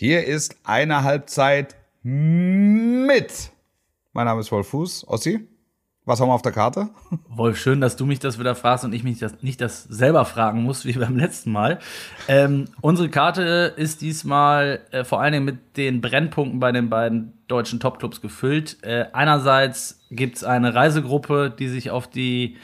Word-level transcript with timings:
Hier 0.00 0.24
ist 0.24 0.54
eine 0.62 1.02
Halbzeit 1.02 1.74
mit. 2.04 3.50
Mein 4.12 4.26
Name 4.26 4.42
ist 4.42 4.52
Wolf 4.52 4.68
Fuß. 4.68 5.08
Ossi, 5.08 5.40
was 6.04 6.20
haben 6.20 6.28
wir 6.28 6.34
auf 6.34 6.42
der 6.42 6.52
Karte? 6.52 6.90
Wolf, 7.28 7.58
schön, 7.58 7.80
dass 7.80 7.96
du 7.96 8.06
mich 8.06 8.20
das 8.20 8.38
wieder 8.38 8.54
fragst 8.54 8.84
und 8.84 8.92
ich 8.92 9.02
mich 9.02 9.18
das, 9.18 9.42
nicht 9.42 9.60
das 9.60 9.82
selber 9.82 10.24
fragen 10.24 10.62
muss, 10.62 10.84
wie 10.84 10.92
beim 10.92 11.16
letzten 11.16 11.50
Mal. 11.50 11.80
Ähm, 12.28 12.66
unsere 12.80 13.08
Karte 13.08 13.74
ist 13.76 14.00
diesmal 14.00 14.82
äh, 14.92 15.02
vor 15.02 15.20
allen 15.20 15.32
Dingen 15.32 15.44
mit 15.44 15.76
den 15.76 16.00
Brennpunkten 16.00 16.60
bei 16.60 16.70
den 16.70 16.90
beiden 16.90 17.32
deutschen 17.48 17.80
Topclubs 17.80 18.20
gefüllt. 18.20 18.76
Äh, 18.84 19.06
einerseits 19.12 19.98
gibt 20.12 20.36
es 20.36 20.44
eine 20.44 20.76
Reisegruppe, 20.76 21.52
die 21.58 21.66
sich 21.66 21.90
auf 21.90 22.06
die 22.06 22.56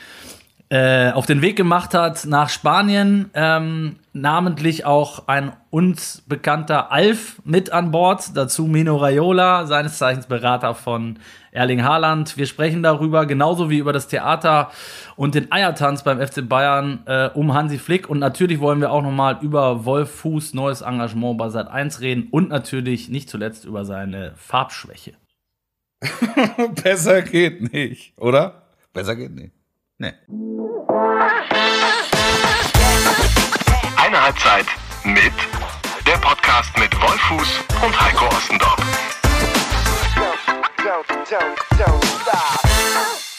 äh, 0.75 1.13
auf 1.13 1.25
den 1.25 1.41
Weg 1.41 1.55
gemacht 1.55 1.95
hat 1.95 2.27
nach 2.27 2.49
Spanien. 2.49 3.31
Ähm, 3.35 4.01
namentlich 4.13 4.85
auch 4.85 5.29
ein 5.29 5.53
uns 5.71 6.25
bekannter 6.27 6.91
Alf 6.91 7.41
mit 7.45 7.71
an 7.71 7.93
Bord. 7.93 8.37
Dazu 8.37 8.67
Mino 8.67 8.97
Raiola, 8.97 9.67
seines 9.67 9.99
Zeichens 9.99 10.27
Berater 10.27 10.75
von 10.75 11.21
Erling 11.53 11.85
Haaland. 11.85 12.37
Wir 12.37 12.47
sprechen 12.47 12.83
darüber, 12.83 13.25
genauso 13.25 13.71
wie 13.71 13.79
über 13.79 13.93
das 13.93 14.09
Theater 14.09 14.73
und 15.15 15.37
den 15.37 15.53
Eiertanz 15.53 16.03
beim 16.03 16.21
FC 16.21 16.49
Bayern 16.49 17.05
äh, 17.07 17.31
um 17.35 17.55
Hansi 17.55 17.79
Flick. 17.79 18.11
Und 18.11 18.19
natürlich 18.19 18.59
wollen 18.59 18.81
wir 18.81 18.91
auch 18.91 19.03
nochmal 19.03 19.39
über 19.43 19.85
Wolf 19.85 20.11
Fuß 20.11 20.55
neues 20.55 20.81
Engagement 20.81 21.39
bei 21.39 21.51
Sat 21.51 21.69
1 21.69 22.01
reden 22.01 22.27
und 22.33 22.49
natürlich 22.49 23.09
nicht 23.09 23.31
zuletzt 23.31 23.65
über 23.65 23.85
seine 23.85 24.33
Farbschwäche. 24.35 25.13
Besser 26.83 27.23
geht 27.23 27.73
nicht, 27.73 28.19
oder? 28.19 28.65
Besser 28.93 29.15
geht 29.15 29.37
nicht. 29.37 29.53
Nee. 29.97 30.13
Eine 33.97 34.25
Halbzeit 34.25 34.67
mit 35.05 35.33
der 36.05 36.17
Podcast 36.19 36.77
mit 36.77 36.93
Wolfuß 37.01 37.61
und 37.85 38.01
Heiko 38.01 38.27
Ostendorf. 38.27 38.77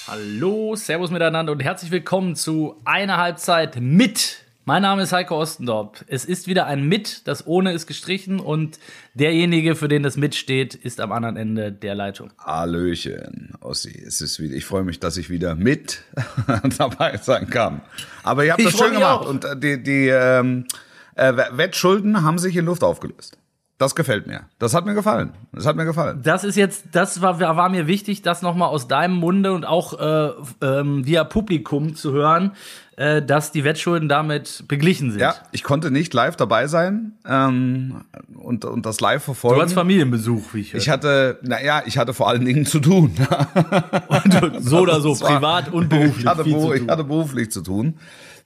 Hallo, 0.07 0.75
Servus 0.77 1.11
miteinander 1.11 1.51
und 1.51 1.61
herzlich 1.61 1.91
willkommen 1.91 2.37
zu 2.37 2.79
einer 2.85 3.17
Halbzeit 3.17 3.75
mit 3.81 4.44
mein 4.65 4.81
Name 4.81 5.03
ist 5.03 5.13
Heiko 5.13 5.39
Ostendorp. 5.39 6.03
Es 6.07 6.25
ist 6.25 6.47
wieder 6.47 6.65
ein 6.65 6.87
Mit, 6.87 7.27
das 7.27 7.45
ohne 7.45 7.71
ist 7.71 7.85
gestrichen 7.85 8.39
und 8.39 8.79
derjenige, 9.13 9.75
für 9.75 9.87
den 9.87 10.01
das 10.01 10.17
Mit 10.17 10.33
steht, 10.33 10.73
ist 10.73 10.99
am 10.99 11.11
anderen 11.11 11.37
Ende 11.37 11.71
der 11.71 11.93
Leitung. 11.93 12.31
Hallöchen, 12.39 13.53
Ossi. 13.61 14.03
Es 14.05 14.21
ist 14.21 14.39
wieder, 14.39 14.55
ich 14.55 14.65
freue 14.65 14.83
mich, 14.83 14.99
dass 14.99 15.17
ich 15.17 15.29
wieder 15.29 15.53
mit 15.53 16.01
dabei 16.77 17.17
sein 17.17 17.47
kann. 17.49 17.81
Aber 18.23 18.43
ihr 18.43 18.53
habt 18.53 18.61
ich 18.61 18.71
das 18.71 18.77
schön 18.77 18.93
gemacht 18.93 19.21
auch. 19.21 19.29
und 19.29 19.45
äh, 19.45 19.55
die, 19.55 19.83
die 19.83 20.07
ähm, 20.07 20.65
äh, 21.13 21.33
Wettschulden 21.51 22.23
haben 22.23 22.39
sich 22.39 22.55
in 22.55 22.65
Luft 22.65 22.83
aufgelöst. 22.83 23.37
Das 23.77 23.93
gefällt 23.93 24.25
mir. 24.25 24.43
Das 24.57 24.73
hat 24.73 24.85
mir 24.85 24.93
gefallen. 24.93 25.31
Das 25.51 25.65
hat 25.65 25.75
mir 25.75 25.83
gefallen. 25.83 26.21
Das 26.23 26.45
ist 26.45 26.55
jetzt, 26.55 26.85
das 26.93 27.21
war, 27.21 27.41
war 27.41 27.67
mir 27.67 27.87
wichtig, 27.87 28.21
das 28.21 28.41
nochmal 28.41 28.69
aus 28.69 28.87
deinem 28.87 29.15
Munde 29.15 29.51
und 29.51 29.65
auch 29.65 29.99
äh, 29.99 30.31
ähm, 30.61 31.05
via 31.05 31.25
Publikum 31.25 31.93
zu 31.93 32.13
hören, 32.13 32.51
äh, 32.95 33.21
dass 33.21 33.51
die 33.51 33.65
Wettschulden 33.65 34.07
damit 34.07 34.63
beglichen 34.69 35.11
sind. 35.11 35.19
Ja, 35.19 35.35
ich 35.51 35.63
konnte 35.63 35.91
nicht 35.91 36.13
live 36.13 36.37
dabei 36.37 36.67
sein 36.67 37.17
ähm, 37.27 38.05
und, 38.33 38.63
und 38.63 38.85
das 38.85 39.01
live 39.01 39.21
verfolgen. 39.21 39.57
Du 39.57 39.65
hast 39.65 39.73
Familienbesuch, 39.73 40.53
wie 40.53 40.61
ich 40.61 40.71
höre. 40.71 40.79
Ich 40.79 40.89
hatte, 40.89 41.39
naja, 41.41 41.83
ich 41.85 41.97
hatte 41.97 42.13
vor 42.13 42.29
allen 42.29 42.45
Dingen 42.45 42.65
zu 42.65 42.79
tun. 42.79 43.13
so 44.59 44.79
oder 44.79 45.01
so, 45.01 45.15
privat 45.15 45.73
und 45.73 45.89
beruflich. 45.89 46.19
Ich 46.19 46.25
hatte, 46.25 46.47
ich 46.47 46.87
hatte 46.87 47.03
beruflich 47.03 47.51
zu 47.51 47.61
tun. 47.61 47.95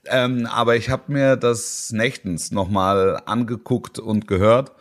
Ähm, 0.06 0.46
aber 0.46 0.76
ich 0.76 0.88
habe 0.88 1.12
mir 1.12 1.36
das 1.36 1.92
nächtens 1.92 2.52
nochmal 2.52 3.20
angeguckt 3.26 3.98
und 3.98 4.26
gehört 4.26 4.72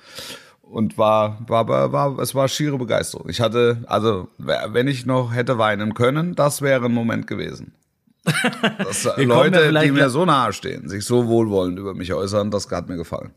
und 0.62 0.98
war, 0.98 1.40
war, 1.48 1.68
war, 1.68 1.92
war, 1.92 2.20
es 2.20 2.36
war 2.36 2.48
schiere 2.48 2.78
Begeisterung. 2.78 3.28
Ich 3.30 3.42
hatte, 3.42 3.84
also, 3.88 4.30
wenn 4.38 4.88
ich 4.88 5.06
noch 5.06 5.34
hätte 5.34 5.58
weinen 5.58 5.94
können, 5.94 6.36
das 6.36 6.62
wäre 6.62 6.86
ein 6.86 6.94
Moment 6.94 7.28
gewesen. 7.28 7.74
Dass 8.78 9.06
Leute, 9.18 9.72
ja 9.72 9.82
die 9.82 9.92
mir 9.92 10.10
so 10.10 10.26
nahe 10.26 10.54
stehen, 10.54 10.88
sich 10.88 11.06
so 11.06 11.28
wohlwollend 11.28 11.80
über 11.80 11.94
mich 11.94 12.14
äußern, 12.14 12.52
das 12.52 12.70
hat 12.70 12.88
mir 12.88 12.98
gefallen. 12.98 13.32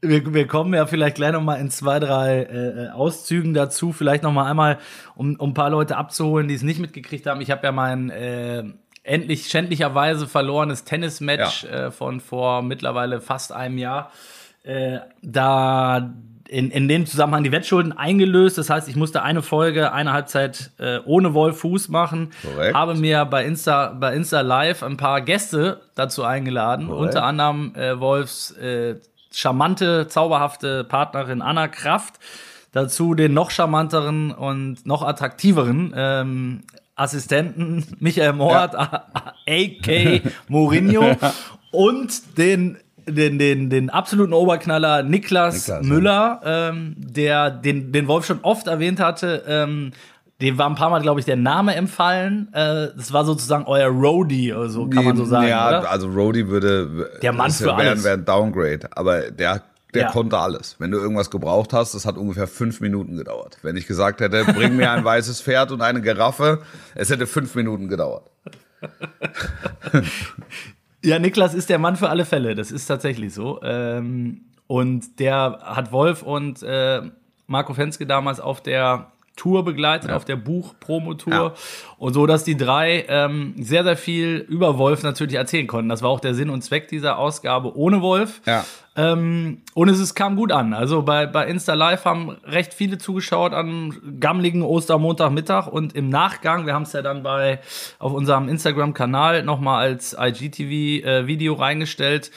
Wir, 0.00 0.32
wir 0.32 0.46
kommen 0.46 0.74
ja 0.74 0.86
vielleicht 0.86 1.16
gleich 1.16 1.32
noch 1.32 1.42
mal 1.42 1.56
in 1.56 1.70
zwei, 1.70 1.98
drei 1.98 2.42
äh, 2.42 2.88
Auszügen 2.90 3.52
dazu. 3.54 3.92
Vielleicht 3.92 4.22
noch 4.22 4.32
mal 4.32 4.48
einmal, 4.48 4.78
um, 5.16 5.34
um 5.36 5.50
ein 5.50 5.54
paar 5.54 5.70
Leute 5.70 5.96
abzuholen, 5.96 6.48
die 6.48 6.54
es 6.54 6.62
nicht 6.62 6.80
mitgekriegt 6.80 7.26
haben. 7.26 7.40
Ich 7.40 7.50
habe 7.50 7.64
ja 7.64 7.72
mein 7.72 8.10
äh, 8.10 8.64
endlich 9.02 9.48
schändlicherweise 9.48 10.26
verlorenes 10.26 10.84
Tennismatch 10.84 11.64
ja. 11.64 11.86
äh, 11.86 11.90
von 11.90 12.20
vor 12.20 12.62
mittlerweile 12.62 13.20
fast 13.20 13.52
einem 13.52 13.78
Jahr. 13.78 14.10
Äh, 14.64 15.00
da 15.22 16.12
in, 16.52 16.70
in 16.70 16.86
dem 16.86 17.06
Zusammenhang 17.06 17.44
die 17.44 17.50
Wettschulden 17.50 17.96
eingelöst. 17.96 18.58
Das 18.58 18.68
heißt, 18.68 18.86
ich 18.88 18.94
musste 18.94 19.22
eine 19.22 19.42
Folge, 19.42 19.92
eine 19.92 20.12
Halbzeit 20.12 20.70
äh, 20.78 20.98
ohne 21.04 21.32
Wolf 21.32 21.60
Fuß 21.60 21.88
machen. 21.88 22.30
Korrekt. 22.42 22.74
Habe 22.74 22.94
mir 22.94 23.24
bei 23.24 23.44
Insta, 23.44 23.96
bei 23.98 24.14
Insta 24.14 24.42
Live 24.42 24.82
ein 24.82 24.98
paar 24.98 25.22
Gäste 25.22 25.80
dazu 25.94 26.24
eingeladen. 26.24 26.88
Korrekt. 26.88 27.06
Unter 27.06 27.24
anderem 27.24 27.74
äh, 27.74 27.98
Wolfs 27.98 28.50
äh, 28.52 28.96
charmante, 29.32 30.08
zauberhafte 30.08 30.84
Partnerin 30.84 31.40
Anna 31.40 31.68
Kraft. 31.68 32.16
Dazu 32.72 33.14
den 33.14 33.34
noch 33.34 33.50
charmanteren 33.50 34.30
und 34.30 34.86
noch 34.86 35.02
attraktiveren 35.02 35.92
ähm, 35.96 36.62
Assistenten 36.94 37.84
Michael 38.00 38.34
Mord, 38.34 38.72
ja. 38.74 39.04
a.k. 39.48 40.22
Mourinho 40.48 41.16
und 41.70 42.38
den 42.38 42.78
den, 43.08 43.36
den, 43.38 43.68
den 43.68 43.90
absoluten 43.90 44.32
Oberknaller 44.32 45.02
Niklas, 45.02 45.66
Niklas 45.66 45.84
Müller, 45.84 46.40
ja. 46.44 46.68
ähm, 46.68 46.94
der 46.96 47.50
den, 47.50 47.90
den 47.90 48.06
Wolf 48.06 48.26
schon 48.26 48.38
oft 48.42 48.68
erwähnt 48.68 49.00
hatte. 49.00 49.42
Ähm, 49.48 49.92
dem 50.40 50.58
war 50.58 50.68
ein 50.68 50.74
paar 50.74 50.90
Mal, 50.90 51.00
glaube 51.00 51.20
ich, 51.20 51.26
der 51.26 51.36
Name 51.36 51.74
empfallen. 51.74 52.48
Äh, 52.52 52.88
das 52.96 53.12
war 53.12 53.24
sozusagen 53.24 53.64
euer 53.66 53.88
Roadie, 53.88 54.52
oder 54.52 54.68
so, 54.68 54.88
kann 54.88 55.04
man 55.04 55.16
so 55.16 55.24
sagen. 55.24 55.48
Ja, 55.48 55.68
oder? 55.68 55.90
also 55.90 56.08
Roadie 56.08 56.48
würde 56.48 57.10
der 57.22 57.32
Mann 57.32 57.50
für 57.50 57.74
alles. 57.74 58.04
wäre 58.04 58.14
ein 58.14 58.24
Downgrade, 58.24 58.88
aber 58.90 59.30
der 59.30 59.62
der 59.94 60.02
ja. 60.02 60.10
konnte 60.10 60.38
alles. 60.38 60.76
Wenn 60.78 60.90
du 60.90 60.98
irgendwas 60.98 61.30
gebraucht 61.30 61.72
hast, 61.72 61.94
das 61.94 62.06
hat 62.06 62.16
ungefähr 62.16 62.46
fünf 62.46 62.80
Minuten 62.80 63.16
gedauert. 63.16 63.58
Wenn 63.62 63.76
ich 63.76 63.86
gesagt 63.86 64.20
hätte, 64.20 64.44
bring 64.44 64.76
mir 64.76 64.90
ein 64.90 65.04
weißes 65.04 65.42
Pferd 65.42 65.70
und 65.70 65.82
eine 65.82 66.00
Giraffe, 66.00 66.62
es 66.94 67.10
hätte 67.10 67.26
fünf 67.26 67.54
Minuten 67.54 67.88
gedauert. 67.88 68.30
Ja, 71.04 71.18
Niklas 71.18 71.52
ist 71.54 71.68
der 71.68 71.78
Mann 71.78 71.96
für 71.96 72.08
alle 72.08 72.24
Fälle. 72.24 72.54
Das 72.54 72.70
ist 72.70 72.86
tatsächlich 72.86 73.34
so. 73.34 73.60
Ähm, 73.62 74.42
und 74.68 75.18
der 75.18 75.58
hat 75.62 75.90
Wolf 75.90 76.22
und 76.22 76.62
äh, 76.62 77.02
Marco 77.46 77.74
Fenske 77.74 78.06
damals 78.06 78.38
auf 78.38 78.62
der 78.62 79.10
Tour 79.34 79.64
begleitet, 79.64 80.10
ja. 80.10 80.16
auf 80.16 80.24
der 80.24 80.36
Buch-Promo-Tour. 80.36 81.32
Ja. 81.32 81.54
Und 81.98 82.14
so, 82.14 82.26
dass 82.26 82.44
die 82.44 82.56
drei 82.56 83.04
ähm, 83.08 83.54
sehr, 83.58 83.82
sehr 83.82 83.96
viel 83.96 84.36
über 84.48 84.78
Wolf 84.78 85.02
natürlich 85.02 85.34
erzählen 85.34 85.66
konnten. 85.66 85.88
Das 85.88 86.02
war 86.02 86.10
auch 86.10 86.20
der 86.20 86.34
Sinn 86.34 86.50
und 86.50 86.62
Zweck 86.62 86.88
dieser 86.88 87.18
Ausgabe 87.18 87.76
ohne 87.76 88.00
Wolf. 88.00 88.40
Ja. 88.46 88.64
Ähm, 88.94 89.62
und 89.74 89.88
es, 89.88 89.98
es 89.98 90.14
kam 90.14 90.36
gut 90.36 90.52
an. 90.52 90.74
Also 90.74 91.02
bei, 91.02 91.26
bei 91.26 91.46
Insta 91.46 91.74
Live 91.74 92.04
haben 92.04 92.36
recht 92.44 92.74
viele 92.74 92.98
zugeschaut 92.98 93.54
am 93.54 94.20
gammligen 94.20 94.62
Ostermontagmittag 94.62 95.66
und 95.66 95.94
im 95.94 96.10
Nachgang, 96.10 96.66
wir 96.66 96.74
haben 96.74 96.82
es 96.82 96.92
ja 96.92 97.00
dann 97.00 97.22
bei 97.22 97.60
auf 97.98 98.12
unserem 98.12 98.48
Instagram-Kanal 98.48 99.44
nochmal 99.44 99.82
als 99.82 100.14
IGTV-Video 100.18 101.54
äh, 101.54 101.58
reingestellt, 101.58 102.30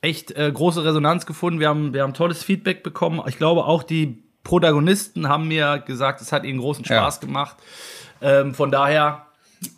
echt 0.00 0.30
äh, 0.32 0.50
große 0.50 0.82
Resonanz 0.82 1.26
gefunden. 1.26 1.60
Wir 1.60 1.68
haben, 1.68 1.92
wir 1.92 2.02
haben 2.02 2.14
tolles 2.14 2.42
Feedback 2.42 2.82
bekommen. 2.82 3.20
Ich 3.26 3.36
glaube 3.36 3.64
auch 3.64 3.82
die 3.82 4.22
Protagonisten 4.44 5.28
haben 5.28 5.48
mir 5.48 5.78
gesagt, 5.78 6.22
es 6.22 6.32
hat 6.32 6.44
ihnen 6.44 6.58
großen 6.60 6.86
Spaß 6.86 7.16
ja. 7.20 7.26
gemacht. 7.26 7.56
Ähm, 8.22 8.54
von 8.54 8.70
daher 8.70 9.26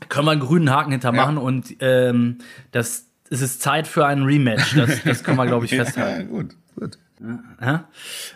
können 0.09 0.27
wir 0.27 0.33
einen 0.33 0.41
grünen 0.41 0.71
Haken 0.71 0.93
hintermachen 0.93 1.37
ja. 1.37 1.43
und 1.43 1.77
ähm, 1.81 2.39
das, 2.71 3.10
es 3.31 3.41
ist 3.41 3.63
Zeit 3.63 3.87
für 3.87 4.07
ein 4.07 4.25
Rematch. 4.25 4.77
Das, 4.77 5.03
das 5.05 5.25
können 5.25 5.37
wir, 5.39 5.47
glaube 5.47 5.65
ich, 5.65 5.71
festhalten. 5.77 6.21
ja, 6.21 6.27
gut, 6.27 6.55
gut. 6.77 6.99
Ja. 7.61 7.85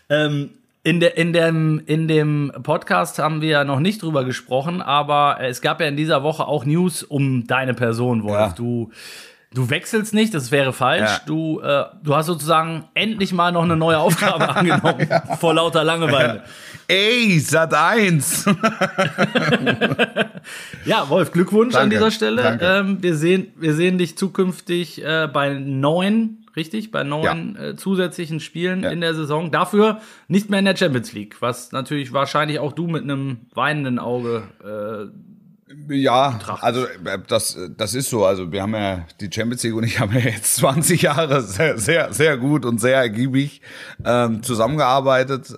Ähm, 0.09 0.50
in, 0.82 1.00
der, 1.00 1.16
in, 1.16 1.32
dem, 1.32 1.82
in 1.87 2.06
dem 2.06 2.52
Podcast 2.62 3.19
haben 3.19 3.41
wir 3.41 3.49
ja 3.49 3.64
noch 3.64 3.81
nicht 3.81 4.02
drüber 4.02 4.25
gesprochen, 4.25 4.82
aber 4.82 5.38
es 5.41 5.61
gab 5.62 5.81
ja 5.81 5.87
in 5.87 5.96
dieser 5.96 6.23
Woche 6.23 6.46
auch 6.46 6.64
News 6.64 7.02
um 7.02 7.46
deine 7.46 7.75
Person, 7.75 8.23
Wolf. 8.23 8.35
Ja. 8.35 8.52
Du 8.52 8.91
Du 9.55 9.71
wechselst 9.71 10.12
nicht, 10.15 10.35
das 10.35 10.51
wäre 10.51 10.73
falsch. 10.73 11.09
Ja. 11.09 11.21
Du, 11.27 11.61
äh, 11.61 11.85
du 12.03 12.17
hast 12.17 12.27
sozusagen 12.27 12.87
endlich 12.95 13.33
mal 13.33 13.53
noch 13.53 13.62
eine 13.62 13.77
neue 13.77 13.99
Aufgabe 14.01 14.49
angenommen, 14.56 15.06
ja. 15.09 15.37
vor 15.37 15.55
lauter 15.55 15.85
Langeweile. 15.85 16.43
Ey, 16.89 17.39
Sat 17.39 17.73
1! 17.73 18.47
ja, 20.85 21.09
Wolf, 21.09 21.31
Glückwunsch 21.31 21.73
danke, 21.73 21.85
an 21.85 21.91
dieser 21.91 22.11
Stelle. 22.11 22.59
Ähm, 22.61 23.01
wir, 23.01 23.15
sehen, 23.15 23.53
wir 23.56 23.75
sehen 23.75 23.97
dich 23.97 24.19
zukünftig 24.19 25.05
äh, 25.05 25.29
bei 25.33 25.55
neun, 25.55 26.45
richtig? 26.56 26.91
Bei 26.91 27.05
neun 27.05 27.56
äh, 27.56 27.77
zusätzlichen 27.77 28.41
Spielen 28.41 28.83
in 28.83 29.01
der 29.01 29.15
Saison. 29.15 29.53
Dafür 29.53 30.01
nicht 30.27 30.51
mehr 30.51 30.59
in 30.59 30.65
der 30.65 30.77
Champions 30.77 31.12
League, 31.12 31.37
was 31.41 31.71
natürlich 31.71 32.12
wahrscheinlich 32.12 32.59
auch 32.59 32.73
du 32.73 32.89
mit 32.89 33.05
einem 33.05 33.39
weinenden 33.55 34.01
Auge 34.01 34.43
äh, 34.62 35.33
Ja, 35.88 36.38
also 36.60 36.84
äh, 36.86 37.19
das, 37.26 37.58
das 37.76 37.94
ist 37.94 38.10
so. 38.10 38.25
Also 38.25 38.52
wir 38.52 38.62
haben 38.62 38.75
ja 38.75 39.06
die 39.20 39.31
Champions 39.32 39.62
League 39.62 39.75
und 39.75 39.84
ich 39.84 40.00
haben 40.00 40.12
ja 40.12 40.20
jetzt 40.20 40.56
20 40.56 41.02
Jahre 41.02 41.42
sehr, 41.42 41.78
sehr, 41.78 42.12
sehr 42.12 42.36
gut 42.36 42.64
und 42.64 42.81
sehr 42.81 42.96
ergiebig 42.96 43.60
ähm, 44.04 44.42
zusammengearbeitet. 44.42 45.54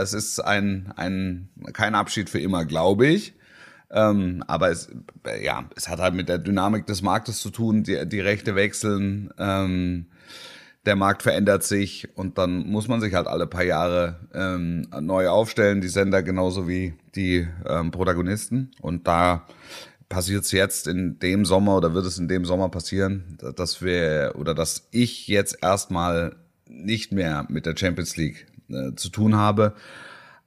Es 0.00 0.12
ist 0.12 0.40
ein, 0.40 0.92
ein 0.96 1.48
kein 1.72 1.94
Abschied 1.94 2.30
für 2.30 2.40
immer, 2.40 2.64
glaube 2.64 3.06
ich. 3.06 3.34
Ähm, 3.92 4.44
aber 4.46 4.70
es, 4.70 4.88
ja, 5.42 5.64
es 5.74 5.88
hat 5.88 5.98
halt 5.98 6.14
mit 6.14 6.28
der 6.28 6.38
Dynamik 6.38 6.86
des 6.86 7.02
Marktes 7.02 7.40
zu 7.40 7.50
tun. 7.50 7.82
Die, 7.82 8.08
die 8.08 8.20
Rechte 8.20 8.54
wechseln. 8.54 9.30
Ähm, 9.38 10.06
der 10.86 10.96
Markt 10.96 11.22
verändert 11.22 11.62
sich 11.62 12.08
und 12.14 12.38
dann 12.38 12.66
muss 12.66 12.88
man 12.88 13.00
sich 13.00 13.14
halt 13.14 13.26
alle 13.26 13.46
paar 13.46 13.64
Jahre 13.64 14.20
ähm, 14.32 14.88
neu 15.00 15.28
aufstellen, 15.28 15.80
die 15.80 15.88
Sender 15.88 16.22
genauso 16.22 16.66
wie 16.66 16.94
die 17.14 17.46
ähm, 17.66 17.90
Protagonisten. 17.90 18.70
Und 18.80 19.06
da 19.06 19.46
passiert 20.08 20.44
es 20.44 20.52
jetzt 20.52 20.88
in 20.88 21.18
dem 21.18 21.44
Sommer 21.44 21.76
oder 21.76 21.92
wird 21.94 22.06
es 22.06 22.18
in 22.18 22.28
dem 22.28 22.44
Sommer 22.44 22.70
passieren, 22.70 23.38
dass 23.56 23.82
wir 23.82 24.32
oder 24.36 24.54
dass 24.54 24.88
ich 24.90 25.28
jetzt 25.28 25.58
erstmal 25.62 26.36
nicht 26.66 27.12
mehr 27.12 27.46
mit 27.48 27.66
der 27.66 27.76
Champions 27.76 28.16
League 28.16 28.46
äh, 28.70 28.94
zu 28.94 29.10
tun 29.10 29.36
habe. 29.36 29.74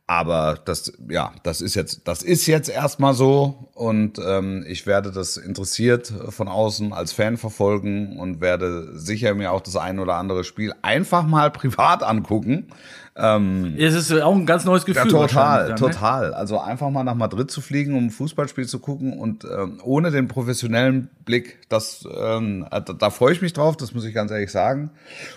Aber 0.05 0.59
das, 0.65 0.91
ja, 1.09 1.31
das 1.43 1.61
ist 1.61 1.75
jetzt, 1.75 2.07
das 2.07 2.23
ist 2.23 2.45
jetzt 2.45 2.69
erstmal 2.69 3.13
so. 3.13 3.69
Und 3.73 4.19
ähm, 4.19 4.65
ich 4.67 4.85
werde 4.85 5.11
das 5.11 5.37
interessiert 5.37 6.11
von 6.29 6.49
außen 6.49 6.91
als 6.91 7.13
Fan 7.13 7.37
verfolgen 7.37 8.19
und 8.19 8.41
werde 8.41 8.97
sicher 8.99 9.33
mir 9.33 9.51
auch 9.51 9.61
das 9.61 9.77
ein 9.77 9.99
oder 9.99 10.15
andere 10.15 10.43
Spiel 10.43 10.73
einfach 10.81 11.25
mal 11.25 11.51
privat 11.51 12.03
angucken 12.03 12.67
ähm, 13.15 13.75
es 13.77 13.93
ist 13.93 14.11
auch 14.11 14.35
ein 14.35 14.47
ganz 14.47 14.65
neues 14.65 14.85
Gefühl. 14.85 15.11
Ja, 15.11 15.27
total, 15.27 15.59
dann, 15.59 15.69
ne? 15.69 15.75
total. 15.75 16.33
Also 16.33 16.59
einfach 16.59 16.89
mal 16.89 17.03
nach 17.03 17.13
Madrid 17.13 17.51
zu 17.51 17.61
fliegen, 17.61 17.95
um 17.95 18.05
ein 18.05 18.09
Fußballspiel 18.09 18.67
zu 18.67 18.79
gucken 18.79 19.19
und 19.19 19.45
ähm, 19.45 19.79
ohne 19.83 20.09
den 20.09 20.27
professionellen 20.27 21.09
Blick, 21.23 21.59
das, 21.69 22.07
ähm, 22.11 22.65
da, 22.71 22.79
da 22.79 23.09
freue 23.11 23.33
ich 23.33 23.41
mich 23.41 23.53
drauf, 23.53 23.77
das 23.77 23.93
muss 23.93 24.05
ich 24.05 24.15
ganz 24.15 24.31
ehrlich 24.31 24.51
sagen. 24.51 24.89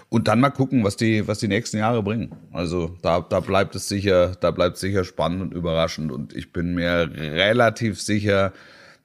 Und 0.08 0.26
dann 0.26 0.40
mal 0.40 0.50
gucken, 0.50 0.84
was 0.84 0.96
die, 0.96 1.28
was 1.28 1.38
die 1.38 1.48
nächsten 1.48 1.76
Jahre 1.76 2.02
bringen. 2.02 2.34
Also 2.50 2.96
da, 3.02 3.20
da 3.20 3.40
bleibt 3.40 3.74
es 3.74 3.88
sicher, 3.88 4.32
da 4.40 4.52
bleibt 4.52 4.76
es 4.76 4.80
sicher 4.80 5.04
spannend 5.04 5.42
und 5.42 5.52
überraschend. 5.52 6.12
Und 6.12 6.34
ich 6.34 6.54
bin 6.54 6.74
mir 6.74 7.10
relativ 7.14 8.00
sicher, 8.00 8.52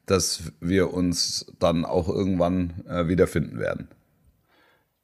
dass 0.05 0.43
wir 0.61 0.93
uns 0.93 1.45
dann 1.59 1.83
auch 1.83 2.07
irgendwann 2.07 2.85
äh, 2.89 3.07
wiederfinden 3.07 3.59
werden. 3.59 3.89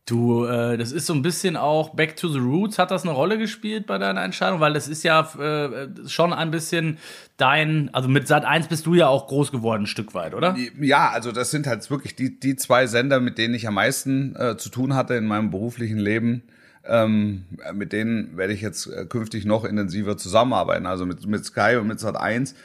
Du, 0.07 0.45
äh, 0.45 0.77
das 0.77 0.94
ist 0.94 1.06
so 1.06 1.13
ein 1.13 1.21
bisschen 1.21 1.57
auch 1.57 1.89
Back 1.89 2.15
to 2.15 2.30
the 2.30 2.39
Roots. 2.39 2.80
Hat 2.80 2.92
das 2.92 3.04
eine 3.04 3.12
Rolle 3.12 3.38
gespielt 3.38 3.86
bei 3.88 3.98
deiner 3.98 4.24
Entscheidung? 4.24 4.62
Weil 4.62 4.71
das 4.71 4.88
ist 4.88 5.04
ja 5.04 5.30
äh, 5.38 5.89
schon 6.07 6.31
ein 6.31 6.50
bisschen 6.50 6.98
dein, 7.36 7.89
also 7.94 8.07
mit 8.07 8.25
Sat 8.25 8.45
1 8.45 8.68
bist 8.68 8.86
du 8.86 8.94
ja 8.94 9.09
auch 9.09 9.27
groß 9.27 9.51
geworden, 9.51 9.83
ein 9.83 9.88
Stück 9.88 10.13
weit, 10.13 10.33
oder? 10.33 10.56
Ja, 10.80 11.09
also 11.09 11.33
das 11.33 11.51
sind 11.51 11.68
halt 11.68 11.92
wirklich 11.92 12.15
die, 12.15 12.39
die 12.39 12.56
zwei 12.56 12.88
Sender, 12.88 13.19
mit 13.19 13.38
denen 13.38 13.54
ich 13.54 13.68
am 13.68 13.74
meisten 13.74 14.33
äh, 14.38 14.56
zu 14.56 14.69
tun 14.69 14.95
hatte 14.95 15.13
in 15.15 15.25
meinem 15.25 15.51
beruflichen 15.51 15.98
Leben. 15.98 16.44
Ähm, 16.86 17.44
mit 17.74 17.92
denen 17.92 18.38
werde 18.38 18.54
ich 18.54 18.62
jetzt 18.62 18.88
äh, 18.88 19.06
künftig 19.06 19.44
noch 19.44 19.65
intensiver 19.65 20.15
zusammenarbeiten, 20.15 20.86
also 20.86 21.06
mit, 21.06 21.27
mit 21.27 21.44
Sky 21.44 21.75
und 21.75 21.88
mit 21.88 22.00
Sat 22.00 22.15
1. 22.15 22.56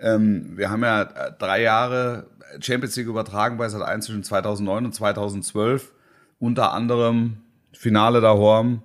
Ähm, 0.00 0.56
wir 0.56 0.68
haben 0.68 0.82
ja 0.82 1.02
äh, 1.02 1.32
drei 1.38 1.62
Jahre 1.62 2.26
Champions 2.58 2.96
League 2.96 3.06
übertragen 3.06 3.56
bei 3.56 3.68
Sat 3.68 3.82
1 3.82 4.06
zwischen 4.06 4.24
2009 4.24 4.86
und 4.86 4.92
2012 4.96 5.92
unter 6.38 6.72
anderem 6.72 7.38
Finale 7.72 8.20
da 8.20 8.32
Horm, 8.32 8.82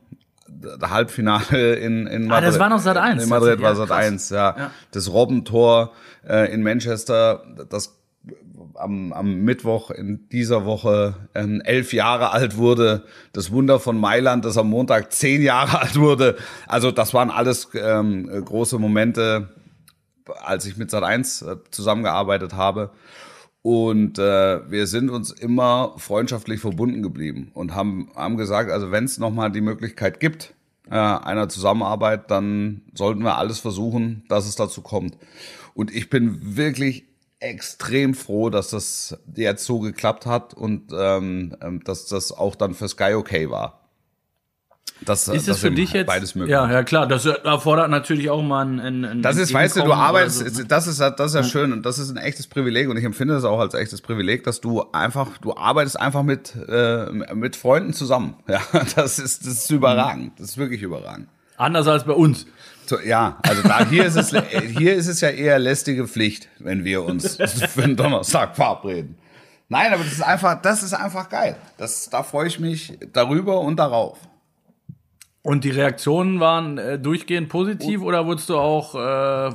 Halbfinale 0.81 1.75
in, 1.75 2.07
in 2.07 2.27
Madrid. 2.27 2.31
Ah, 2.31 2.41
das 2.41 2.59
war 2.59 2.69
noch 2.69 2.79
Sat 2.79 2.97
1. 2.97 3.23
In 3.23 3.29
Madrid 3.29 3.61
war 3.61 3.75
Sat 3.75 3.91
1, 3.91 4.29
ja. 4.29 4.55
ja. 4.57 4.71
Das 4.91 5.11
Robbentor 5.11 5.93
äh, 6.27 6.53
in 6.53 6.63
Manchester, 6.63 7.43
das 7.69 7.99
am, 8.75 9.13
am 9.13 9.35
Mittwoch 9.41 9.91
in 9.91 10.27
dieser 10.29 10.65
Woche 10.65 11.15
ähm, 11.35 11.61
elf 11.61 11.93
Jahre 11.93 12.31
alt 12.31 12.57
wurde. 12.57 13.03
Das 13.31 13.51
Wunder 13.51 13.79
von 13.79 13.97
Mailand, 13.97 14.45
das 14.45 14.57
am 14.57 14.69
Montag 14.69 15.11
zehn 15.11 15.41
Jahre 15.41 15.81
alt 15.81 15.99
wurde. 15.99 16.37
Also 16.67 16.91
das 16.91 17.13
waren 17.13 17.29
alles 17.31 17.69
ähm, 17.73 18.29
große 18.45 18.79
Momente, 18.79 19.49
als 20.43 20.65
ich 20.65 20.77
mit 20.77 20.91
Sat 20.91 21.03
1 21.03 21.41
äh, 21.41 21.55
zusammengearbeitet 21.71 22.53
habe. 22.53 22.91
Und 23.63 24.19
äh, 24.19 24.69
wir 24.69 24.87
sind 24.87 25.09
uns 25.09 25.31
immer 25.31 25.95
freundschaftlich 25.97 26.59
verbunden 26.59 27.01
geblieben 27.01 27.49
und 27.53 27.73
haben, 27.73 28.09
haben 28.13 28.35
gesagt, 28.35 28.69
also 28.69 28.91
wenn 28.91 29.05
es 29.05 29.17
nochmal 29.17 29.53
die 29.53 29.61
Möglichkeit 29.61 30.19
gibt, 30.19 30.53
äh, 30.91 30.95
einer 30.95 31.47
Zusammenarbeit, 31.47 32.29
dann 32.29 32.81
sollten 32.93 33.23
wir 33.23 33.37
alles 33.37 33.59
versuchen, 33.59 34.25
dass 34.27 34.47
es 34.47 34.57
dazu 34.57 34.81
kommt. 34.81 35.17
Und 35.73 35.95
ich 35.95 36.09
bin 36.09 36.57
wirklich 36.57 37.05
extrem 37.39 38.13
froh, 38.15 38.49
dass 38.49 38.69
das 38.69 39.17
jetzt 39.33 39.63
so 39.63 39.79
geklappt 39.79 40.25
hat 40.25 40.53
und 40.53 40.91
ähm, 40.93 41.55
ähm 41.61 41.81
dass 41.85 42.07
das 42.07 42.33
auch 42.33 42.55
dann 42.55 42.73
für 42.73 42.89
Sky 42.89 43.13
okay 43.13 43.49
war. 43.49 43.82
Das, 45.05 45.27
ist 45.27 45.47
das 45.47 45.59
für 45.59 45.71
dich 45.71 45.93
jetzt 45.93 46.07
beides 46.07 46.35
möglich. 46.35 46.51
Ja, 46.51 46.69
ja 46.69 46.83
klar. 46.83 47.07
Das 47.07 47.25
erfordert 47.25 47.89
natürlich 47.89 48.29
auch 48.29 48.41
mal 48.41 48.65
ein. 48.65 49.05
ein, 49.05 49.21
das 49.21 49.37
ist, 49.37 49.53
weißt 49.53 49.77
du, 49.77 49.83
du 49.83 49.93
arbeitest. 49.93 50.39
So, 50.39 50.61
ne? 50.61 50.67
Das 50.67 50.87
ist, 50.87 50.99
das 50.99 51.19
ist 51.19 51.35
ja 51.35 51.43
schön 51.43 51.71
und 51.73 51.85
das 51.85 51.99
ist 51.99 52.09
ein 52.09 52.17
echtes 52.17 52.47
Privileg 52.47 52.89
und 52.89 52.97
ich 52.97 53.03
empfinde 53.03 53.33
das 53.33 53.43
auch 53.43 53.59
als 53.59 53.73
echtes 53.73 54.01
Privileg, 54.01 54.43
dass 54.43 54.61
du 54.61 54.83
einfach, 54.91 55.37
du 55.39 55.55
arbeitest 55.55 55.99
einfach 55.99 56.23
mit 56.23 56.55
äh, 56.55 57.05
mit 57.33 57.55
Freunden 57.55 57.93
zusammen. 57.93 58.35
Ja, 58.53 58.61
das 58.95 59.17
ist, 59.17 59.47
das 59.47 59.53
ist 59.63 59.71
überragend. 59.71 60.39
Das 60.39 60.49
ist 60.49 60.57
wirklich 60.57 60.83
überragend. 60.83 61.27
Anders 61.57 61.87
als 61.87 62.03
bei 62.03 62.13
uns. 62.13 62.45
So, 62.85 62.99
ja, 62.99 63.39
also 63.41 63.63
da 63.63 63.87
hier 63.87 64.05
ist 64.05 64.15
es 64.15 64.29
hier 64.77 64.95
ist 64.95 65.07
es 65.07 65.21
ja 65.21 65.29
eher 65.29 65.57
lästige 65.57 66.07
Pflicht, 66.07 66.49
wenn 66.59 66.83
wir 66.83 67.03
uns 67.03 67.35
für 67.73 67.81
den 67.81 67.95
Donnerstag 67.95 68.55
verabreden. 68.55 69.17
Nein, 69.69 69.93
aber 69.93 70.03
das 70.03 70.13
ist 70.13 70.21
einfach, 70.21 70.61
das 70.61 70.83
ist 70.83 70.93
einfach 70.93 71.29
geil. 71.29 71.55
Das, 71.77 72.09
da 72.09 72.21
freue 72.21 72.47
ich 72.47 72.59
mich 72.59 72.97
darüber 73.11 73.61
und 73.61 73.77
darauf. 73.77 74.19
Und 75.43 75.65
die 75.65 75.71
Reaktionen 75.71 76.39
waren 76.39 76.77
äh, 76.77 76.97
durchgehend 76.97 77.49
positiv 77.49 78.01
oder 78.01 78.25
wurdest 78.25 78.49
du 78.49 78.57
auch 78.57 78.95
äh, 78.95 79.51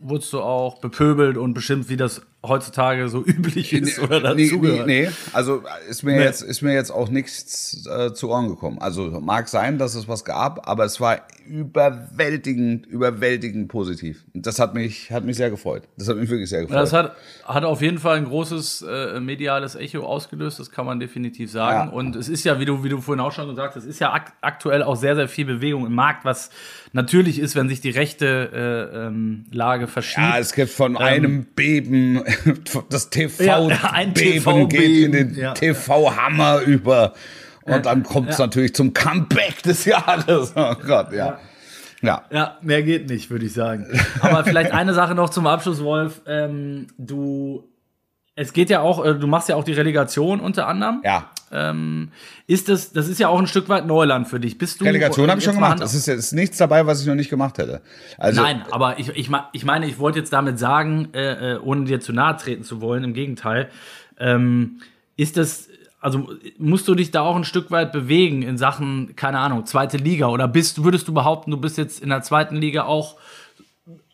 wurdest 0.00 0.32
du 0.32 0.40
auch 0.40 0.80
bepöbelt 0.80 1.36
und 1.36 1.54
beschimpft, 1.54 1.88
wie 1.88 1.96
das 1.96 2.22
heutzutage 2.42 3.08
so 3.08 3.22
üblich 3.24 3.72
ist 3.72 3.98
nee, 3.98 4.04
oder 4.04 4.20
dazugehört? 4.20 4.86
Nee, 4.86 5.06
nee, 5.06 5.10
also 5.32 5.62
ist 5.88 6.02
mir 6.02 6.16
nee. 6.16 6.24
jetzt 6.24 6.42
ist 6.42 6.62
mir 6.62 6.72
jetzt 6.72 6.90
auch 6.90 7.08
nichts 7.08 7.86
äh, 7.86 8.12
zu 8.12 8.30
Ohren 8.30 8.48
gekommen. 8.48 8.78
Also 8.80 9.20
mag 9.20 9.48
sein, 9.48 9.78
dass 9.78 9.94
es 9.94 10.08
was 10.08 10.24
gab, 10.24 10.68
aber 10.68 10.84
es 10.84 11.00
war 11.00 11.20
überwältigend, 11.46 12.86
überwältigend 12.86 13.68
positiv. 13.68 14.24
Das 14.34 14.58
hat 14.58 14.74
mich 14.74 15.10
hat 15.10 15.24
mich 15.24 15.36
sehr 15.36 15.50
gefreut. 15.50 15.82
Das 15.96 16.08
hat 16.08 16.16
mich 16.16 16.30
wirklich 16.30 16.48
sehr 16.48 16.62
gefreut. 16.62 16.78
Das 16.78 16.92
hat 16.92 17.16
hat 17.44 17.64
auf 17.64 17.82
jeden 17.82 17.98
Fall 17.98 18.16
ein 18.16 18.24
großes 18.24 18.82
äh, 18.88 19.20
mediales 19.20 19.74
Echo 19.74 20.04
ausgelöst. 20.04 20.60
Das 20.60 20.70
kann 20.70 20.86
man 20.86 21.00
definitiv 21.00 21.50
sagen. 21.50 21.90
Ja. 21.90 21.94
Und 21.94 22.16
es 22.16 22.28
ist 22.28 22.44
ja, 22.44 22.58
wie 22.58 22.64
du 22.64 22.84
wie 22.84 22.88
du 22.88 23.00
vorhin 23.00 23.20
auch 23.20 23.32
schon 23.32 23.48
gesagt 23.48 23.74
hast, 23.74 23.84
es 23.84 23.90
ist 23.90 23.98
ja 23.98 24.12
ak 24.12 24.32
aktuell 24.40 24.82
auch 24.82 24.96
sehr 24.96 25.14
sehr 25.14 25.28
viel 25.28 25.44
Bewegung 25.44 25.86
im 25.86 25.94
Markt, 25.94 26.24
was 26.24 26.50
natürlich 26.92 27.38
ist, 27.38 27.54
wenn 27.56 27.68
sich 27.68 27.80
die 27.80 27.90
rechte 27.90 28.90
äh, 28.92 29.06
ähm, 29.06 29.44
Lage 29.50 29.86
verschiebt. 29.86 30.26
Ja, 30.26 30.38
es 30.38 30.52
gibt 30.52 30.70
von 30.70 30.92
ähm, 30.92 30.98
einem 30.98 31.44
Beben 31.44 32.22
das 32.90 33.10
TV-Beben 33.10 33.70
ja, 33.70 34.04
TV 34.14 34.66
geht 34.66 35.04
in 35.06 35.12
den 35.12 35.34
ja. 35.34 35.54
TV-Hammer 35.54 36.60
über. 36.60 37.14
Und 37.62 37.86
dann 37.86 38.02
kommt 38.02 38.30
es 38.30 38.38
natürlich 38.38 38.74
zum 38.74 38.94
Comeback 38.94 39.62
des 39.62 39.84
Jahres. 39.86 40.52
Oh 40.56 40.74
Gott, 40.86 41.12
ja. 41.12 41.38
Ja. 42.02 42.24
Ja, 42.30 42.56
mehr 42.62 42.82
geht 42.82 43.10
nicht, 43.10 43.30
würde 43.30 43.44
ich 43.44 43.52
sagen. 43.52 43.86
Aber 44.20 44.44
vielleicht 44.44 44.72
eine 44.72 44.94
Sache 44.94 45.14
noch 45.14 45.28
zum 45.28 45.46
Abschluss, 45.46 45.82
Wolf. 45.84 46.22
Ähm, 46.26 46.86
du, 46.96 47.69
es 48.34 48.52
geht 48.52 48.70
ja 48.70 48.80
auch, 48.80 49.04
äh, 49.04 49.14
du 49.14 49.26
machst 49.26 49.48
ja 49.48 49.56
auch 49.56 49.64
die 49.64 49.72
Relegation 49.72 50.40
unter 50.40 50.66
anderem. 50.66 51.02
Ja. 51.04 51.30
Ähm, 51.52 52.12
ist 52.46 52.68
das, 52.68 52.92
das 52.92 53.08
ist 53.08 53.18
ja 53.18 53.28
auch 53.28 53.38
ein 53.38 53.48
Stück 53.48 53.68
weit 53.68 53.86
Neuland 53.86 54.28
für 54.28 54.38
dich. 54.38 54.56
Bist 54.56 54.80
du 54.80 54.84
Relegation 54.84 55.28
habe 55.28 55.40
ich 55.40 55.44
schon 55.44 55.54
gemacht. 55.54 55.80
Es 55.80 55.94
ist, 55.94 56.06
ist 56.06 56.32
nichts 56.32 56.58
dabei, 56.58 56.86
was 56.86 57.00
ich 57.00 57.08
noch 57.08 57.16
nicht 57.16 57.28
gemacht 57.28 57.58
hätte. 57.58 57.80
Also, 58.18 58.40
Nein, 58.40 58.62
aber 58.70 59.00
ich, 59.00 59.08
ich, 59.16 59.30
ich 59.52 59.64
meine, 59.64 59.86
ich 59.86 59.98
wollte 59.98 60.20
jetzt 60.20 60.32
damit 60.32 60.60
sagen, 60.60 61.08
äh, 61.12 61.54
äh, 61.54 61.58
ohne 61.58 61.86
dir 61.86 62.00
zu 62.00 62.12
nahe 62.12 62.36
treten 62.36 62.62
zu 62.62 62.80
wollen, 62.80 63.02
im 63.02 63.14
Gegenteil, 63.14 63.68
ähm, 64.18 64.80
ist 65.16 65.36
das, 65.36 65.68
also 66.00 66.30
musst 66.56 66.86
du 66.86 66.94
dich 66.94 67.10
da 67.10 67.22
auch 67.22 67.34
ein 67.34 67.44
Stück 67.44 67.72
weit 67.72 67.90
bewegen 67.90 68.42
in 68.42 68.56
Sachen, 68.56 69.16
keine 69.16 69.40
Ahnung, 69.40 69.66
zweite 69.66 69.96
Liga 69.96 70.28
oder 70.28 70.46
bist, 70.46 70.84
würdest 70.84 71.08
du 71.08 71.12
behaupten, 71.12 71.50
du 71.50 71.56
bist 71.56 71.78
jetzt 71.78 72.00
in 72.00 72.10
der 72.10 72.22
zweiten 72.22 72.56
Liga 72.56 72.84
auch 72.84 73.16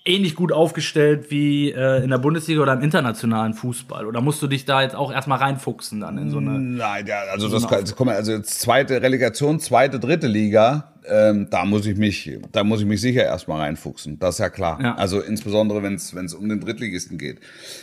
ähnlich 0.06 0.34
gut 0.34 0.52
aufgestellt 0.52 1.30
wie 1.30 1.70
äh, 1.72 2.02
in 2.02 2.10
der 2.10 2.18
Bundesliga 2.18 2.62
oder 2.62 2.74
im 2.74 2.80
internationalen 2.80 3.54
Fußball? 3.54 4.06
Oder 4.06 4.20
musst 4.20 4.40
du 4.40 4.46
dich 4.46 4.64
da 4.64 4.82
jetzt 4.82 4.94
auch 4.94 5.12
erstmal 5.12 5.38
reinfuchsen 5.38 6.00
dann 6.00 6.16
in 6.18 6.30
so 6.30 6.38
eine. 6.38 6.58
Nein, 6.58 7.06
ja, 7.06 7.20
also 7.32 7.48
so 7.48 7.58
das 7.58 7.68
kann, 7.68 7.84
komm, 7.96 8.08
also 8.08 8.32
jetzt 8.32 8.60
zweite 8.60 9.02
Relegation, 9.02 9.60
zweite, 9.60 9.98
dritte 9.98 10.26
Liga, 10.26 10.92
ähm, 11.08 11.48
da 11.50 11.64
muss 11.64 11.86
ich 11.86 11.96
mich, 11.96 12.38
da 12.52 12.64
muss 12.64 12.80
ich 12.80 12.86
mich 12.86 13.00
sicher 13.00 13.24
erstmal 13.24 13.60
reinfuchsen. 13.60 14.18
Das 14.18 14.36
ist 14.36 14.38
ja 14.38 14.48
klar. 14.48 14.78
Ja. 14.82 14.94
Also 14.94 15.20
insbesondere 15.20 15.82
wenn 15.82 15.94
es 15.94 16.14
wenn 16.14 16.26
es 16.26 16.34
um 16.34 16.48
den 16.48 16.60
Drittligisten 16.60 17.18
geht, 17.18 17.40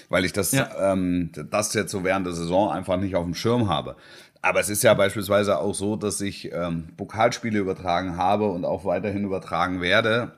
weil 0.09 0.25
ich 0.25 0.33
das 0.33 0.51
ja. 0.51 0.69
ähm, 0.79 1.31
das 1.51 1.73
jetzt 1.73 1.91
so 1.91 2.03
während 2.03 2.25
der 2.25 2.33
Saison 2.33 2.71
einfach 2.71 2.97
nicht 2.97 3.15
auf 3.15 3.23
dem 3.23 3.35
Schirm 3.35 3.69
habe. 3.69 3.95
Aber 4.41 4.59
es 4.59 4.69
ist 4.69 4.83
ja 4.83 4.93
beispielsweise 4.93 5.59
auch 5.59 5.73
so, 5.73 5.95
dass 5.95 6.19
ich 6.19 6.51
ähm, 6.51 6.89
Pokalspiele 6.97 7.59
übertragen 7.59 8.17
habe 8.17 8.49
und 8.49 8.65
auch 8.65 8.83
weiterhin 8.83 9.23
übertragen 9.23 9.79
werde 9.79 10.33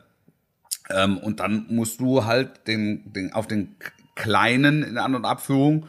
ähm, 0.90 1.18
und 1.18 1.40
dann 1.40 1.66
musst 1.70 2.00
du 2.00 2.26
halt 2.26 2.68
den, 2.68 3.12
den, 3.14 3.34
auf 3.34 3.48
den 3.48 3.76
kleinen 4.16 4.84
in 4.84 4.98
An- 4.98 5.16
und 5.16 5.26
Abführung 5.26 5.88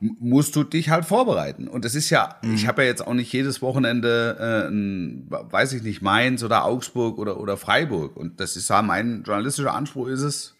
musst 0.00 0.54
du 0.56 0.64
dich 0.64 0.90
halt 0.90 1.04
vorbereiten. 1.04 1.66
Und 1.66 1.84
es 1.84 1.94
ist 1.94 2.10
ja, 2.10 2.36
mhm. 2.42 2.54
ich 2.54 2.66
habe 2.66 2.82
ja 2.82 2.88
jetzt 2.88 3.06
auch 3.06 3.14
nicht 3.14 3.32
jedes 3.32 3.62
Wochenende, 3.62 4.36
äh, 4.38 4.68
ein, 4.68 5.26
weiß 5.28 5.72
ich 5.72 5.82
nicht, 5.82 6.02
Mainz 6.02 6.42
oder 6.42 6.64
Augsburg 6.64 7.18
oder, 7.18 7.40
oder 7.40 7.56
Freiburg. 7.56 8.16
Und 8.16 8.40
das 8.40 8.56
ist 8.56 8.68
ja 8.68 8.82
mein 8.82 9.22
journalistischer 9.24 9.74
Anspruch 9.74 10.08
ist 10.08 10.22
es, 10.22 10.56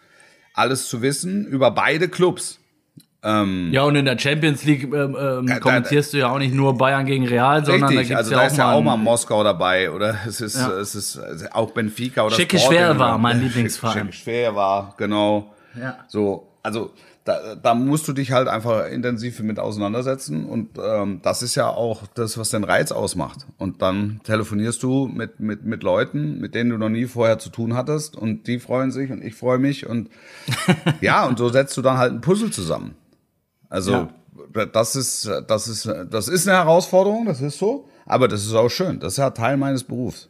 alles 0.54 0.88
zu 0.88 1.02
wissen 1.02 1.46
über 1.46 1.72
beide 1.72 2.08
Clubs. 2.08 2.60
Ähm, 3.26 3.70
ja, 3.72 3.82
und 3.84 3.96
in 3.96 4.04
der 4.04 4.18
Champions 4.18 4.64
League 4.64 4.84
ähm, 4.84 5.16
ähm, 5.18 5.60
kommentierst 5.60 6.12
da, 6.12 6.16
du 6.16 6.20
ja 6.20 6.30
auch 6.30 6.38
nicht 6.38 6.52
nur 6.52 6.76
Bayern 6.76 7.06
gegen 7.06 7.26
Real, 7.26 7.60
richtig, 7.60 7.72
sondern 7.72 7.94
da 7.94 8.02
gibt 8.02 8.16
also 8.16 8.30
ja 8.32 8.36
da 8.36 8.42
auch 8.42 8.46
ist 8.50 8.56
ja 8.58 8.72
auch 8.72 8.82
mal 8.82 8.96
Moskau 8.98 9.42
dabei 9.42 9.90
oder 9.90 10.14
es 10.28 10.42
ist, 10.42 10.56
ja. 10.56 10.70
es 10.72 10.94
ist 10.94 11.18
auch 11.52 11.70
Benfica 11.70 12.26
oder 12.26 12.36
Schicke 12.36 12.58
Schwer 12.58 12.98
war 12.98 13.16
mein 13.16 13.40
Lieblingsverein. 13.42 14.12
Schicke 14.12 14.12
Schwer 14.12 14.54
war, 14.54 14.94
genau. 14.98 15.54
Ja. 15.74 15.96
So, 16.06 16.48
also 16.62 16.90
da, 17.24 17.54
da 17.54 17.74
musst 17.74 18.06
du 18.06 18.12
dich 18.12 18.32
halt 18.32 18.48
einfach 18.48 18.88
intensiv 18.88 19.40
mit 19.40 19.58
auseinandersetzen 19.58 20.44
und 20.44 20.78
ähm, 20.78 21.20
das 21.22 21.42
ist 21.42 21.54
ja 21.54 21.68
auch 21.68 22.02
das, 22.14 22.36
was 22.36 22.50
den 22.50 22.64
Reiz 22.64 22.92
ausmacht. 22.92 23.46
Und 23.56 23.80
dann 23.80 24.20
telefonierst 24.24 24.82
du 24.82 25.06
mit, 25.06 25.40
mit, 25.40 25.64
mit 25.64 25.82
Leuten, 25.82 26.38
mit 26.38 26.54
denen 26.54 26.68
du 26.68 26.76
noch 26.76 26.90
nie 26.90 27.06
vorher 27.06 27.38
zu 27.38 27.48
tun 27.48 27.74
hattest 27.74 28.16
und 28.16 28.46
die 28.46 28.58
freuen 28.58 28.90
sich 28.90 29.10
und 29.10 29.24
ich 29.24 29.34
freue 29.34 29.56
mich 29.56 29.86
und 29.86 30.10
ja, 31.00 31.24
und 31.24 31.38
so 31.38 31.48
setzt 31.48 31.74
du 31.78 31.80
dann 31.80 31.96
halt 31.96 32.12
ein 32.12 32.20
Puzzle 32.20 32.50
zusammen. 32.50 32.94
Also 33.68 34.08
ja. 34.54 34.66
das 34.66 34.96
ist, 34.96 35.30
das 35.48 35.68
ist, 35.68 35.90
das 36.10 36.28
ist 36.28 36.48
eine 36.48 36.58
Herausforderung, 36.58 37.26
das 37.26 37.40
ist 37.40 37.58
so, 37.58 37.88
aber 38.06 38.28
das 38.28 38.44
ist 38.44 38.54
auch 38.54 38.68
schön. 38.68 39.00
Das 39.00 39.14
ist 39.14 39.18
ja 39.18 39.30
Teil 39.30 39.56
meines 39.56 39.84
Berufs. 39.84 40.28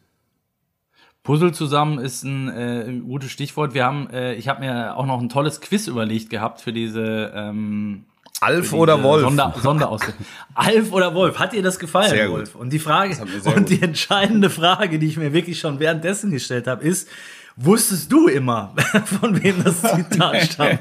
Puzzle 1.23 1.53
zusammen 1.53 1.99
ist 1.99 2.23
ein 2.23 2.49
äh, 2.49 3.01
gutes 3.01 3.31
Stichwort. 3.31 3.73
Wir 3.73 3.85
haben, 3.85 4.11
äh, 4.11 4.35
ich 4.35 4.47
habe 4.49 4.61
mir 4.61 4.97
auch 4.97 5.07
noch 5.07 5.21
ein 5.21 5.31
tolles 5.31 5.63
Quiz 5.63 5.87
überlegt 5.87 6.29
gehabt 6.29 6.61
für 6.61 6.73
diese 6.73 7.33
ähm, 7.35 8.05
Alf 8.41 8.69
für 8.69 8.77
oder 8.77 9.03
Wolf? 9.03 9.23
Sonder, 9.23 9.55
Sonderausgabe. 9.61 10.19
Alf 10.55 10.93
oder 10.93 11.15
Wolf? 11.15 11.39
Hat 11.39 11.55
dir 11.55 11.63
das 11.63 11.79
gefallen, 11.79 12.11
sehr 12.11 12.31
Wolf? 12.31 12.53
Gut. 12.53 12.61
Und 12.61 12.73
die 12.73 12.79
Frage 12.79 13.17
und 13.57 13.71
die 13.71 13.81
entscheidende 13.81 14.51
Frage, 14.51 14.99
die 14.99 15.07
ich 15.07 15.17
mir 15.17 15.33
wirklich 15.33 15.59
schon 15.59 15.81
währenddessen 15.81 16.31
gestellt 16.31 16.67
habe, 16.67 16.85
ist: 16.85 17.09
Wusstest 17.57 18.11
du 18.11 18.27
immer, 18.27 18.75
von 19.21 19.41
wem 19.41 19.63
das 19.63 19.81
Zitat 19.81 20.43
stammt? 20.53 20.81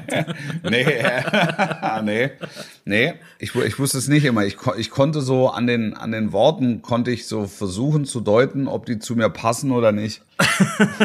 nee, 0.68 0.84
nee, 2.02 2.30
nee, 2.84 3.14
ich, 3.38 3.54
ich 3.54 3.78
wusste 3.78 3.98
es 3.98 4.08
nicht 4.08 4.24
immer. 4.24 4.44
Ich, 4.44 4.56
ich 4.76 4.90
konnte 4.90 5.20
so 5.20 5.50
an 5.50 5.68
den, 5.68 5.94
an 5.94 6.10
den 6.10 6.32
Worten, 6.32 6.82
konnte 6.82 7.12
ich 7.12 7.28
so 7.28 7.46
versuchen 7.46 8.06
zu 8.06 8.20
deuten, 8.20 8.66
ob 8.66 8.86
die 8.86 8.98
zu 8.98 9.14
mir 9.14 9.30
passen 9.30 9.70
oder 9.70 9.92
nicht. 9.92 10.22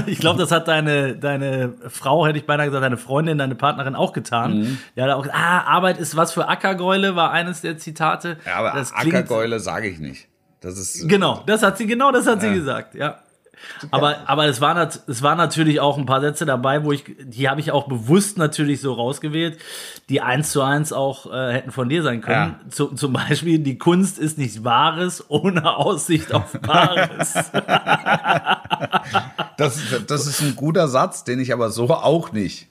ich 0.08 0.20
glaube, 0.20 0.40
das 0.40 0.52
hat 0.52 0.68
deine, 0.68 1.16
deine 1.16 1.76
Frau, 1.88 2.26
hätte 2.26 2.40
ich 2.40 2.48
beinahe 2.48 2.66
gesagt, 2.66 2.84
deine 2.84 2.98
Freundin, 2.98 3.38
deine 3.38 3.54
Partnerin 3.54 3.94
auch 3.94 4.14
getan. 4.14 4.62
Mhm. 4.62 4.78
Ja, 4.96 5.14
auch, 5.16 5.28
ah, 5.32 5.62
Arbeit 5.66 6.00
ist 6.00 6.16
was 6.16 6.34
für 6.34 6.48
Ackergäule, 6.48 7.16
war 7.16 7.32
eines 7.32 7.62
der 7.62 7.78
Zitate. 7.78 8.38
Ja, 8.44 8.56
aber 8.56 8.72
das 8.72 8.92
Ackergäule 8.92 9.60
sage 9.60 9.88
ich 9.88 10.00
nicht. 10.00 10.28
Das 10.62 10.80
ist, 10.80 11.08
genau, 11.08 11.44
das 11.46 11.62
hat 11.62 11.78
sie, 11.78 11.86
genau 11.86 12.12
das 12.12 12.26
hat 12.26 12.42
ja. 12.42 12.50
sie 12.50 12.56
gesagt, 12.56 12.96
ja. 12.96 13.20
Aber, 13.92 14.28
aber 14.28 14.46
es, 14.46 14.62
war, 14.62 14.78
es 14.78 15.24
war 15.24 15.36
natürlich 15.36 15.80
auch 15.80 15.98
ein 15.98 16.06
paar 16.06 16.22
Sätze 16.22 16.46
dabei, 16.46 16.84
wo 16.84 16.92
ich, 16.92 17.04
die 17.20 17.50
habe 17.50 17.60
ich 17.62 17.72
auch 17.72 17.88
bewusst 17.88 18.38
natürlich 18.38 18.82
so 18.82 18.94
rausgewählt, 18.94 19.58
die 20.10 20.22
eins 20.22 20.52
zu 20.52 20.62
eins 20.62 20.94
auch 20.94 21.32
äh, 21.32 21.54
hätten 21.54 21.72
von 21.72 21.90
dir 21.90 22.04
sein 22.04 22.22
können. 22.22 22.56
Ja. 22.64 22.70
Zu, 22.70 22.88
zum 22.88 23.14
Beispiel, 23.14 23.60
die 23.60 23.78
Kunst 23.78 24.20
ist 24.20 24.38
nichts 24.38 24.64
Wahres 24.64 25.26
ohne 25.30 25.76
Aussicht 25.76 26.34
auf 26.34 26.54
Wahres. 26.62 27.34
das, 29.58 29.82
das 30.08 30.28
ist 30.28 30.42
ein 30.42 30.56
guter 30.56 30.88
Satz, 30.88 31.24
den 31.24 31.40
ich 31.40 31.54
aber 31.54 31.70
so 31.70 31.90
auch 31.90 32.32
nicht 32.32 32.70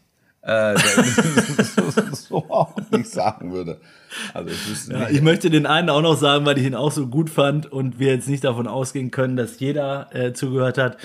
äh, 0.48 0.76
so, 1.76 2.12
so 2.12 2.36
auch 2.50 2.74
nicht 2.90 3.10
sagen 3.10 3.52
würde. 3.52 3.80
Also 4.34 4.50
ich, 4.50 4.88
ja, 4.88 5.08
ich 5.08 5.22
möchte 5.22 5.50
den 5.50 5.66
einen 5.66 5.90
auch 5.90 6.02
noch 6.02 6.16
sagen, 6.16 6.46
weil 6.46 6.58
ich 6.58 6.64
ihn 6.64 6.74
auch 6.74 6.92
so 6.92 7.06
gut 7.06 7.30
fand 7.30 7.70
und 7.70 7.98
wir 7.98 8.12
jetzt 8.12 8.28
nicht 8.28 8.44
davon 8.44 8.66
ausgehen 8.66 9.10
können, 9.10 9.36
dass 9.36 9.60
jeder 9.60 10.14
äh, 10.14 10.32
zugehört 10.32 10.78
hat. 10.78 10.96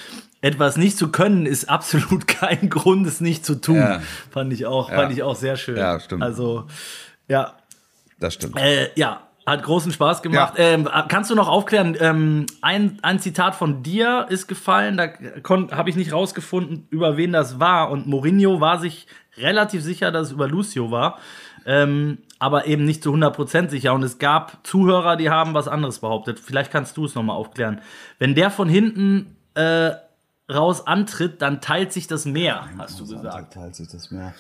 Etwas 0.41 0.77
nicht 0.77 0.97
zu 0.97 1.09
können 1.09 1.45
ist 1.45 1.69
absolut 1.69 2.27
kein 2.27 2.69
Grund, 2.69 3.07
es 3.07 3.21
nicht 3.21 3.45
zu 3.45 3.55
tun. 3.55 3.77
Ja. 3.77 4.01
Fand 4.31 4.51
ich 4.53 4.65
auch, 4.65 4.89
ja. 4.89 4.95
fand 4.95 5.13
ich 5.13 5.23
auch 5.23 5.35
sehr 5.35 5.55
schön. 5.55 5.77
Ja, 5.77 5.99
stimmt. 5.99 6.23
Also 6.23 6.65
ja, 7.27 7.53
das 8.19 8.33
stimmt. 8.35 8.59
Äh, 8.59 8.89
ja, 8.95 9.21
hat 9.45 9.63
großen 9.63 9.91
Spaß 9.91 10.21
gemacht. 10.21 10.57
Ja. 10.57 10.65
Ähm, 10.65 10.89
kannst 11.09 11.29
du 11.29 11.35
noch 11.35 11.49
aufklären? 11.49 11.97
Ähm, 11.99 12.45
ein, 12.61 12.99
ein 13.01 13.19
Zitat 13.19 13.55
von 13.55 13.83
dir 13.83 14.25
ist 14.29 14.47
gefallen, 14.47 14.97
da 14.97 15.09
habe 15.75 15.89
ich 15.89 15.95
nicht 15.95 16.13
rausgefunden, 16.13 16.87
über 16.89 17.17
wen 17.17 17.33
das 17.33 17.59
war. 17.59 17.91
Und 17.91 18.07
Mourinho 18.07 18.61
war 18.61 18.79
sich 18.79 19.07
relativ 19.37 19.81
sicher, 19.81 20.11
dass 20.11 20.27
es 20.27 20.33
über 20.33 20.47
Lucio 20.47 20.91
war. 20.91 21.19
Ähm, 21.65 22.19
aber 22.43 22.67
eben 22.67 22.83
nicht 22.83 23.01
zu 23.01 23.13
100% 23.13 23.69
sicher. 23.69 23.93
Und 23.93 24.03
es 24.03 24.19
gab 24.19 24.67
Zuhörer, 24.67 25.15
die 25.15 25.29
haben 25.29 25.53
was 25.53 25.69
anderes 25.69 25.99
behauptet. 25.99 26.41
Vielleicht 26.41 26.71
kannst 26.71 26.97
du 26.97 27.05
es 27.05 27.15
nochmal 27.15 27.37
aufklären. 27.37 27.79
Wenn 28.19 28.35
der 28.35 28.51
von 28.51 28.67
hinten 28.67 29.37
äh, 29.55 29.91
raus 30.51 30.85
antritt, 30.85 31.41
dann 31.41 31.61
teilt 31.61 31.93
sich 31.93 32.07
das 32.07 32.25
Meer, 32.25 32.67
hast 32.77 32.99
du 32.99 33.07
gesagt. 33.07 33.53
Teilt 33.53 33.75
sich 33.75 33.87
das 33.87 34.11
Meer. 34.11 34.33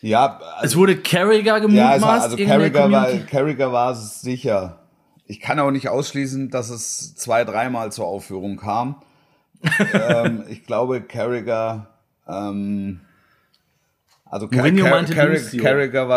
Ja, 0.00 0.38
also, 0.38 0.64
es 0.64 0.76
wurde 0.76 0.96
Carragher 0.96 1.60
gemutmaßt. 1.60 2.02
Ja, 2.02 2.08
also 2.08 2.36
Carragher 2.38 2.90
war, 2.90 3.12
Carragher 3.26 3.72
war 3.72 3.92
es 3.92 4.22
sicher. 4.22 4.78
Ich 5.26 5.38
kann 5.40 5.60
auch 5.60 5.70
nicht 5.70 5.90
ausschließen, 5.90 6.48
dass 6.48 6.70
es 6.70 7.14
zwei, 7.14 7.44
dreimal 7.44 7.92
zur 7.92 8.06
Aufführung 8.06 8.56
kam. 8.56 9.02
ähm, 9.92 10.44
ich 10.48 10.64
glaube, 10.64 11.02
Carragher, 11.02 11.88
ähm, 12.26 13.00
also 14.24 14.48
Mourinho 14.50 14.84
Car 14.84 14.94
meinte 14.94 15.14
Car 15.14 15.28
Carragher 15.60 16.08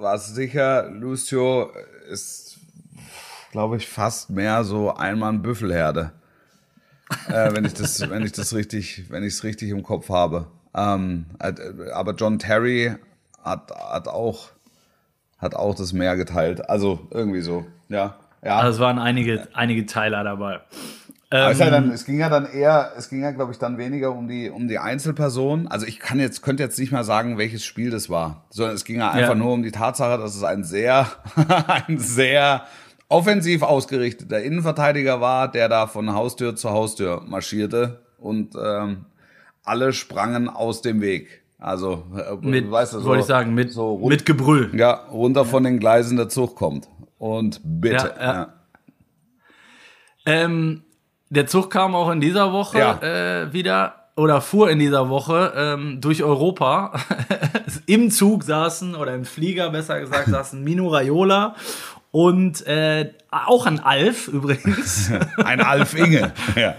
war 0.00 0.14
es 0.14 0.26
sicher. 0.26 0.88
Lucio 0.90 1.70
ist, 2.10 2.58
glaube 3.52 3.76
ich, 3.76 3.88
fast 3.88 4.30
mehr 4.30 4.64
so 4.64 4.94
Einmann-Büffelherde. 4.94 6.12
äh, 7.28 7.54
wenn 7.54 7.64
ich 7.64 7.74
das, 7.74 8.08
wenn 8.08 8.24
ich 8.24 8.32
das 8.32 8.54
richtig, 8.54 9.10
wenn 9.10 9.22
ich 9.22 9.34
es 9.34 9.44
richtig 9.44 9.70
im 9.70 9.82
Kopf 9.82 10.08
habe. 10.08 10.46
Ähm, 10.74 11.26
aber 11.92 12.14
John 12.14 12.38
Terry 12.38 12.94
hat, 13.42 13.72
hat 13.72 14.08
auch, 14.08 14.50
hat 15.38 15.54
auch 15.54 15.74
das 15.74 15.92
Meer 15.92 16.16
geteilt. 16.16 16.68
Also 16.68 17.08
irgendwie 17.10 17.40
so, 17.40 17.66
ja. 17.88 18.16
Ja. 18.42 18.58
Also 18.58 18.76
es 18.76 18.78
waren 18.78 18.98
einige, 18.98 19.48
einige 19.52 19.84
Teiler 19.84 20.24
dabei. 20.24 20.60
Ähm, 21.32 21.56
ja 21.56 21.70
dann, 21.70 21.90
es 21.92 22.04
ging 22.04 22.18
ja 22.18 22.28
dann 22.28 22.46
eher, 22.46 22.92
es 22.96 23.08
ging 23.08 23.22
ja, 23.22 23.30
glaube 23.30 23.52
ich, 23.52 23.58
dann 23.58 23.78
weniger 23.78 24.10
um 24.12 24.26
die, 24.26 24.50
um 24.50 24.66
die 24.66 24.78
Einzelperson. 24.78 25.68
Also 25.68 25.86
ich 25.86 26.00
kann 26.00 26.18
jetzt, 26.18 26.42
könnte 26.42 26.62
jetzt 26.64 26.78
nicht 26.78 26.90
mal 26.90 27.04
sagen, 27.04 27.38
welches 27.38 27.64
Spiel 27.64 27.90
das 27.90 28.10
war, 28.10 28.44
sondern 28.50 28.74
es 28.74 28.84
ging 28.84 28.98
ja 28.98 29.10
einfach 29.10 29.30
ja. 29.30 29.34
nur 29.36 29.52
um 29.52 29.62
die 29.62 29.70
Tatsache, 29.70 30.18
dass 30.18 30.34
es 30.34 30.42
ein 30.42 30.64
sehr, 30.64 31.06
ein 31.86 31.98
sehr 31.98 32.64
offensiv 33.08 33.62
ausgerichteter 33.62 34.42
Innenverteidiger 34.42 35.20
war, 35.20 35.48
der 35.50 35.68
da 35.68 35.86
von 35.86 36.12
Haustür 36.14 36.56
zu 36.56 36.70
Haustür 36.70 37.22
marschierte 37.24 38.00
und 38.18 38.56
ähm, 38.60 39.04
alle 39.62 39.92
sprangen 39.92 40.48
aus 40.48 40.82
dem 40.82 41.00
Weg. 41.00 41.42
Also, 41.58 42.04
äh, 42.16 42.44
mit, 42.44 42.70
weißt 42.70 42.94
du, 42.94 43.00
so, 43.00 43.06
wollte 43.06 43.20
ich 43.20 43.26
sagen, 43.26 43.54
mit, 43.54 43.72
so 43.72 43.92
rund, 43.92 44.08
mit 44.08 44.26
Gebrüll. 44.26 44.70
Ja, 44.74 44.92
runter 45.12 45.44
von 45.44 45.62
den 45.62 45.78
Gleisen 45.78 46.16
der 46.16 46.28
Zug 46.28 46.56
kommt. 46.56 46.88
Und 47.18 47.60
bitte. 47.62 48.14
Ja, 48.18 48.32
ja. 48.32 48.52
Ähm, 50.24 50.82
der 51.30 51.46
Zug 51.46 51.70
kam 51.70 51.94
auch 51.94 52.10
in 52.10 52.20
dieser 52.20 52.52
Woche 52.52 52.78
ja. 52.78 52.98
äh, 53.02 53.52
wieder 53.52 53.94
oder 54.16 54.40
fuhr 54.40 54.70
in 54.70 54.78
dieser 54.78 55.08
Woche 55.08 55.52
ähm, 55.56 56.00
durch 56.00 56.22
Europa. 56.22 56.92
Im 57.86 58.10
Zug 58.10 58.42
saßen 58.42 58.94
oder 58.94 59.14
im 59.14 59.24
Flieger 59.24 59.70
besser 59.70 60.00
gesagt 60.00 60.26
saßen 60.28 60.62
Mino 60.62 60.88
Raiola 60.88 61.54
und 62.10 62.66
äh, 62.66 63.12
auch 63.30 63.66
ein 63.66 63.78
Alf 63.78 64.26
übrigens. 64.26 65.12
ein 65.44 65.60
Alf 65.60 65.94
Inge. 65.94 66.32
Ja. 66.56 66.74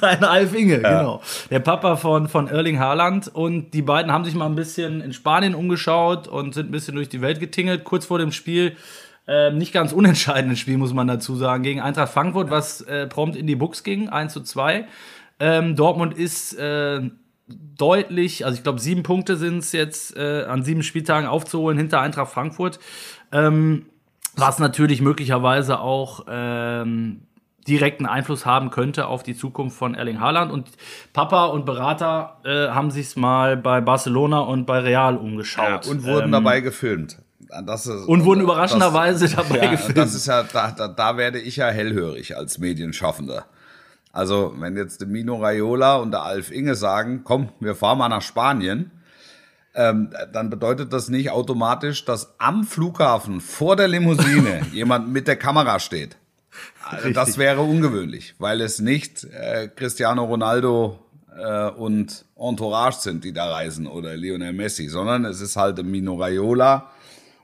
ein 0.00 0.22
Alf 0.22 0.54
Inge, 0.54 0.80
ja. 0.80 0.98
genau. 0.98 1.22
Der 1.50 1.58
Papa 1.58 1.96
von, 1.96 2.28
von 2.28 2.46
Erling 2.46 2.78
Haaland. 2.78 3.26
Und 3.26 3.72
die 3.72 3.82
beiden 3.82 4.12
haben 4.12 4.24
sich 4.24 4.36
mal 4.36 4.46
ein 4.46 4.54
bisschen 4.54 5.00
in 5.00 5.12
Spanien 5.12 5.56
umgeschaut 5.56 6.28
und 6.28 6.54
sind 6.54 6.68
ein 6.68 6.72
bisschen 6.72 6.94
durch 6.94 7.08
die 7.08 7.20
Welt 7.20 7.40
getingelt. 7.40 7.82
Kurz 7.82 8.06
vor 8.06 8.18
dem 8.20 8.30
Spiel 8.30 8.76
äh, 9.26 9.50
nicht 9.50 9.72
ganz 9.72 9.92
unentscheidendes 9.92 10.58
Spiel, 10.58 10.78
muss 10.78 10.92
man 10.92 11.06
dazu 11.06 11.36
sagen, 11.36 11.62
gegen 11.62 11.80
Eintracht 11.80 12.12
Frankfurt, 12.12 12.50
was 12.50 12.80
äh, 12.82 13.06
prompt 13.06 13.36
in 13.36 13.46
die 13.46 13.56
Buchs 13.56 13.82
ging, 13.82 14.08
1 14.08 14.32
zu 14.32 14.42
2. 14.42 14.86
Ähm, 15.38 15.76
Dortmund 15.76 16.14
ist 16.14 16.54
äh, 16.54 17.00
deutlich, 17.48 18.44
also 18.44 18.56
ich 18.56 18.62
glaube, 18.62 18.80
sieben 18.80 19.02
Punkte 19.02 19.36
sind 19.36 19.58
es 19.58 19.72
jetzt 19.72 20.16
äh, 20.16 20.44
an 20.44 20.62
sieben 20.62 20.82
Spieltagen 20.82 21.28
aufzuholen 21.28 21.78
hinter 21.78 22.00
Eintracht 22.00 22.32
Frankfurt. 22.32 22.78
Ähm, 23.32 23.86
was 24.36 24.58
natürlich 24.58 25.00
möglicherweise 25.00 25.80
auch 25.80 26.26
ähm, 26.28 27.22
direkten 27.66 28.06
Einfluss 28.06 28.46
haben 28.46 28.70
könnte 28.70 29.06
auf 29.06 29.22
die 29.22 29.34
Zukunft 29.34 29.76
von 29.76 29.94
Erling 29.94 30.20
Haaland. 30.20 30.52
Und 30.52 30.68
Papa 31.12 31.46
und 31.46 31.64
Berater 31.64 32.40
äh, 32.44 32.68
haben 32.68 32.90
sich's 32.90 33.16
mal 33.16 33.56
bei 33.56 33.80
Barcelona 33.80 34.40
und 34.40 34.66
bei 34.66 34.78
Real 34.80 35.16
umgeschaut. 35.16 35.86
Ja, 35.86 35.90
und 35.90 36.04
wurden 36.04 36.26
ähm, 36.26 36.32
dabei 36.32 36.60
gefilmt. 36.60 37.18
Das 37.64 37.86
ist, 37.86 38.06
und 38.06 38.24
wurden 38.24 38.40
überraschenderweise 38.40 39.28
dabei 39.36 39.58
ja, 39.58 39.70
gefilmt. 39.70 39.98
Das 39.98 40.14
ist 40.14 40.26
ja, 40.26 40.42
da, 40.42 40.70
da, 40.72 40.88
da 40.88 41.16
werde 41.16 41.38
ich 41.38 41.56
ja 41.56 41.68
hellhörig 41.68 42.36
als 42.36 42.58
Medienschaffender. 42.58 43.46
Also, 44.12 44.54
wenn 44.58 44.76
jetzt 44.76 45.00
der 45.02 45.08
Mino 45.08 45.36
Raiola 45.36 45.96
und 45.96 46.10
der 46.10 46.22
Alf 46.22 46.50
Inge 46.50 46.74
sagen, 46.74 47.20
komm, 47.22 47.50
wir 47.60 47.74
fahren 47.74 47.98
mal 47.98 48.08
nach 48.08 48.22
Spanien, 48.22 48.90
ähm, 49.74 50.10
dann 50.32 50.48
bedeutet 50.48 50.92
das 50.92 51.08
nicht 51.08 51.30
automatisch, 51.30 52.04
dass 52.06 52.34
am 52.38 52.64
Flughafen 52.64 53.40
vor 53.40 53.76
der 53.76 53.88
Limousine 53.88 54.62
jemand 54.72 55.12
mit 55.12 55.28
der 55.28 55.36
Kamera 55.36 55.78
steht. 55.78 56.16
Also 56.82 57.10
das 57.10 57.36
wäre 57.36 57.60
ungewöhnlich, 57.60 58.34
weil 58.38 58.62
es 58.62 58.78
nicht 58.78 59.24
äh, 59.24 59.68
Cristiano 59.68 60.24
Ronaldo 60.24 60.98
äh, 61.36 61.68
und 61.68 62.24
Entourage 62.36 63.00
sind, 63.00 63.22
die 63.24 63.34
da 63.34 63.52
reisen 63.52 63.86
oder 63.86 64.16
Lionel 64.16 64.54
Messi, 64.54 64.88
sondern 64.88 65.26
es 65.26 65.42
ist 65.42 65.56
halt 65.56 65.84
Mino 65.84 66.14
Raiola 66.14 66.90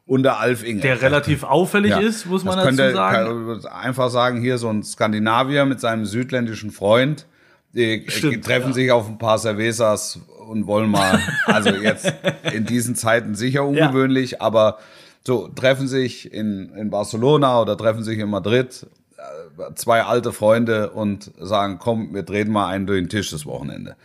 und 0.07 0.23
der 0.25 0.39
Alf 0.39 0.65
Inge. 0.65 0.81
Der 0.81 1.01
relativ 1.01 1.45
auffällig 1.45 1.93
Ja. 1.93 2.01
ist, 2.01 2.27
muss 2.27 2.45
man 2.45 2.57
das 2.57 2.65
dazu 2.65 2.77
könnte, 2.77 2.95
sagen. 2.95 3.61
Kann, 3.63 3.73
einfach 3.73 4.11
sagen, 4.11 4.41
hier 4.41 4.59
so 4.59 4.69
ein 4.69 4.83
Skandinavier 4.83 5.65
mit 5.65 5.81
seinem 5.81 6.07
südländischen 6.07 6.71
Freund, 6.71 7.27
die 7.73 8.05
Stimmt, 8.09 8.45
treffen 8.45 8.69
ja. 8.69 8.75
sich 8.75 8.91
auf 8.91 9.09
ein 9.09 9.19
paar 9.19 9.39
Cervezas 9.39 10.19
und 10.49 10.67
wollen 10.67 10.91
mal, 10.91 11.19
also 11.47 11.71
jetzt 11.71 12.13
in 12.53 12.67
diesen 12.67 12.95
Zeiten 12.97 13.35
sicher 13.35 13.65
ungewöhnlich, 13.65 14.43
aber 14.43 14.79
so 15.25 15.49
treffen 15.49 15.87
sich 15.89 16.33
in, 16.33 16.75
in 16.75 16.91
Barcelona 16.91 17.61
oder 17.61 17.77
treffen 17.77 18.03
sich 18.03 18.19
in 18.19 18.29
Madrid 18.29 18.87
äh, 19.17 19.75
zwei 19.75 20.03
alte 20.03 20.33
Freunde 20.33 20.91
und 20.91 21.31
sagen, 21.41 21.79
komm, 21.79 22.13
wir 22.13 22.25
drehen 22.25 22.51
mal 22.51 22.67
einen 22.69 22.87
durch 22.87 23.01
den 23.01 23.09
Tisch 23.09 23.31
das 23.31 23.47
Wochenende. 23.47 23.97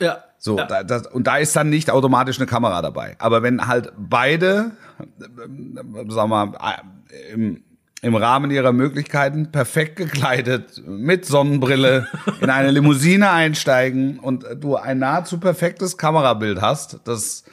Ja. 0.00 0.22
So, 0.38 0.56
ja. 0.56 0.66
da, 0.66 0.82
das, 0.84 1.06
und 1.06 1.26
da 1.26 1.36
ist 1.36 1.54
dann 1.56 1.68
nicht 1.68 1.90
automatisch 1.90 2.38
eine 2.38 2.46
Kamera 2.46 2.80
dabei. 2.80 3.16
Aber 3.18 3.42
wenn 3.42 3.66
halt 3.66 3.92
beide, 3.96 4.72
äh, 5.00 6.10
sagen 6.10 6.30
wir 6.30 6.46
mal, 6.46 6.52
äh, 7.10 7.32
im, 7.32 7.64
im 8.00 8.14
Rahmen 8.14 8.50
ihrer 8.50 8.72
Möglichkeiten 8.72 9.50
perfekt 9.50 9.96
gekleidet, 9.96 10.82
mit 10.86 11.26
Sonnenbrille, 11.26 12.06
in 12.40 12.50
eine 12.50 12.70
Limousine 12.70 13.30
einsteigen 13.30 14.20
und 14.20 14.46
du 14.60 14.76
ein 14.76 14.98
nahezu 14.98 15.38
perfektes 15.38 15.98
Kamerabild 15.98 16.60
hast, 16.60 17.00
das 17.04 17.44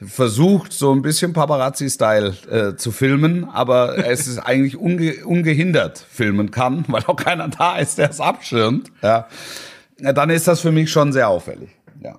versucht, 0.00 0.72
so 0.72 0.92
ein 0.92 1.02
bisschen 1.02 1.32
Paparazzi-Style 1.32 2.34
äh, 2.50 2.76
zu 2.76 2.92
filmen, 2.92 3.48
aber 3.48 4.06
es 4.06 4.28
ist 4.28 4.38
eigentlich 4.38 4.76
unge 4.76 5.24
ungehindert 5.24 6.04
filmen 6.08 6.50
kann, 6.50 6.84
weil 6.88 7.02
auch 7.06 7.16
keiner 7.16 7.48
da 7.48 7.78
ist, 7.78 7.98
der 7.98 8.10
es 8.10 8.20
abschirmt, 8.20 8.90
Ja, 9.02 10.12
dann 10.12 10.30
ist 10.30 10.46
das 10.46 10.60
für 10.60 10.70
mich 10.70 10.90
schon 10.92 11.12
sehr 11.12 11.28
auffällig. 11.28 11.70
Ja. 12.02 12.18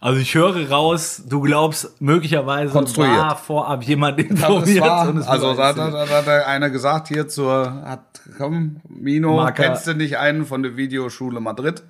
Also 0.00 0.20
ich 0.20 0.34
höre 0.34 0.68
raus, 0.70 1.22
du 1.26 1.40
glaubst 1.40 2.00
möglicherweise 2.00 2.70
Konstruiert. 2.70 3.16
war 3.16 3.36
vorab 3.36 3.82
jemand 3.84 4.18
informiert. 4.18 4.80
war, 4.80 5.08
und 5.08 5.18
es 5.18 5.26
also 5.26 5.54
da, 5.54 5.72
da, 5.72 5.90
da, 5.90 6.04
da 6.04 6.16
hat 6.18 6.28
einer 6.46 6.70
gesagt 6.70 7.08
hier 7.08 7.28
zur, 7.28 7.82
hat, 7.82 8.20
komm, 8.36 8.80
Mino, 8.88 9.36
Marker. 9.36 9.64
kennst 9.64 9.86
du 9.86 9.94
nicht 9.94 10.18
einen 10.18 10.44
von 10.44 10.62
der 10.62 10.76
Videoschule 10.76 11.40
Madrid, 11.40 11.82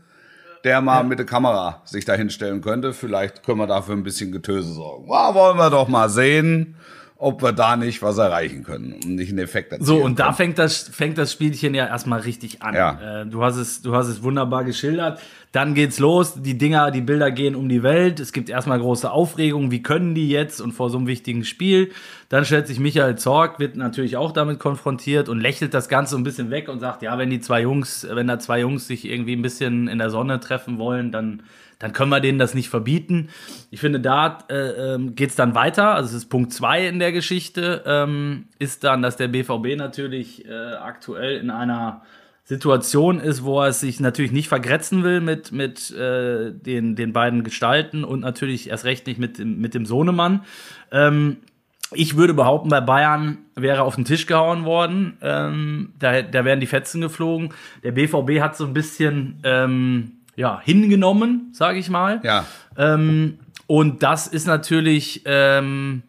der 0.64 0.80
mal 0.80 1.02
mit 1.04 1.18
der 1.18 1.26
Kamera 1.26 1.82
sich 1.84 2.04
da 2.04 2.14
hinstellen 2.14 2.60
könnte? 2.60 2.92
Vielleicht 2.92 3.42
können 3.42 3.58
wir 3.58 3.66
dafür 3.66 3.96
ein 3.96 4.04
bisschen 4.04 4.30
Getöse 4.30 4.72
sorgen. 4.72 5.08
Ja, 5.10 5.34
wollen 5.34 5.58
wir 5.58 5.70
doch 5.70 5.88
mal 5.88 6.08
sehen, 6.08 6.76
ob 7.18 7.42
wir 7.42 7.52
da 7.52 7.76
nicht 7.76 8.02
was 8.02 8.18
erreichen 8.18 8.62
können 8.62 8.92
und 8.92 9.14
nicht 9.14 9.30
einen 9.30 9.38
Effekt 9.38 9.72
erzielen 9.72 9.86
So, 9.86 10.04
und 10.04 10.18
da 10.18 10.24
können. 10.24 10.36
fängt 10.36 10.58
das, 10.58 10.82
fängt 10.88 11.16
das 11.16 11.32
Spielchen 11.32 11.74
ja 11.74 11.86
erstmal 11.86 12.20
richtig 12.20 12.62
an. 12.62 12.74
Ja. 12.74 13.22
Äh, 13.22 13.26
du, 13.26 13.42
hast 13.42 13.56
es, 13.56 13.80
du 13.80 13.94
hast 13.94 14.08
es 14.08 14.22
wunderbar 14.22 14.64
geschildert. 14.64 15.20
Dann 15.52 15.74
geht's 15.74 15.98
los. 15.98 16.34
Die 16.42 16.58
Dinger, 16.58 16.90
die 16.90 17.00
Bilder 17.00 17.30
gehen 17.30 17.54
um 17.54 17.70
die 17.70 17.82
Welt. 17.82 18.20
Es 18.20 18.32
gibt 18.34 18.50
erstmal 18.50 18.78
große 18.78 19.10
Aufregung. 19.10 19.70
Wie 19.70 19.82
können 19.82 20.14
die 20.14 20.28
jetzt? 20.28 20.60
Und 20.60 20.72
vor 20.72 20.90
so 20.90 20.98
einem 20.98 21.06
wichtigen 21.06 21.44
Spiel. 21.44 21.92
Dann 22.28 22.44
stellt 22.44 22.66
sich 22.66 22.78
Michael 22.78 23.16
Zorg, 23.16 23.58
wird 23.58 23.76
natürlich 23.76 24.18
auch 24.18 24.32
damit 24.32 24.58
konfrontiert 24.58 25.30
und 25.30 25.40
lächelt 25.40 25.72
das 25.72 25.88
Ganze 25.88 26.10
so 26.12 26.18
ein 26.18 26.24
bisschen 26.24 26.50
weg 26.50 26.68
und 26.68 26.80
sagt, 26.80 27.00
ja, 27.00 27.16
wenn 27.16 27.30
die 27.30 27.40
zwei 27.40 27.62
Jungs, 27.62 28.06
wenn 28.10 28.26
da 28.26 28.38
zwei 28.38 28.60
Jungs 28.60 28.86
sich 28.86 29.06
irgendwie 29.06 29.34
ein 29.34 29.42
bisschen 29.42 29.88
in 29.88 29.98
der 29.98 30.10
Sonne 30.10 30.40
treffen 30.40 30.78
wollen, 30.78 31.12
dann 31.12 31.42
dann 31.78 31.92
können 31.92 32.10
wir 32.10 32.20
denen 32.20 32.38
das 32.38 32.54
nicht 32.54 32.68
verbieten. 32.68 33.28
Ich 33.70 33.80
finde, 33.80 34.00
da 34.00 34.38
äh, 34.48 34.54
ähm, 34.94 35.14
geht 35.14 35.30
es 35.30 35.36
dann 35.36 35.54
weiter. 35.54 35.94
Also 35.94 36.10
es 36.10 36.24
ist 36.24 36.28
Punkt 36.28 36.52
zwei 36.52 36.86
in 36.86 36.98
der 36.98 37.12
Geschichte, 37.12 37.82
ähm, 37.86 38.46
ist 38.58 38.84
dann, 38.84 39.02
dass 39.02 39.16
der 39.16 39.28
BVB 39.28 39.76
natürlich 39.76 40.46
äh, 40.46 40.74
aktuell 40.74 41.36
in 41.36 41.50
einer 41.50 42.02
Situation 42.44 43.18
ist, 43.18 43.42
wo 43.42 43.60
er 43.60 43.72
sich 43.72 43.98
natürlich 43.98 44.30
nicht 44.30 44.48
vergrätzen 44.48 45.02
will 45.02 45.20
mit, 45.20 45.50
mit 45.50 45.90
äh, 45.90 46.52
den, 46.52 46.94
den 46.94 47.12
beiden 47.12 47.42
Gestalten 47.42 48.04
und 48.04 48.20
natürlich 48.20 48.70
erst 48.70 48.84
recht 48.84 49.06
nicht 49.08 49.18
mit 49.18 49.38
dem, 49.38 49.60
mit 49.60 49.74
dem 49.74 49.84
Sohnemann. 49.84 50.44
Ähm, 50.92 51.38
ich 51.92 52.16
würde 52.16 52.34
behaupten, 52.34 52.68
bei 52.68 52.80
Bayern 52.80 53.38
wäre 53.54 53.82
auf 53.82 53.96
den 53.96 54.04
Tisch 54.04 54.26
gehauen 54.26 54.64
worden. 54.64 55.18
Ähm, 55.22 55.92
da, 55.98 56.22
da 56.22 56.44
wären 56.44 56.60
die 56.60 56.66
Fetzen 56.66 57.00
geflogen. 57.00 57.52
Der 57.82 57.92
BVB 57.92 58.40
hat 58.40 58.56
so 58.56 58.64
ein 58.64 58.72
bisschen 58.72 59.40
ähm, 59.44 60.15
ja, 60.36 60.60
hingenommen, 60.62 61.50
sage 61.52 61.78
ich 61.78 61.90
mal. 61.90 62.20
Ja. 62.22 62.44
Ähm, 62.76 63.38
und 63.66 64.02
das 64.02 64.26
ist 64.26 64.46
natürlich, 64.46 65.22
ähm, 65.24 66.02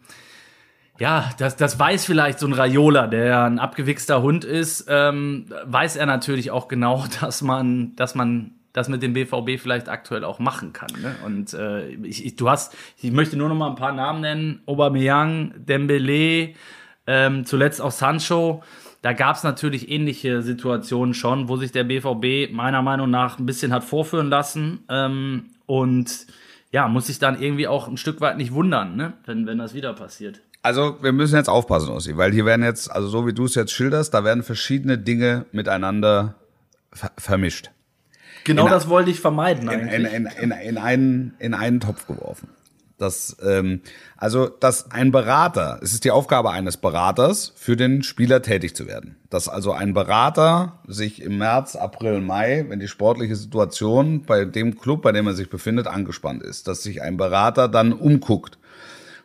ja, 0.99 1.29
das, 1.39 1.55
das 1.55 1.79
weiß 1.79 2.05
vielleicht 2.05 2.39
so 2.39 2.47
ein 2.47 2.53
Raiola, 2.53 3.07
der 3.07 3.25
ja 3.25 3.45
ein 3.45 3.57
abgewichster 3.57 4.21
Hund 4.21 4.45
ist, 4.45 4.85
ähm, 4.89 5.45
weiß 5.65 5.95
er 5.95 6.05
natürlich 6.05 6.51
auch 6.51 6.67
genau, 6.67 7.05
dass 7.21 7.41
man, 7.41 7.95
dass 7.95 8.13
man 8.13 8.51
das 8.73 8.89
mit 8.89 9.01
dem 9.01 9.13
BVB 9.13 9.59
vielleicht 9.59 9.89
aktuell 9.89 10.23
auch 10.23 10.37
machen 10.37 10.71
kann. 10.71 10.89
Ne? 11.01 11.15
Und 11.25 11.53
äh, 11.53 11.87
ich, 11.87 12.23
ich, 12.25 12.35
du 12.35 12.47
hast, 12.47 12.75
ich 13.01 13.11
möchte 13.11 13.35
nur 13.35 13.49
noch 13.49 13.55
mal 13.55 13.69
ein 13.69 13.75
paar 13.75 13.93
Namen 13.93 14.21
nennen: 14.21 14.61
Aubameyang, 14.67 15.53
Dembele, 15.57 16.53
ähm, 17.07 17.45
zuletzt 17.45 17.81
auch 17.81 17.91
Sancho. 17.91 18.61
Da 19.07 19.13
gab 19.13 19.37
es 19.37 19.43
natürlich 19.43 19.89
ähnliche 19.89 20.41
Situationen 20.41 21.13
schon, 21.13 21.47
wo 21.47 21.55
sich 21.55 21.71
der 21.71 21.85
BVB 21.85 22.51
meiner 22.51 22.81
Meinung 22.81 23.09
nach 23.09 23.39
ein 23.39 23.45
bisschen 23.45 23.71
hat 23.71 23.85
vorführen 23.85 24.27
lassen 24.27 24.79
ähm, 24.89 25.45
und 25.65 26.27
ja, 26.73 26.89
muss 26.89 27.07
sich 27.07 27.17
dann 27.17 27.41
irgendwie 27.41 27.69
auch 27.69 27.87
ein 27.87 27.95
Stück 27.95 28.19
weit 28.19 28.35
nicht 28.35 28.51
wundern, 28.51 28.97
ne? 28.97 29.13
wenn, 29.25 29.47
wenn 29.47 29.59
das 29.59 29.73
wieder 29.73 29.93
passiert. 29.93 30.41
Also 30.61 30.97
wir 31.01 31.13
müssen 31.13 31.37
jetzt 31.37 31.47
aufpassen, 31.47 31.89
Ossi, 31.89 32.17
weil 32.17 32.33
hier 32.33 32.43
werden 32.43 32.63
jetzt, 32.65 32.91
also 32.91 33.07
so 33.07 33.25
wie 33.25 33.31
du 33.31 33.45
es 33.45 33.55
jetzt 33.55 33.71
schilderst, 33.71 34.13
da 34.13 34.25
werden 34.25 34.43
verschiedene 34.43 34.97
Dinge 34.97 35.45
miteinander 35.53 36.35
ver 36.91 37.11
vermischt. 37.17 37.71
Genau 38.43 38.65
In- 38.65 38.71
das 38.71 38.89
wollte 38.89 39.09
ich 39.09 39.21
vermeiden 39.21 39.69
in, 39.69 39.87
in, 39.87 40.25
in, 40.25 40.51
in, 40.51 40.77
einen, 40.77 41.33
in 41.39 41.53
einen 41.53 41.79
Topf 41.79 42.07
geworfen. 42.07 42.49
Das, 42.99 43.37
ähm, 43.45 43.81
also, 44.17 44.47
dass 44.47 44.89
ein 44.91 45.11
Berater, 45.11 45.79
es 45.83 45.93
ist 45.93 46.03
die 46.03 46.09
Aufgabe 46.09 46.49
eines 46.49 46.77
Beraters, 46.77 47.53
für 47.55 47.75
den 47.75 48.01
Spieler 48.01 48.41
tätig 48.41 48.75
zu 48.75 48.87
werden. 48.87 49.17
Dass 49.29 49.47
also 49.47 49.71
ein 49.71 49.93
Berater 49.93 50.79
sich 50.87 51.21
im 51.21 51.37
März, 51.37 51.75
April, 51.75 52.21
Mai, 52.21 52.65
wenn 52.69 52.79
die 52.79 52.87
sportliche 52.87 53.35
Situation 53.35 54.23
bei 54.23 54.45
dem 54.45 54.79
Club, 54.79 55.03
bei 55.03 55.11
dem 55.11 55.27
er 55.27 55.33
sich 55.35 55.49
befindet, 55.49 55.85
angespannt 55.85 56.41
ist, 56.41 56.67
dass 56.67 56.81
sich 56.81 57.03
ein 57.03 57.17
Berater 57.17 57.67
dann 57.67 57.93
umguckt 57.93 58.57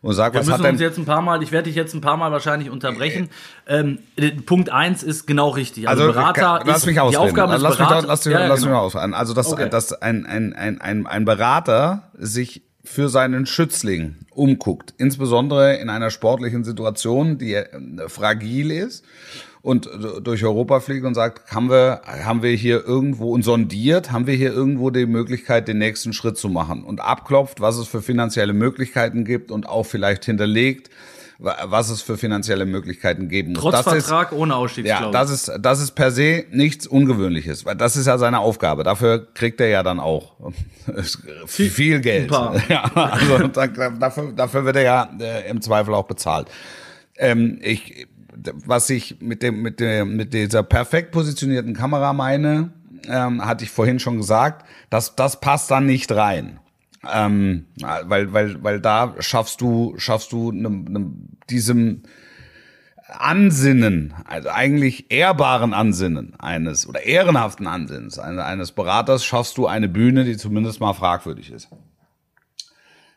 und 0.02 0.12
sagt, 0.12 0.34
Wir 0.34 0.40
was 0.40 0.46
hat 0.48 0.52
müssen 0.58 0.62
denn 0.64 0.72
uns 0.74 0.80
jetzt 0.82 0.98
ein 0.98 1.06
paar 1.06 1.22
Mal, 1.22 1.42
ich 1.42 1.50
werde 1.52 1.68
dich 1.68 1.76
jetzt 1.76 1.94
ein 1.94 2.00
paar 2.02 2.18
Mal 2.18 2.30
wahrscheinlich 2.30 2.68
unterbrechen. 2.68 3.30
Ähm, 3.66 4.00
äh, 4.16 4.32
Punkt 4.32 4.68
eins 4.68 5.02
ist 5.02 5.26
genau 5.26 5.48
richtig. 5.48 5.88
Also, 5.88 6.02
Also 6.02 6.12
Berater 6.12 6.60
lass 6.66 6.78
ist 6.78 6.86
mich 6.86 6.96
die 6.96 7.00
ausreden. 7.00 7.22
Aufgabe 7.22 7.52
des 7.54 7.62
lass 7.62 7.78
mich, 7.78 7.88
Beraters. 7.88 8.06
lass, 8.06 8.24
mich- 8.26 8.34
Ja, 8.34 8.40
ja, 8.40 8.46
lass 8.48 8.58
mich 8.60 8.66
genau. 8.66 8.80
mal 8.80 8.84
ausreden. 8.84 9.14
Also 9.14 9.32
dass, 9.32 9.46
Okay. 9.50 9.70
dass 9.70 9.92
ein, 9.94 10.26
ein, 10.26 10.52
ein, 10.52 10.78
ein, 10.80 11.06
ein 11.06 11.24
Berater 11.24 12.10
sich 12.18 12.62
für 12.84 13.08
seinen 13.08 13.46
Schützling 13.46 14.16
umguckt, 14.30 14.94
insbesondere 14.98 15.76
in 15.76 15.88
einer 15.88 16.10
sportlichen 16.10 16.64
Situation, 16.64 17.38
die 17.38 17.54
äh, 17.54 18.08
fragil 18.08 18.70
ist 18.70 19.04
und 19.62 19.88
durch 20.22 20.44
Europa 20.44 20.80
fliegt 20.80 21.06
und 21.06 21.14
sagt, 21.14 21.52
haben 21.52 21.70
wir, 21.70 22.02
haben 22.04 22.42
wir 22.42 22.50
hier 22.50 22.84
irgendwo 22.84 23.32
und 23.32 23.44
sondiert, 23.44 24.10
haben 24.10 24.26
wir 24.26 24.34
hier 24.34 24.52
irgendwo 24.52 24.90
die 24.90 25.06
Möglichkeit, 25.06 25.68
den 25.68 25.78
nächsten 25.78 26.12
Schritt 26.12 26.36
zu 26.36 26.48
machen? 26.48 26.82
Und 26.82 27.00
abklopft, 27.00 27.60
was 27.60 27.78
es 27.78 27.86
für 27.86 28.02
finanzielle 28.02 28.52
Möglichkeiten 28.54 29.24
gibt 29.24 29.52
und 29.52 29.68
auch 29.68 29.84
vielleicht 29.84 30.24
hinterlegt, 30.24 30.90
was 31.42 31.90
es 31.90 32.02
für 32.02 32.16
finanzielle 32.16 32.64
Möglichkeiten 32.66 33.28
geben 33.28 33.52
muss. 33.52 33.62
Trotz 33.62 33.72
Das 33.84 33.86
ist- 33.94 34.06
Vertrag 34.06 34.32
ohne 34.32 34.52
ja, 34.52 34.58
Ausstiegsklausel. 34.58 35.10
das 35.12 35.30
ist, 35.30 35.52
das 35.60 35.80
ist 35.80 35.90
per 35.92 36.10
se 36.12 36.44
nichts 36.50 36.86
Ungewöhnliches, 36.86 37.64
weil 37.64 37.74
das 37.74 37.96
ist 37.96 38.06
ja 38.06 38.16
seine 38.18 38.38
Aufgabe. 38.38 38.84
Dafür 38.84 39.26
kriegt 39.34 39.60
er 39.60 39.68
ja 39.68 39.82
dann 39.82 39.98
auch 40.00 40.34
viel 41.46 42.00
Geld. 42.00 42.28
paar. 42.28 42.54
Ja, 42.68 42.84
also 42.94 43.48
da- 43.48 43.66
dafür, 43.66 44.32
dafür 44.32 44.64
wird 44.64 44.76
er 44.76 44.82
ja 44.82 45.10
äh, 45.20 45.48
im 45.50 45.60
Zweifel 45.60 45.94
auch 45.94 46.06
bezahlt. 46.06 46.48
Ähm, 47.16 47.58
ich, 47.62 48.06
was 48.64 48.88
ich 48.90 49.16
mit 49.20 49.42
dem, 49.42 49.62
mit 49.62 49.80
der, 49.80 50.04
mit 50.04 50.32
dieser 50.34 50.62
perfekt 50.62 51.10
positionierten 51.12 51.74
Kamera 51.74 52.12
meine, 52.12 52.70
ähm, 53.08 53.44
hatte 53.44 53.64
ich 53.64 53.70
vorhin 53.70 53.98
schon 53.98 54.16
gesagt, 54.16 54.64
dass 54.90 55.16
das 55.16 55.40
passt 55.40 55.70
dann 55.70 55.86
nicht 55.86 56.12
rein. 56.12 56.60
Ähm, 57.10 57.66
weil, 58.04 58.32
weil, 58.32 58.62
weil 58.62 58.80
da 58.80 59.14
schaffst 59.18 59.60
du, 59.60 59.94
schaffst 59.96 60.30
du 60.30 60.52
nem, 60.52 60.84
nem, 60.84 61.28
diesem 61.50 62.02
Ansinnen, 63.08 64.14
also 64.24 64.48
eigentlich 64.48 65.10
ehrbaren 65.10 65.74
Ansinnen 65.74 66.34
eines 66.38 66.86
oder 66.86 67.02
ehrenhaften 67.02 67.66
Ansinnens 67.66 68.18
eines, 68.18 68.42
eines 68.42 68.72
Beraters 68.72 69.24
schaffst 69.24 69.58
du 69.58 69.66
eine 69.66 69.88
Bühne, 69.88 70.24
die 70.24 70.36
zumindest 70.36 70.80
mal 70.80 70.92
fragwürdig 70.92 71.50
ist. 71.50 71.68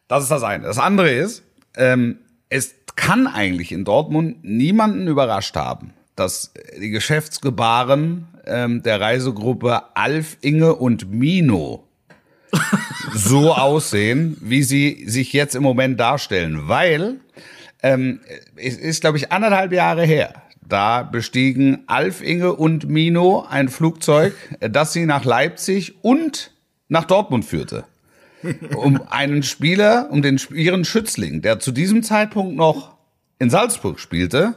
Das 0.08 0.24
ist 0.24 0.32
das 0.32 0.44
eine. 0.44 0.66
Das 0.66 0.80
andere 0.80 1.12
ist, 1.12 1.44
ähm, 1.78 2.18
es 2.50 2.76
kann 2.96 3.28
eigentlich 3.28 3.72
in 3.72 3.86
Dortmund 3.86 4.44
niemanden 4.44 5.08
überrascht 5.08 5.56
haben, 5.56 5.94
dass 6.16 6.54
die 6.80 6.90
Geschäftsgebaren 6.90 8.28
ähm, 8.46 8.84
der 8.84 9.00
Reisegruppe 9.00 9.96
Alf, 9.96 10.38
Inge 10.42 10.76
und 10.76 11.12
Mino 11.12 11.85
so 13.14 13.54
aussehen, 13.54 14.38
wie 14.42 14.64
sie 14.64 15.06
sich 15.08 15.34
jetzt 15.34 15.56
im 15.56 15.64
Moment 15.64 16.00
darstellen, 16.00 16.68
weil 16.68 17.20
ähm, 17.84 18.22
es 18.56 18.78
ist, 18.78 19.02
glaube 19.02 19.18
ich, 19.18 19.32
anderthalb 19.32 19.72
Jahre 19.72 20.06
her. 20.06 20.34
Da 20.68 21.04
bestiegen 21.04 21.84
Alf, 21.86 22.22
Inge 22.22 22.54
und 22.54 22.90
Mino 22.90 23.46
ein 23.48 23.70
Flugzeug, 23.70 24.34
das 24.60 24.94
sie 24.94 25.06
nach 25.06 25.24
Leipzig 25.24 26.04
und 26.04 26.52
nach 26.88 27.06
Dortmund 27.06 27.46
führte. 27.46 27.86
Um 28.76 29.02
einen 29.10 29.44
Spieler, 29.44 30.08
um 30.12 30.22
den 30.22 30.40
ihren 30.54 30.86
Schützling, 30.86 31.42
der 31.42 31.60
zu 31.60 31.72
diesem 31.72 32.04
Zeitpunkt 32.04 32.56
noch 32.56 32.96
in 33.40 33.50
Salzburg 33.50 34.00
spielte, 34.00 34.56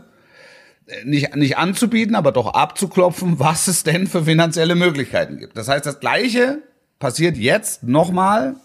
nicht, 1.05 1.37
nicht 1.37 1.59
anzubieten, 1.59 2.15
aber 2.15 2.33
doch 2.33 2.55
abzuklopfen, 2.55 3.39
was 3.39 3.69
es 3.69 3.83
denn 3.83 4.07
für 4.07 4.25
finanzielle 4.25 4.75
Möglichkeiten 4.75 5.39
gibt. 5.39 5.57
Das 5.57 5.69
heißt, 5.69 5.85
das 5.85 6.01
Gleiche 6.01 6.63
passiert 6.99 7.37
jetzt 7.37 7.83
nochmal, 7.83 8.57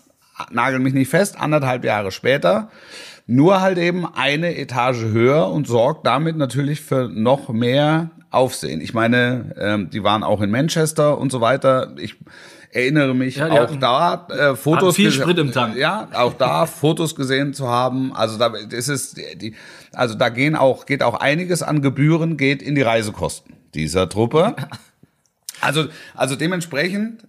nagel 0.52 0.80
mich 0.80 0.94
nicht 0.94 1.10
fest, 1.10 1.40
anderthalb 1.40 1.84
Jahre 1.86 2.12
später, 2.12 2.70
nur 3.28 3.62
halt 3.62 3.78
eben 3.78 4.06
eine 4.14 4.58
Etage 4.58 5.04
höher 5.04 5.50
und 5.50 5.68
sorgt 5.68 6.06
damit 6.06 6.36
natürlich 6.38 6.82
für 6.82 7.08
noch 7.10 7.50
mehr 7.50 8.10
Aufsehen. 8.32 8.82
Ich 8.82 8.94
meine, 8.96 9.56
ähm, 9.60 9.90
die 9.92 10.04
waren 10.04 10.24
auch 10.24 10.42
in 10.42 10.50
Manchester 10.50 11.18
und 11.20 11.32
so 11.32 11.40
weiter. 11.40 11.94
Ich 12.00 12.16
erinnere 12.72 13.14
mich 13.14 13.36
Ja, 13.36 13.50
auch 13.52 13.60
hatten- 13.60 13.80
da 13.80 14.28
äh, 14.32 14.56
Fotos 14.56 14.96
viel 14.96 15.12
Sprit 15.12 15.38
im 15.38 15.52
Tank. 15.52 15.76
Ja, 15.78 16.08
auch 16.16 16.34
da 16.34 16.66
Fotos 16.66 17.16
gesehen 17.16 17.54
zu 17.54 17.68
haben. 17.68 18.12
Also 18.16 18.40
da 18.40 18.48
ist 18.72 18.88
es 18.90 19.14
die, 19.14 19.54
also 19.94 20.16
da 20.16 20.30
gehen 20.30 20.56
auch 20.56 20.88
geht 20.88 21.04
auch 21.04 21.14
einiges 21.14 21.62
an 21.62 21.84
Gebühren 21.84 22.36
geht 22.36 22.64
in 22.64 22.74
die 22.74 22.82
Reisekosten 22.82 23.54
dieser 23.76 24.10
Truppe. 24.10 24.56
Also 25.62 25.86
also 26.16 26.36
dementsprechend 26.36 27.28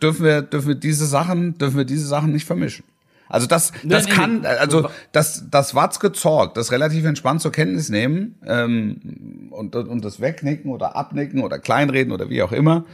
dürfen 0.00 0.24
wir 0.24 0.42
dürfen 0.42 0.68
wir 0.68 0.74
diese 0.74 1.06
Sachen 1.06 1.58
dürfen 1.58 1.76
wir 1.76 1.84
diese 1.84 2.06
Sachen 2.06 2.32
nicht 2.32 2.46
vermischen. 2.46 2.84
Also 3.30 3.46
das, 3.46 3.72
das 3.84 4.06
nee, 4.06 4.12
kann, 4.12 4.44
also 4.44 4.90
das, 5.12 5.44
das 5.48 5.76
Watzke 5.76 6.10
Zorg, 6.10 6.54
das 6.54 6.72
relativ 6.72 7.04
entspannt 7.04 7.40
zur 7.40 7.52
Kenntnis 7.52 7.88
nehmen 7.88 8.34
ähm, 8.44 9.48
und, 9.52 9.76
und 9.76 10.04
das 10.04 10.20
wegnicken 10.20 10.72
oder 10.72 10.96
abnicken 10.96 11.42
oder 11.42 11.60
kleinreden 11.60 12.12
oder 12.12 12.28
wie 12.28 12.42
auch 12.42 12.50
immer, 12.50 12.86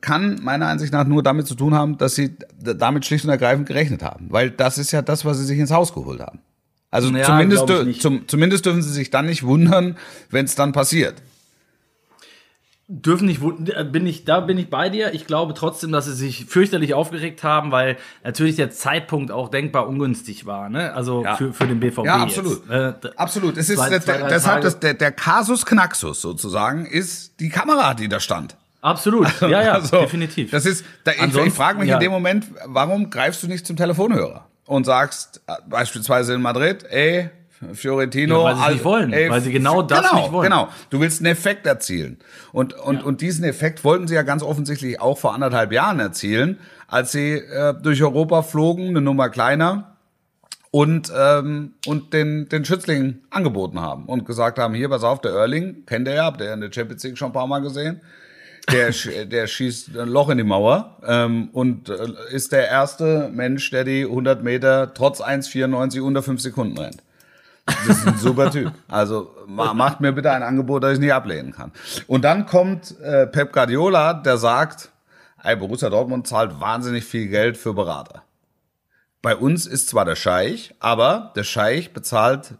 kann 0.00 0.38
meiner 0.42 0.68
Ansicht 0.68 0.92
nach 0.92 1.08
nur 1.08 1.24
damit 1.24 1.48
zu 1.48 1.56
tun 1.56 1.74
haben, 1.74 1.98
dass 1.98 2.14
sie 2.14 2.36
damit 2.60 3.04
schlicht 3.04 3.24
und 3.24 3.30
ergreifend 3.30 3.66
gerechnet 3.66 4.04
haben. 4.04 4.28
Weil 4.30 4.50
das 4.50 4.78
ist 4.78 4.92
ja 4.92 5.02
das, 5.02 5.24
was 5.24 5.38
sie 5.38 5.44
sich 5.44 5.58
ins 5.58 5.72
Haus 5.72 5.92
geholt 5.92 6.20
haben. 6.20 6.38
Also 6.92 7.08
Ja, 7.08 7.24
zumindest, 7.24 8.00
zum, 8.00 8.28
zumindest 8.28 8.64
dürfen 8.64 8.82
sie 8.82 8.92
sich 8.92 9.10
dann 9.10 9.26
nicht 9.26 9.42
wundern, 9.42 9.96
wenn 10.30 10.44
es 10.44 10.54
dann 10.54 10.72
passiert. 10.72 11.14
Dürfen 12.94 13.26
nicht, 13.26 13.40
äh, 13.74 13.84
bin 13.84 14.06
ich, 14.06 14.24
da 14.24 14.40
bin 14.40 14.58
ich 14.58 14.68
bei 14.68 14.90
dir. 14.90 15.14
Ich 15.14 15.26
glaube 15.26 15.54
trotzdem, 15.54 15.92
dass 15.92 16.04
sie 16.04 16.12
sich 16.14 16.44
fürchterlich 16.46 16.92
aufgeregt 16.94 17.42
haben, 17.42 17.72
weil 17.72 17.96
natürlich 18.22 18.56
der 18.56 18.70
Zeitpunkt 18.70 19.30
auch 19.30 19.48
denkbar 19.48 19.88
ungünstig 19.88 20.44
war, 20.46 20.68
ne? 20.68 20.92
Also 20.92 21.24
Ja. 21.24 21.36
für, 21.36 21.52
für 21.52 21.66
den 21.66 21.80
BVB. 21.80 22.04
Ja, 22.04 22.16
absolut. 22.16 22.68
Äh, 22.68 22.92
Absolut. 23.16 23.56
Es 23.56 23.70
ist 23.70 23.76
Zwei- 23.78 23.98
zwei, 23.98 24.18
der, 24.18 24.28
deshalb 24.28 24.62
das, 24.62 24.78
der, 24.78 24.94
der 24.94 25.12
Kasus 25.12 25.64
Knaxus 25.64 26.20
sozusagen 26.20 26.84
ist 26.86 27.40
die 27.40 27.48
Kamera, 27.48 27.94
die 27.94 28.08
da 28.08 28.20
stand. 28.20 28.56
Absolut. 28.82 29.28
Ja, 29.40 29.48
ja, 29.62 29.72
Also, 29.72 30.00
definitiv. 30.00 30.50
Das 30.50 30.66
ist, 30.66 30.84
da, 31.04 31.12
ich, 31.12 31.34
ich 31.36 31.52
frage 31.54 31.78
mich 31.78 31.88
ja. 31.88 31.94
in 31.94 32.00
dem 32.00 32.10
Moment, 32.12 32.46
warum 32.66 33.10
greifst 33.10 33.42
du 33.42 33.46
nicht 33.48 33.66
zum 33.66 33.76
Telefonhörer 33.76 34.46
und 34.66 34.84
sagst 34.84 35.40
äh, 35.46 35.52
beispielsweise 35.68 36.34
in 36.34 36.42
Madrid, 36.42 36.84
ey, 36.90 37.30
Fiorentino, 37.74 38.38
Ja, 38.38 38.44
weil 38.44 38.54
sie 38.54 38.60
es 38.60 38.66
Al- 38.66 38.72
nicht 38.74 38.84
wollen, 38.84 39.12
weil 39.12 39.40
sie 39.40 39.52
genau 39.52 39.82
das 39.82 40.08
genau, 40.10 40.22
nicht 40.22 40.32
wollen. 40.32 40.44
Genau, 40.50 40.68
du 40.90 41.00
willst 41.00 41.20
einen 41.20 41.32
Effekt 41.32 41.66
erzielen. 41.66 42.18
Und, 42.52 42.74
und, 42.74 43.02
und 43.02 43.20
diesen 43.20 43.44
Effekt 43.44 43.84
wollten 43.84 44.08
sie 44.08 44.14
ja 44.14 44.22
ganz 44.22 44.42
offensichtlich 44.42 45.00
auch 45.00 45.18
vor 45.18 45.34
anderthalb 45.34 45.72
Jahren 45.72 46.00
erzielen, 46.00 46.58
als 46.88 47.12
sie 47.12 47.34
äh, 47.34 47.74
durch 47.80 48.02
Europa 48.02 48.42
flogen, 48.42 48.88
eine 48.88 49.00
Nummer 49.00 49.28
kleiner 49.30 49.96
und, 50.70 51.12
ähm, 51.16 51.74
und 51.86 52.12
den, 52.12 52.48
den 52.48 52.64
Schützling 52.64 53.18
angeboten 53.30 53.80
haben 53.80 54.06
und 54.06 54.24
gesagt 54.26 54.58
haben, 54.58 54.74
hier, 54.74 54.88
pass 54.88 55.04
auf, 55.04 55.20
der 55.20 55.32
Erling, 55.32 55.84
kennt 55.86 56.08
ihr 56.08 56.14
ja, 56.14 56.24
habt 56.24 56.40
ihr 56.40 56.48
ja 56.48 56.54
in 56.54 56.60
der 56.62 56.72
Champions 56.72 57.04
League 57.04 57.18
schon 57.18 57.28
ein 57.28 57.32
paar 57.34 57.46
Mal 57.46 57.60
gesehen, 57.60 58.00
der, 58.70 58.90
der 59.26 59.46
schießt 59.46 59.96
ein 59.98 60.08
Loch 60.08 60.30
in 60.30 60.38
die 60.38 60.44
Mauer 60.44 60.96
ähm, 61.06 61.50
und 61.52 61.88
äh, 61.88 62.06
ist 62.30 62.52
der 62.52 62.68
erste 62.68 63.28
Mensch, 63.32 63.70
der 63.70 63.84
die 63.84 64.04
100 64.04 64.42
Meter 64.42 64.94
trotz 64.94 65.20
1,94 65.20 66.00
unter 66.00 66.22
5 66.22 66.40
Sekunden 66.40 66.78
rennt. 66.78 67.02
Das 67.66 67.98
ist 67.98 68.06
ein 68.06 68.18
super 68.18 68.50
Typ. 68.50 68.72
Also 68.88 69.34
ma, 69.46 69.72
macht 69.74 70.00
mir 70.00 70.12
bitte 70.12 70.32
ein 70.32 70.42
Angebot, 70.42 70.82
das 70.82 70.94
ich 70.94 70.98
nicht 70.98 71.12
ablehnen 71.12 71.52
kann. 71.52 71.72
Und 72.06 72.22
dann 72.24 72.46
kommt 72.46 72.98
äh, 73.00 73.26
Pep 73.26 73.52
Guardiola, 73.52 74.14
der 74.14 74.36
sagt, 74.36 74.90
ey, 75.42 75.56
Borussia 75.56 75.90
Dortmund 75.90 76.26
zahlt 76.26 76.60
wahnsinnig 76.60 77.04
viel 77.04 77.28
Geld 77.28 77.56
für 77.56 77.74
Berater. 77.74 78.22
Bei 79.20 79.36
uns 79.36 79.66
ist 79.66 79.88
zwar 79.88 80.04
der 80.04 80.16
Scheich, 80.16 80.74
aber 80.80 81.32
der 81.36 81.44
Scheich 81.44 81.92
bezahlt 81.92 82.54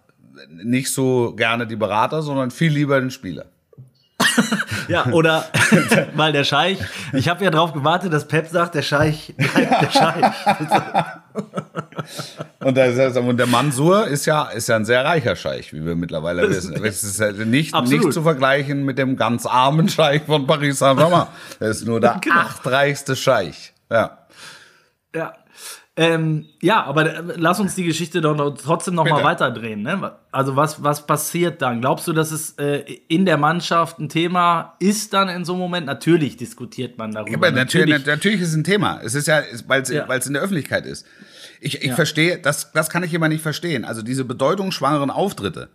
nicht 0.49 0.93
so 0.93 1.35
gerne 1.35 1.67
die 1.67 1.77
Berater, 1.77 2.23
sondern 2.23 2.51
viel 2.51 2.73
lieber 2.73 3.01
den 3.01 3.11
Spieler. 3.11 3.47
Ja, 4.88 5.07
oder 5.07 5.47
weil 6.14 6.33
der 6.33 6.45
Scheich, 6.45 6.79
ich 7.12 7.29
habe 7.29 7.45
ja 7.45 7.51
drauf 7.51 7.73
gewartet, 7.73 8.12
dass 8.12 8.27
Pep 8.29 8.49
sagt, 8.49 8.75
der 8.75 8.83
Scheich 8.83 9.35
bleibt 9.37 9.83
der 9.83 9.90
Scheich. 9.90 10.33
Und 12.61 12.77
der, 12.77 13.16
und 13.23 13.37
der 13.37 13.47
Mansur 13.47 14.07
ist 14.07 14.27
ja, 14.27 14.45
ist 14.45 14.68
ja 14.68 14.77
ein 14.77 14.85
sehr 14.85 15.05
reicher 15.05 15.37
Scheich, 15.37 15.73
wie 15.73 15.85
wir 15.85 15.95
mittlerweile 15.95 16.49
wissen. 16.49 16.85
Es 16.85 17.03
ist 17.03 17.21
nicht, 17.47 17.75
Absolut. 17.75 18.05
nicht 18.05 18.12
zu 18.14 18.23
vergleichen 18.23 18.85
mit 18.85 18.99
dem 18.99 19.16
ganz 19.16 19.47
armen 19.47 19.88
Scheich 19.88 20.23
von 20.23 20.47
Paris 20.47 20.79
Saint-Germain. 20.79 21.27
Er 21.61 21.68
ist 21.71 21.85
nur 21.87 22.01
der 22.01 22.18
Genau. 22.21 22.37
achtreichste 22.37 23.16
Scheich. 23.16 23.73
Ja. 23.90 24.18
Ja. 25.14 25.35
Ähm, 25.94 26.46
ja, 26.62 26.83
aber 26.85 27.14
äh, 27.14 27.22
lass 27.37 27.61
uns 27.61 27.75
die 27.75 27.85
Geschichte 27.85 28.22
doch 28.22 28.35
noch, 28.35 28.53
trotzdem 28.57 28.94
noch 28.94 29.05
mal 29.05 29.16
Bitte. 29.16 29.25
weiterdrehen. 29.27 29.83
Ne? 29.83 30.12
Also 30.31 30.57
was, 30.57 30.83
was 30.83 31.07
passiert 31.07 31.61
dann? 31.61 31.83
Glaubst 31.83 32.09
du, 32.09 32.14
dass 32.14 32.33
es 32.33 32.53
äh, 32.53 32.79
in 33.09 33.27
der 33.27 33.37
Mannschaft 33.37 33.98
ein 33.98 34.09
Thema 34.09 34.75
ist 34.79 35.12
dann 35.12 35.29
in 35.29 35.44
so 35.44 35.53
einem 35.53 35.61
Moment? 35.61 35.87
Natürlich 35.87 36.38
diskutiert 36.38 36.96
man 36.96 37.12
darüber. 37.12 37.37
Aber 37.37 37.51
natürlich, 37.51 38.07
natürlich 38.07 38.40
ist 38.40 38.48
es 38.48 38.55
ein 38.55 38.64
Thema. 38.64 39.01
Es 39.05 39.14
ist 39.14 39.27
ja, 39.29 39.42
weil 39.66 39.83
es 39.83 39.90
Ja. 39.90 40.07
in 40.07 40.33
der 40.33 40.40
Öffentlichkeit 40.40 40.87
ist. 40.87 41.05
Ich, 41.61 41.83
ich 41.83 41.88
Ja. 41.88 41.94
verstehe, 41.94 42.38
das, 42.38 42.72
das 42.72 42.88
kann 42.88 43.03
ich 43.03 43.12
immer 43.12 43.29
nicht 43.29 43.42
verstehen. 43.42 43.85
Also 43.85 44.01
diese 44.01 44.25
bedeutungsschwangeren 44.25 45.11
Auftritte. 45.11 45.68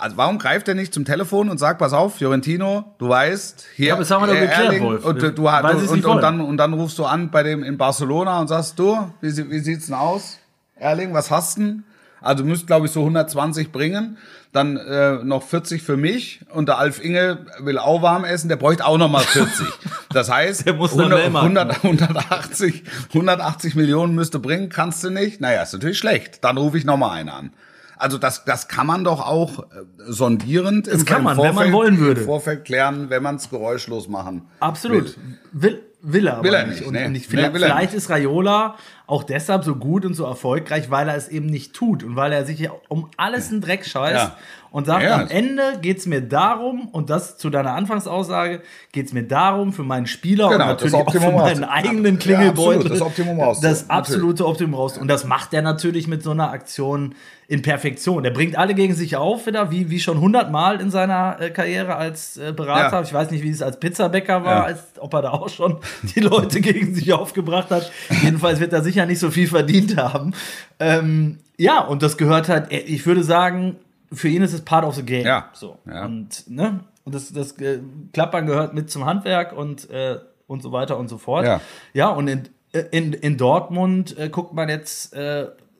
Also 0.00 0.16
warum 0.16 0.38
greift 0.38 0.66
er 0.68 0.74
nicht 0.74 0.94
zum 0.94 1.04
Telefon 1.04 1.50
und 1.50 1.58
sagt, 1.58 1.78
pass 1.78 1.92
auf, 1.92 2.16
Fiorentino, 2.16 2.94
du 2.98 3.08
weißt, 3.08 3.66
hier, 3.76 3.88
Ja, 3.88 3.94
aber 3.94 4.02
das 4.02 4.10
haben 4.10 4.22
wir 4.22 4.28
doch 4.28 4.40
geklärt, 4.40 4.64
Erling, 4.64 4.82
Wolf. 4.82 5.04
Und, 5.04 5.22
du, 5.22 5.44
Weil 5.44 5.76
und, 5.76 6.20
dann, 6.22 6.40
und 6.40 6.56
dann 6.56 6.72
rufst 6.72 6.98
du 6.98 7.04
an 7.04 7.30
bei 7.30 7.42
dem 7.42 7.62
in 7.62 7.76
Barcelona 7.76 8.40
und 8.40 8.48
sagst, 8.48 8.78
du, 8.78 8.96
wie, 9.20 9.50
wie 9.50 9.58
sieht's 9.58 9.86
denn 9.86 9.94
aus? 9.94 10.38
Erling, 10.76 11.12
was 11.12 11.30
hast 11.30 11.58
denn? 11.58 11.84
Also 12.22 12.42
du 12.42 12.48
müsst, 12.48 12.66
glaube 12.66 12.86
ich, 12.86 12.92
so 12.92 13.00
120 13.00 13.72
bringen, 13.72 14.18
dann 14.52 14.76
äh, 14.76 15.24
noch 15.24 15.42
40 15.42 15.82
für 15.82 15.96
mich 15.96 16.40
und 16.52 16.68
der 16.68 16.78
Alf 16.78 17.02
Inge 17.02 17.46
will 17.60 17.78
auch 17.78 18.02
warm 18.02 18.24
essen, 18.24 18.48
der 18.48 18.56
bräuchte 18.56 18.84
auch 18.84 18.98
noch 18.98 19.10
mal 19.10 19.20
40. 19.20 19.66
Das 20.12 20.28
heißt, 20.28 20.66
Der 20.66 20.74
muss 20.74 20.90
dann 20.90 21.12
100, 21.12 21.18
mehr 21.20 21.30
machen. 21.30 21.56
100, 21.56 21.84
180, 21.84 22.82
180 23.10 23.76
Millionen 23.76 24.16
müsste 24.16 24.40
bringen, 24.40 24.68
kannst 24.68 25.04
du 25.04 25.10
nicht? 25.10 25.40
Naja, 25.40 25.62
ist 25.62 25.72
natürlich 25.72 25.98
schlecht. 25.98 26.42
Dann 26.42 26.58
rufe 26.58 26.76
ich 26.78 26.84
noch 26.84 26.96
mal 26.96 27.12
einen 27.12 27.28
an. 27.28 27.52
Also 28.00 28.18
das, 28.18 28.44
das 28.44 28.66
kann 28.68 28.86
man 28.86 29.04
doch 29.04 29.20
auch 29.20 29.60
äh, 29.60 29.64
sondierend 30.06 30.88
im, 30.88 31.04
kann 31.04 31.22
man, 31.22 31.36
wenn 31.36 31.44
man 31.46 31.54
Vorfeld- 31.54 31.72
wollen 31.72 31.98
würde. 31.98 32.20
im 32.22 32.26
Vorfeld 32.26 32.64
klären, 32.64 33.10
wenn 33.10 33.22
man 33.22 33.36
es 33.36 33.50
geräuschlos 33.50 34.08
machen 34.08 34.42
Absolut. 34.60 35.16
will. 35.52 35.72
Will, 35.72 35.82
will 36.02 36.26
er 36.26 36.34
aber 36.34 36.44
Will 36.44 36.54
er 36.54 36.66
nicht. 36.66 36.78
nicht, 36.78 36.86
Und, 36.86 36.94
nee. 36.94 37.04
und 37.04 37.14
ich, 37.14 37.22
Nee, 37.22 37.28
vielleicht, 37.28 37.52
er 37.54 37.60
vielleicht 37.60 37.92
nicht. 37.92 37.94
ist 37.94 38.10
Raiola 38.10 38.76
auch 39.06 39.22
deshalb 39.24 39.64
so 39.64 39.74
gut 39.74 40.04
und 40.06 40.14
so 40.14 40.24
erfolgreich, 40.24 40.90
weil 40.90 41.08
er 41.08 41.16
es 41.16 41.28
eben 41.28 41.46
nicht 41.46 41.74
tut 41.74 42.02
und 42.04 42.16
weil 42.16 42.32
er 42.32 42.46
sich 42.46 42.58
ja 42.60 42.70
um 42.88 43.08
alles 43.16 43.50
einen 43.50 43.60
Dreck 43.60 43.84
scheißt 43.84 44.14
Ja. 44.14 44.36
und 44.70 44.86
sagt, 44.86 45.02
Ja. 45.04 45.16
am 45.20 45.26
Ende 45.28 45.62
geht's 45.82 46.06
mir 46.06 46.20
darum, 46.22 46.86
und 46.88 47.10
das 47.10 47.36
zu 47.36 47.50
deiner 47.50 47.72
Anfangsaussage, 47.74 48.62
geht's 48.92 49.12
mir 49.12 49.24
darum, 49.24 49.72
für 49.72 49.82
meinen 49.82 50.06
Spieler 50.06 50.48
Genau, 50.48 50.62
und 50.62 50.68
natürlich 50.70 50.92
das 50.92 51.00
auch 51.06 51.12
für 51.12 51.20
meinen 51.32 51.64
raus- 51.64 51.70
eigenen 51.72 52.14
Ja, 52.14 52.20
Klingelbeutel. 52.20 52.76
absolut, 52.76 52.92
das 52.92 53.02
Optimum 53.02 53.40
rauszuholen, 53.40 53.74
Das 53.74 53.90
absolute 53.90 54.46
Optimum 54.46 54.74
raus. 54.74 54.96
Und 54.96 55.08
das 55.08 55.24
macht 55.24 55.52
er 55.52 55.62
natürlich 55.62 56.06
mit 56.06 56.22
so 56.22 56.30
einer 56.30 56.50
Aktion 56.52 57.16
in 57.50 57.62
Perfektion. 57.62 58.22
Der 58.22 58.30
bringt 58.30 58.56
alle 58.56 58.74
gegen 58.74 58.94
sich 58.94 59.16
auf 59.16 59.44
wieder, 59.48 59.72
wie, 59.72 59.90
wie 59.90 59.98
schon 59.98 60.20
hundertmal 60.20 60.80
in 60.80 60.92
seiner 60.92 61.36
äh, 61.40 61.50
Karriere 61.50 61.96
als 61.96 62.36
äh, 62.36 62.52
Berater. 62.52 62.98
Ja. 62.98 63.02
Ich 63.02 63.12
weiß 63.12 63.32
nicht, 63.32 63.42
wie 63.42 63.50
es 63.50 63.60
als 63.60 63.80
Pizzabäcker 63.80 64.44
war, 64.44 64.54
Ja. 64.58 64.62
als, 64.66 64.84
ob 65.00 65.12
er 65.14 65.22
da 65.22 65.30
auch 65.32 65.48
schon 65.48 65.78
die 66.14 66.20
Leute 66.20 66.60
gegen 66.60 66.94
sich 66.94 67.12
aufgebracht 67.12 67.70
hat. 67.72 67.90
Jedenfalls 68.22 68.60
wird 68.60 68.72
er 68.72 68.84
sicher 68.84 69.04
nicht 69.04 69.18
so 69.18 69.32
viel 69.32 69.48
verdient 69.48 69.96
haben. 69.96 70.32
Ähm, 70.78 71.38
ja, 71.56 71.80
und 71.80 72.04
das 72.04 72.16
gehört 72.16 72.48
halt, 72.48 72.70
äh, 72.70 72.78
ich 72.78 73.04
würde 73.04 73.24
sagen, 73.24 73.74
für 74.12 74.28
ihn 74.28 74.42
ist 74.42 74.52
es 74.52 74.60
part 74.60 74.84
of 74.84 74.94
the 74.94 75.02
game. 75.02 75.26
Ja. 75.26 75.48
So. 75.52 75.76
Ja. 75.88 76.04
Und, 76.04 76.48
ne? 76.48 76.80
und 77.04 77.16
das, 77.16 77.32
das 77.32 77.58
äh, 77.58 77.80
Klappern 78.12 78.46
gehört 78.46 78.74
mit 78.74 78.92
zum 78.92 79.06
Handwerk 79.06 79.52
und, 79.52 79.90
äh, 79.90 80.18
und 80.46 80.62
so 80.62 80.70
weiter 80.70 80.96
und 80.98 81.08
so 81.08 81.18
fort. 81.18 81.44
Ja. 81.46 81.60
Ja, 81.94 82.10
und 82.10 82.28
in, 82.28 82.48
in, 82.92 83.12
in 83.12 83.36
Dortmund 83.36 84.16
äh, 84.16 84.28
guckt 84.28 84.54
man 84.54 84.68
jetzt. 84.68 85.16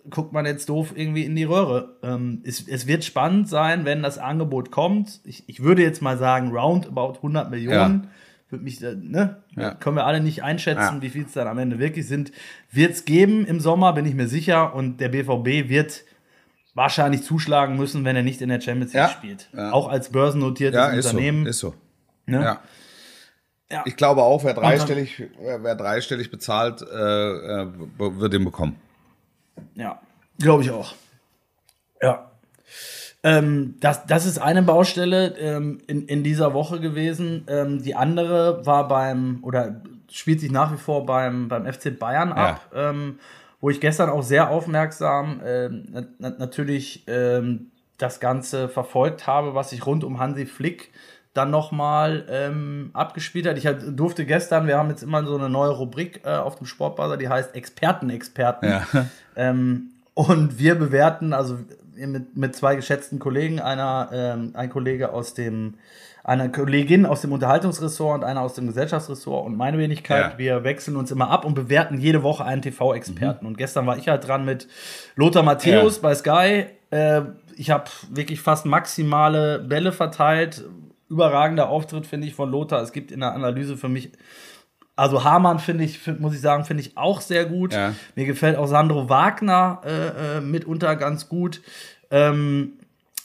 Guckt 0.08 0.32
man 0.32 0.46
jetzt 0.46 0.68
doof 0.68 0.92
irgendwie 0.94 1.24
in 1.24 1.36
die 1.36 1.44
Röhre. 1.44 1.96
Ähm, 2.02 2.42
es, 2.44 2.66
es 2.66 2.86
wird 2.86 3.04
spannend 3.04 3.48
sein, 3.48 3.84
wenn 3.84 4.02
das 4.02 4.16
Angebot 4.18 4.70
kommt. 4.70 5.20
Ich, 5.24 5.44
ich 5.48 5.62
würde 5.62 5.82
jetzt 5.82 6.00
mal 6.00 6.16
sagen, 6.16 6.50
roundabout 6.56 7.16
100 7.16 7.50
Millionen 7.50 8.08
Würde 8.48 8.64
mich, 8.64 8.82
äh, 8.82 8.94
ne? 8.96 9.42
Ja. 9.56 9.74
Können 9.74 9.96
wir 9.96 10.06
alle 10.06 10.20
nicht 10.20 10.42
einschätzen, 10.42 10.96
Ja. 10.96 11.02
wie 11.02 11.10
viel 11.10 11.24
es 11.24 11.32
dann 11.34 11.46
am 11.46 11.58
Ende 11.58 11.78
wirklich 11.78 12.08
sind. 12.08 12.32
Wird 12.72 12.92
es 12.92 13.04
geben 13.04 13.44
im 13.46 13.60
Sommer, 13.60 13.92
bin 13.92 14.06
ich 14.06 14.14
mir 14.14 14.26
sicher. 14.26 14.74
Und 14.74 15.00
der 15.00 15.10
BVB 15.10 15.68
wird 15.68 16.02
wahrscheinlich 16.74 17.22
zuschlagen 17.22 17.76
müssen, 17.76 18.04
wenn 18.04 18.16
er 18.16 18.22
nicht 18.22 18.40
in 18.42 18.48
der 18.48 18.60
Champions 18.60 18.92
League 18.92 19.02
Ja. 19.02 19.08
spielt. 19.08 19.48
Ja. 19.52 19.72
Auch 19.72 19.88
als 19.88 20.10
börsennotiertes 20.10 20.76
Ja, 20.76 20.88
ist 20.88 21.04
so. 21.04 21.10
Unternehmen. 21.10 21.46
Ist 21.46 21.58
so. 21.58 21.74
ne? 22.26 22.42
Ja. 22.42 22.60
Ja. 23.72 23.84
Ich 23.86 23.96
glaube 23.96 24.22
auch, 24.22 24.42
wer 24.42 24.54
dreistellig, 24.54 25.22
wer, 25.40 25.62
wer 25.62 25.76
dreistellig 25.76 26.30
bezahlt, 26.32 26.82
äh, 26.82 26.86
äh, 27.62 27.66
wird 27.98 28.32
den 28.32 28.44
bekommen. 28.44 28.74
Ja, 29.80 29.98
glaube 30.38 30.62
ich 30.62 30.70
auch. 30.70 30.94
Ja. 32.02 32.30
Ähm, 33.22 33.76
das, 33.80 34.06
das 34.06 34.26
ist 34.26 34.38
eine 34.38 34.62
Baustelle 34.62 35.36
ähm, 35.38 35.78
in, 35.86 36.06
in 36.06 36.22
dieser 36.22 36.52
Woche 36.52 36.80
gewesen. 36.80 37.46
Ähm, 37.48 37.82
die 37.82 37.94
andere 37.94 38.64
war 38.66 38.88
beim, 38.88 39.38
oder 39.42 39.80
spielt 40.10 40.40
sich 40.40 40.50
nach 40.50 40.70
wie 40.72 40.76
vor 40.76 41.06
beim, 41.06 41.48
beim 41.48 41.70
FC 41.70 41.98
Bayern 41.98 42.32
ab, 42.32 42.70
ähm, 42.74 43.18
wo 43.62 43.70
ich 43.70 43.80
gestern 43.80 44.10
auch 44.10 44.22
sehr 44.22 44.50
aufmerksam 44.50 45.40
ähm, 45.44 45.86
na, 45.90 46.04
na, 46.18 46.30
natürlich 46.30 47.04
ähm, 47.06 47.70
das 47.96 48.20
Ganze 48.20 48.68
verfolgt 48.68 49.26
habe, 49.26 49.54
was 49.54 49.70
sich 49.70 49.86
rund 49.86 50.04
um 50.04 50.18
Hansi 50.18 50.44
Flick 50.44 50.90
dann 51.32 51.50
nochmal 51.50 52.26
ähm, 52.28 52.90
abgespielt 52.92 53.46
hat. 53.46 53.56
Ich 53.56 53.66
hat, 53.66 53.78
durfte 53.88 54.26
gestern, 54.26 54.66
wir 54.66 54.76
haben 54.76 54.90
jetzt 54.90 55.02
immer 55.02 55.24
so 55.24 55.36
eine 55.36 55.48
neue 55.48 55.70
Rubrik 55.70 56.22
äh, 56.24 56.30
auf 56.30 56.56
dem 56.56 56.66
Sportbuzzer, 56.66 57.16
die 57.16 57.28
heißt 57.28 57.54
Experten, 57.54 58.10
Experten. 58.10 58.66
Ja. 58.66 58.86
Ähm, 59.36 59.92
und 60.12 60.58
wir 60.58 60.74
bewerten, 60.74 61.32
also 61.32 61.56
mit, 61.94 62.36
mit 62.36 62.54
zwei 62.56 62.74
geschätzten 62.74 63.18
Kollegen, 63.20 63.60
einer, 63.60 64.10
ähm, 64.12 64.50
ein 64.54 64.68
Kollege 64.68 65.12
aus 65.12 65.32
dem, 65.34 65.74
einer 66.24 66.48
Kollegin 66.50 67.06
aus 67.06 67.22
dem 67.22 67.32
Unterhaltungsressort 67.32 68.18
und 68.18 68.24
einer 68.24 68.42
aus 68.42 68.54
dem 68.54 68.66
Gesellschaftsressort 68.66 69.46
und 69.46 69.56
meine 69.56 69.78
Wenigkeit. 69.78 70.32
Ja. 70.32 70.38
Wir 70.38 70.64
wechseln 70.64 70.96
uns 70.96 71.10
immer 71.10 71.30
ab 71.30 71.44
und 71.46 71.54
bewerten 71.54 71.98
jede 71.98 72.22
Woche 72.22 72.44
einen 72.44 72.60
TV-Experten. 72.60 73.46
Und 73.46 73.56
gestern 73.56 73.86
war 73.86 73.96
ich 73.96 74.08
halt 74.08 74.26
dran 74.26 74.44
mit 74.44 74.66
Lothar 75.14 75.44
Matthäus 75.44 75.96
Ja. 75.96 76.02
bei 76.02 76.14
Sky. 76.14 76.66
Äh, 76.90 77.22
ich 77.56 77.70
habe 77.70 77.84
wirklich 78.10 78.40
fast 78.40 78.66
maximale 78.66 79.60
Bälle 79.60 79.92
verteilt. 79.92 80.64
Überragender 81.10 81.68
Auftritt, 81.68 82.06
finde 82.06 82.26
ich, 82.28 82.34
von 82.34 82.50
Lothar. 82.50 82.80
Es 82.82 82.92
gibt 82.92 83.10
in 83.12 83.20
der 83.20 83.32
Analyse 83.34 83.76
für 83.76 83.88
mich 83.88 84.10
also 84.96 85.24
Hamann 85.24 85.60
finde 85.60 85.84
ich, 85.84 85.98
find, 85.98 86.20
muss 86.20 86.34
ich 86.34 86.42
sagen, 86.42 86.66
finde 86.66 86.82
ich 86.82 86.98
auch 86.98 87.22
sehr 87.22 87.46
gut. 87.46 87.72
Ja. 87.72 87.94
Mir 88.16 88.26
gefällt 88.26 88.56
auch 88.58 88.66
Sandro 88.66 89.08
Wagner 89.08 89.80
äh, 89.82 90.36
äh, 90.36 90.40
mitunter 90.42 90.94
ganz 90.94 91.26
gut. 91.30 91.62
Ähm, 92.10 92.72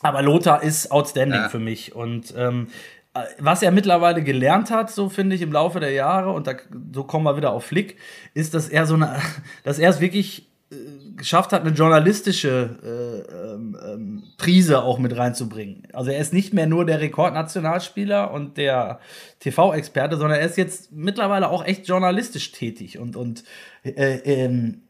aber 0.01 0.21
Lothar 0.21 0.63
ist 0.63 0.89
outstanding 0.89 1.41
Ja. 1.41 1.49
für 1.49 1.59
mich. 1.59 1.93
Und 1.93 2.33
ähm, 2.37 2.67
äh, 3.13 3.19
was 3.39 3.61
er 3.61 3.71
mittlerweile 3.71 4.23
gelernt 4.23 4.71
hat, 4.71 4.89
so 4.89 5.09
finde 5.09 5.35
ich 5.35 5.41
im 5.41 5.51
Laufe 5.51 5.81
der 5.81 5.91
Jahre, 5.91 6.31
und 6.31 6.47
da, 6.47 6.53
so 6.93 7.03
kommen 7.03 7.25
wir 7.25 7.35
wieder 7.35 7.51
auf 7.51 7.65
Flick, 7.65 7.97
ist, 8.33 8.53
dass 8.53 8.69
er 8.69 8.85
so 8.85 8.95
eine, 8.95 9.17
dass 9.65 9.77
er 9.77 9.89
es 9.89 9.99
wirklich 9.99 10.47
geschafft 11.17 11.51
hat, 11.51 11.61
eine 11.61 11.71
journalistische 11.71 12.77
äh, 12.83 13.53
ähm, 13.53 13.77
ähm, 13.85 14.23
Prise 14.37 14.83
auch 14.83 14.99
mit 14.99 15.15
reinzubringen. 15.15 15.87
Also 15.93 16.11
er 16.11 16.19
ist 16.19 16.33
nicht 16.33 16.53
mehr 16.53 16.67
nur 16.67 16.85
der 16.85 17.01
Rekordnationalspieler 17.01 18.31
und 18.31 18.57
der 18.57 18.99
TV-Experte, 19.39 20.17
sondern 20.17 20.39
er 20.39 20.45
ist 20.45 20.57
jetzt 20.57 20.91
mittlerweile 20.91 21.49
auch 21.49 21.65
echt 21.65 21.87
journalistisch 21.87 22.51
tätig 22.51 22.99
und, 22.99 23.15
und 23.15 23.43
äh, 23.83 24.17
ähm, 24.23 24.84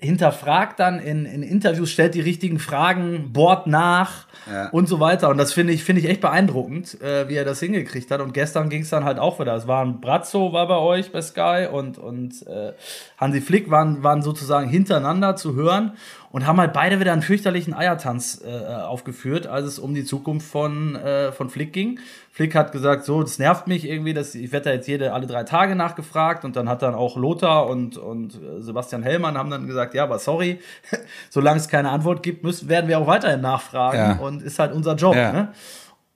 hinterfragt 0.00 0.80
dann 0.80 0.98
in, 0.98 1.26
in 1.26 1.42
Interviews, 1.42 1.90
stellt 1.90 2.14
die 2.14 2.20
richtigen 2.20 2.58
Fragen, 2.58 3.32
bohrt 3.32 3.66
nach 3.66 4.26
Ja. 4.50 4.68
und 4.70 4.88
so 4.88 4.98
weiter. 5.00 5.28
Und 5.28 5.36
das 5.38 5.52
finde 5.52 5.72
ich, 5.72 5.84
finde 5.84 6.00
ich 6.00 6.08
echt 6.08 6.20
beeindruckend, 6.20 7.00
äh, 7.02 7.28
wie 7.28 7.34
er 7.34 7.44
das 7.44 7.60
hingekriegt 7.60 8.10
hat. 8.10 8.20
Und 8.20 8.32
gestern 8.32 8.70
ging 8.70 8.82
es 8.82 8.88
dann 8.90 9.04
halt 9.04 9.18
auch 9.18 9.38
wieder. 9.38 9.54
Es 9.54 9.66
waren 9.66 10.00
Brazzo 10.00 10.52
war 10.52 10.66
bei 10.66 10.78
euch 10.78 11.12
bei 11.12 11.20
Sky 11.20 11.68
und, 11.70 11.98
und 11.98 12.46
äh, 12.46 12.72
Hansi 13.18 13.40
Flick 13.40 13.70
waren, 13.70 14.02
waren 14.02 14.22
sozusagen 14.22 14.68
hintereinander 14.68 15.36
zu 15.36 15.54
hören 15.54 15.92
und 16.32 16.46
haben 16.46 16.58
halt 16.60 16.72
beide 16.72 17.00
wieder 17.00 17.12
einen 17.12 17.22
fürchterlichen 17.22 17.74
Eiertanz 17.74 18.42
äh, 18.44 18.72
aufgeführt, 18.82 19.46
als 19.46 19.66
es 19.66 19.78
um 19.78 19.94
die 19.94 20.04
Zukunft 20.04 20.46
von, 20.50 20.96
äh, 20.96 21.32
von 21.32 21.50
Flick 21.50 21.72
ging. 21.72 21.98
Flick 22.40 22.54
hat 22.54 22.72
gesagt, 22.72 23.04
so, 23.04 23.20
das 23.20 23.38
nervt 23.38 23.66
mich 23.66 23.86
irgendwie, 23.86 24.14
dass 24.14 24.34
ich 24.34 24.50
werde 24.50 24.70
da 24.70 24.72
jetzt 24.72 24.88
jede 24.88 25.12
alle 25.12 25.26
drei 25.26 25.44
Tage 25.44 25.74
nachgefragt 25.76 26.42
und 26.46 26.56
dann 26.56 26.70
hat 26.70 26.80
dann 26.80 26.94
auch 26.94 27.18
Lothar 27.18 27.66
und, 27.66 27.98
und 27.98 28.34
äh, 28.34 28.62
Sebastian 28.62 29.02
Hellmann 29.02 29.36
haben 29.36 29.50
dann 29.50 29.66
gesagt, 29.66 29.92
ja, 29.92 30.04
aber 30.04 30.18
sorry, 30.18 30.58
solange 31.28 31.58
es 31.58 31.68
keine 31.68 31.90
Antwort 31.90 32.22
gibt, 32.22 32.42
müssen, 32.42 32.70
werden 32.70 32.88
wir 32.88 32.98
auch 32.98 33.06
weiterhin 33.06 33.42
nachfragen 33.42 33.98
Ja. 33.98 34.12
und 34.26 34.42
ist 34.42 34.58
halt 34.58 34.72
unser 34.72 34.94
Job. 34.94 35.14
Ja. 35.16 35.32
Ne? 35.34 35.48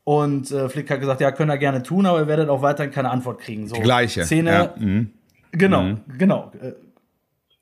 Und 0.04 0.50
äh, 0.50 0.70
Flick 0.70 0.90
hat 0.90 1.00
gesagt, 1.00 1.20
ja, 1.20 1.30
können 1.30 1.50
wir 1.50 1.58
gerne 1.58 1.82
tun, 1.82 2.06
aber 2.06 2.20
ihr 2.20 2.26
werdet 2.26 2.48
auch 2.48 2.62
weiterhin 2.62 2.90
keine 2.90 3.10
Antwort 3.10 3.40
kriegen. 3.40 3.68
So, 3.68 3.74
Die 3.74 3.82
gleiche. 3.82 4.24
Szene, 4.24 4.50
Ja. 4.50 4.74
Mhm. 4.78 5.10
Genau, 5.52 5.98
genau. 6.16 6.52
Äh, 6.62 6.72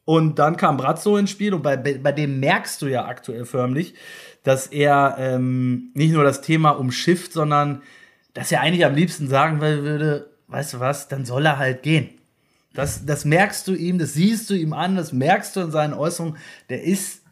Und 0.04 0.38
dann 0.38 0.56
kam 0.56 0.76
Brazzo 0.76 1.16
ins 1.16 1.30
Spiel 1.30 1.52
und 1.52 1.62
bei, 1.64 1.76
bei 1.76 2.12
dem 2.12 2.38
merkst 2.38 2.80
du 2.80 2.86
ja 2.86 3.06
aktuell 3.06 3.44
förmlich, 3.44 3.94
dass 4.44 4.68
er 4.68 5.16
ähm, 5.18 5.90
nicht 5.94 6.12
nur 6.12 6.22
das 6.22 6.42
Thema 6.42 6.70
umschifft, 6.70 7.32
sondern 7.32 7.82
dass 8.34 8.52
er 8.52 8.60
eigentlich 8.60 8.84
am 8.84 8.94
liebsten 8.94 9.28
sagen 9.28 9.60
würde, 9.60 10.30
weißt 10.48 10.74
du 10.74 10.80
was, 10.80 11.08
dann 11.08 11.24
soll 11.24 11.46
er 11.46 11.58
halt 11.58 11.82
gehen. 11.82 12.10
Das, 12.74 13.04
das 13.04 13.24
merkst 13.24 13.68
du 13.68 13.74
ihm, 13.74 13.98
das 13.98 14.14
siehst 14.14 14.48
du 14.48 14.54
ihm 14.54 14.72
an, 14.72 14.96
das 14.96 15.12
merkst 15.12 15.56
du 15.56 15.60
in 15.60 15.70
seinen 15.70 15.92
Äußerungen. 15.92 16.38
Der 16.70 16.82
ist 16.82 17.22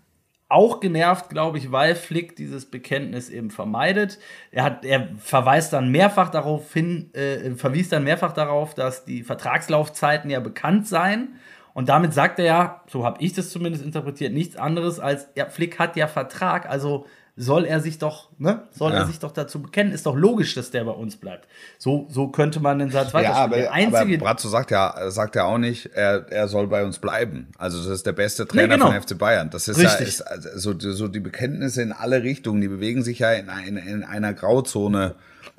auch 0.50 0.80
genervt, 0.80 1.30
glaube 1.30 1.58
ich, 1.58 1.70
weil 1.70 1.94
Flick 1.94 2.36
dieses 2.36 2.66
Bekenntnis 2.66 3.30
eben 3.30 3.50
vermeidet. 3.50 4.18
Er, 4.50 4.64
hat, 4.64 4.84
er 4.84 5.08
verweist 5.18 5.72
dann 5.72 5.90
mehrfach 5.90 6.28
darauf 6.28 6.72
hin, 6.72 7.14
äh, 7.14 7.52
verwies 7.52 7.88
dann 7.88 8.04
mehrfach 8.04 8.32
darauf, 8.32 8.74
dass 8.74 9.04
die 9.04 9.22
Vertragslaufzeiten 9.22 10.28
ja 10.28 10.40
bekannt 10.40 10.88
seien. 10.88 11.36
Und 11.72 11.88
damit 11.88 12.12
sagt 12.12 12.40
er 12.40 12.44
ja, 12.44 12.84
so 12.88 13.04
habe 13.04 13.22
ich 13.22 13.32
das 13.32 13.50
zumindest 13.50 13.84
interpretiert, 13.84 14.32
nichts 14.32 14.56
anderes 14.56 14.98
als, 14.98 15.28
ja, 15.36 15.48
Flick 15.48 15.78
hat 15.78 15.96
ja 15.96 16.08
Vertrag, 16.08 16.68
also 16.68 17.06
soll 17.40 17.64
er 17.64 17.80
sich 17.80 17.96
doch, 17.96 18.28
ne, 18.38 18.64
soll 18.70 18.92
Ja. 18.92 18.98
er 18.98 19.06
sich 19.06 19.18
doch 19.18 19.32
dazu 19.32 19.62
bekennen. 19.62 19.92
Ist 19.92 20.04
doch 20.04 20.14
logisch, 20.14 20.54
dass 20.54 20.70
der 20.70 20.84
bei 20.84 20.92
uns 20.92 21.16
bleibt. 21.16 21.48
So, 21.78 22.06
so 22.10 22.28
könnte 22.28 22.60
man 22.60 22.78
den 22.78 22.90
Satz 22.90 23.08
Ja, 23.08 23.14
weiterspielen. 23.14 23.42
aber, 23.42 23.56
der 23.56 23.72
einzige, 23.72 24.16
aber 24.16 24.24
Brazzo 24.26 24.48
sagt 24.50 24.70
ja, 24.70 25.10
sagt 25.10 25.36
ja 25.36 25.44
auch 25.44 25.56
nicht, 25.56 25.86
er, 25.94 26.30
er 26.30 26.48
soll 26.48 26.66
bei 26.66 26.84
uns 26.84 26.98
bleiben. 26.98 27.48
Also 27.56 27.78
das 27.78 27.86
ist 27.86 28.06
der 28.06 28.12
beste 28.12 28.46
Trainer 28.46 28.74
genau. 28.74 28.92
von 28.92 29.00
FC 29.00 29.16
Bayern. 29.16 29.48
Das 29.48 29.68
ist 29.68 29.78
Richtig. 29.78 30.00
ja 30.00 30.06
ist, 30.06 30.20
also, 30.20 30.74
so, 30.78 31.08
die 31.08 31.20
Bekenntnisse 31.20 31.80
in 31.80 31.92
alle 31.92 32.22
Richtungen, 32.22 32.60
die 32.60 32.68
bewegen 32.68 33.02
sich 33.02 33.20
ja 33.20 33.32
in, 33.32 33.48
ein, 33.48 33.78
in 33.78 34.04
einer 34.04 34.34
Grauzone, 34.34 35.14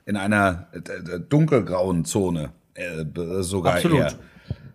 in 0.05 0.17
einer 0.17 0.67
äh, 0.73 0.77
äh, 0.77 1.19
dunkelgrauen 1.19 2.05
Zone 2.05 2.51
äh, 2.75 3.05
sogar 3.41 3.75
Absolut. 3.75 3.99
eher. 3.99 4.13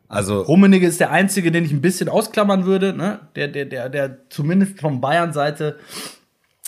Also 0.08 0.40
Rummenigge 0.40 0.86
ist 0.86 1.00
der 1.00 1.10
einzige, 1.10 1.50
den 1.50 1.64
ich 1.64 1.72
ein 1.72 1.80
bisschen 1.80 2.08
ausklammern 2.08 2.64
würde, 2.64 2.92
ne? 2.92 3.20
Der, 3.34 3.48
der, 3.48 3.64
der, 3.64 3.88
der 3.88 4.18
zumindest 4.28 4.80
von 4.80 5.00
Bayern-Seite 5.00 5.78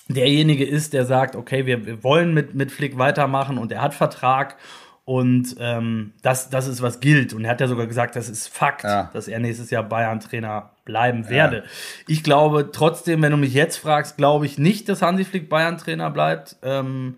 derjenige 0.08 0.64
ist, 0.64 0.92
der 0.92 1.04
sagt, 1.04 1.36
okay, 1.36 1.66
wir, 1.66 1.86
wir 1.86 2.02
wollen 2.02 2.32
mit, 2.34 2.54
mit 2.54 2.72
Flick 2.72 2.98
weitermachen 2.98 3.58
und 3.58 3.70
er 3.72 3.82
hat 3.82 3.94
Vertrag 3.94 4.56
und 5.04 5.56
ähm, 5.58 6.12
das, 6.22 6.50
das 6.50 6.66
ist, 6.66 6.82
was 6.82 7.00
gilt. 7.00 7.32
Und 7.32 7.44
er 7.44 7.50
hat 7.52 7.60
ja 7.62 7.66
sogar 7.66 7.86
gesagt, 7.86 8.14
das 8.14 8.28
ist 8.28 8.48
Fakt, 8.48 8.84
Ja. 8.84 9.08
dass 9.14 9.26
er 9.26 9.38
nächstes 9.38 9.70
Jahr 9.70 9.82
Bayern-Trainer 9.82 10.70
bleiben 10.84 11.30
werde. 11.30 11.64
Ich 12.06 12.22
glaube 12.22 12.70
trotzdem, 12.72 13.22
wenn 13.22 13.30
du 13.30 13.38
mich 13.38 13.54
jetzt 13.54 13.76
fragst, 13.78 14.16
glaube 14.18 14.44
ich 14.44 14.58
nicht, 14.58 14.88
dass 14.88 15.00
Hansi 15.00 15.24
Flick 15.24 15.48
Bayern-Trainer 15.48 16.10
bleibt. 16.10 16.56
Ähm, 16.62 17.16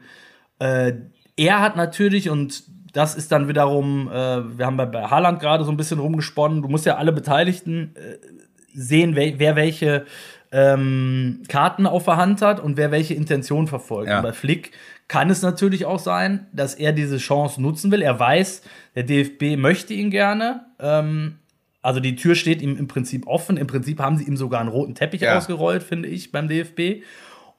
äh, 0.60 0.92
er 1.36 1.60
hat 1.60 1.74
natürlich, 1.76 2.30
und 2.30 2.62
das 2.92 3.16
ist 3.16 3.32
dann 3.32 3.48
wiederum, 3.48 4.08
äh, 4.08 4.58
wir 4.58 4.66
haben 4.66 4.76
bei, 4.76 4.86
bei 4.86 5.02
Haaland 5.02 5.40
gerade 5.40 5.64
so 5.64 5.70
ein 5.72 5.76
bisschen 5.76 5.98
rumgesponnen, 5.98 6.62
du 6.62 6.68
musst 6.68 6.86
ja 6.86 6.96
alle 6.96 7.12
Beteiligten 7.12 7.94
äh, 7.96 8.18
sehen, 8.72 9.16
wer, 9.16 9.38
wer 9.40 9.56
welche 9.56 10.06
ähm, 10.52 11.42
Karten 11.48 11.86
auf 11.86 12.04
der 12.04 12.16
Hand 12.16 12.42
hat 12.42 12.60
und 12.60 12.76
wer 12.76 12.90
welche 12.90 13.14
Intention 13.14 13.66
verfolgt. 13.66 14.10
Ja. 14.10 14.18
Und 14.18 14.22
bei 14.24 14.32
Flick 14.32 14.72
kann 15.08 15.30
es 15.30 15.42
natürlich 15.42 15.84
auch 15.86 15.98
sein, 15.98 16.46
dass 16.52 16.74
er 16.74 16.92
diese 16.92 17.18
Chance 17.18 17.60
nutzen 17.62 17.90
will. 17.90 18.02
Er 18.02 18.18
weiß, 18.18 18.62
der 18.94 19.04
DFB 19.04 19.56
möchte 19.56 19.94
ihn 19.94 20.10
gerne. 20.10 20.66
Ähm, 20.80 21.36
also 21.82 22.00
die 22.00 22.16
Tür 22.16 22.34
steht 22.34 22.62
ihm 22.62 22.76
im 22.76 22.88
Prinzip 22.88 23.26
offen. 23.26 23.56
Im 23.56 23.66
Prinzip 23.66 24.00
haben 24.00 24.16
sie 24.16 24.24
ihm 24.24 24.36
sogar 24.36 24.60
einen 24.60 24.68
roten 24.68 24.94
Teppich 24.94 25.22
Ja. 25.22 25.36
ausgerollt, 25.36 25.82
finde 25.82 26.08
ich, 26.08 26.30
beim 26.32 26.48
DFB. 26.48 27.02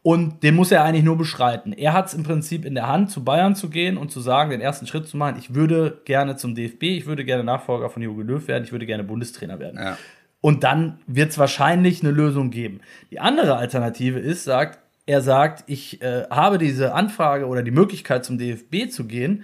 Und 0.03 0.41
den 0.43 0.55
muss 0.55 0.71
er 0.71 0.83
eigentlich 0.83 1.03
nur 1.03 1.17
beschreiten. 1.17 1.73
Er 1.73 1.93
hat 1.93 2.07
es 2.07 2.13
im 2.15 2.23
Prinzip 2.23 2.65
in 2.65 2.73
der 2.73 2.87
Hand, 2.87 3.11
zu 3.11 3.23
Bayern 3.23 3.55
zu 3.55 3.69
gehen 3.69 3.97
und 3.97 4.11
zu 4.11 4.19
sagen, 4.19 4.49
den 4.49 4.59
ersten 4.61 4.87
Schritt 4.87 5.07
zu 5.07 5.15
machen. 5.15 5.35
Ich 5.37 5.53
würde 5.53 6.01
gerne 6.05 6.35
zum 6.37 6.55
DFB, 6.55 6.83
ich 6.83 7.05
würde 7.05 7.23
gerne 7.23 7.43
Nachfolger 7.43 7.89
von 7.89 8.01
Jogi 8.01 8.23
Löw 8.23 8.47
werden, 8.47 8.63
ich 8.63 8.71
würde 8.71 8.87
gerne 8.87 9.03
Bundestrainer 9.03 9.59
werden. 9.59 9.79
Ja. 9.79 9.97
Und 10.41 10.63
dann 10.63 10.99
wird 11.07 11.29
es 11.29 11.37
wahrscheinlich 11.37 12.01
eine 12.01 12.11
Lösung 12.11 12.49
geben. 12.49 12.81
Die 13.11 13.19
andere 13.19 13.55
Alternative 13.55 14.19
ist, 14.19 14.43
sagt, 14.43 14.79
er 15.05 15.21
sagt, 15.21 15.63
ich 15.67 16.01
äh, 16.01 16.25
habe 16.29 16.57
diese 16.57 16.93
Anfrage 16.93 17.47
oder 17.47 17.63
die 17.63 17.71
Möglichkeit 17.71 18.25
zum 18.25 18.37
DFB 18.37 18.89
zu 18.89 19.05
gehen, 19.05 19.43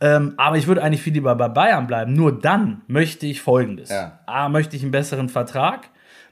ähm, 0.00 0.34
aber 0.36 0.56
ich 0.56 0.66
würde 0.66 0.82
eigentlich 0.82 1.02
viel 1.02 1.12
lieber 1.12 1.34
bei 1.34 1.48
Bayern 1.48 1.86
bleiben. 1.86 2.12
Nur 2.14 2.38
dann 2.38 2.82
möchte 2.86 3.26
ich 3.26 3.42
Folgendes. 3.42 3.90
Ja. 3.90 4.20
A, 4.26 4.48
möchte 4.48 4.76
ich 4.76 4.82
einen 4.82 4.92
besseren 4.92 5.28
Vertrag. 5.28 5.90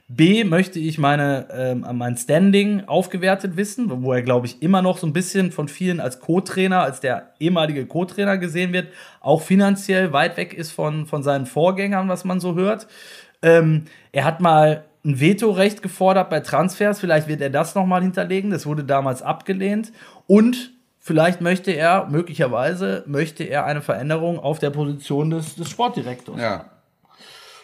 B 0.09 0.45
möchte 0.45 0.79
ich 0.79 0.97
meine, 0.97 1.47
ähm, 1.51 1.85
mein 1.91 2.15
Standing 2.15 2.85
aufgewertet 2.85 3.57
wissen, 3.57 3.89
wo 4.03 4.13
er, 4.13 4.21
glaube 4.21 4.47
ich, 4.47 4.61
immer 4.61 4.81
noch 4.81 4.99
so 4.99 5.05
ein 5.05 5.11
bisschen 5.11 5.51
von 5.51 5.67
vielen 5.67 5.99
als 5.99 6.21
Co-Trainer, 6.21 6.81
als 6.81 7.01
der 7.01 7.33
ehemalige 7.41 7.85
Co-Trainer 7.85 8.37
gesehen 8.37 8.71
wird, 8.71 8.87
auch 9.19 9.41
finanziell 9.41 10.13
weit 10.13 10.37
weg 10.37 10.53
ist 10.53 10.71
von, 10.71 11.07
von 11.07 11.23
seinen 11.23 11.45
Vorgängern, 11.45 12.07
was 12.07 12.23
man 12.23 12.39
so 12.39 12.55
hört. 12.55 12.87
Ähm, 13.41 13.85
er 14.11 14.23
hat 14.23 14.41
mal 14.41 14.85
ein 15.05 15.19
Vetorecht 15.19 15.81
gefordert 15.81 16.29
bei 16.29 16.41
Transfers, 16.41 16.99
vielleicht 16.99 17.27
wird 17.27 17.41
er 17.41 17.49
das 17.49 17.75
nochmal 17.75 18.01
hinterlegen, 18.01 18.51
das 18.51 18.65
wurde 18.65 18.83
damals 18.83 19.21
abgelehnt. 19.21 19.91
Und 20.25 20.73
vielleicht 20.99 21.39
möchte 21.39 21.71
er, 21.71 22.07
möglicherweise, 22.07 23.03
möchte 23.07 23.43
er 23.43 23.65
eine 23.65 23.81
Veränderung 23.81 24.39
auf 24.39 24.59
der 24.59 24.69
Position 24.69 25.29
des, 25.29 25.55
des 25.55 25.69
Sportdirektors. 25.69 26.39
Ja. 26.39 26.65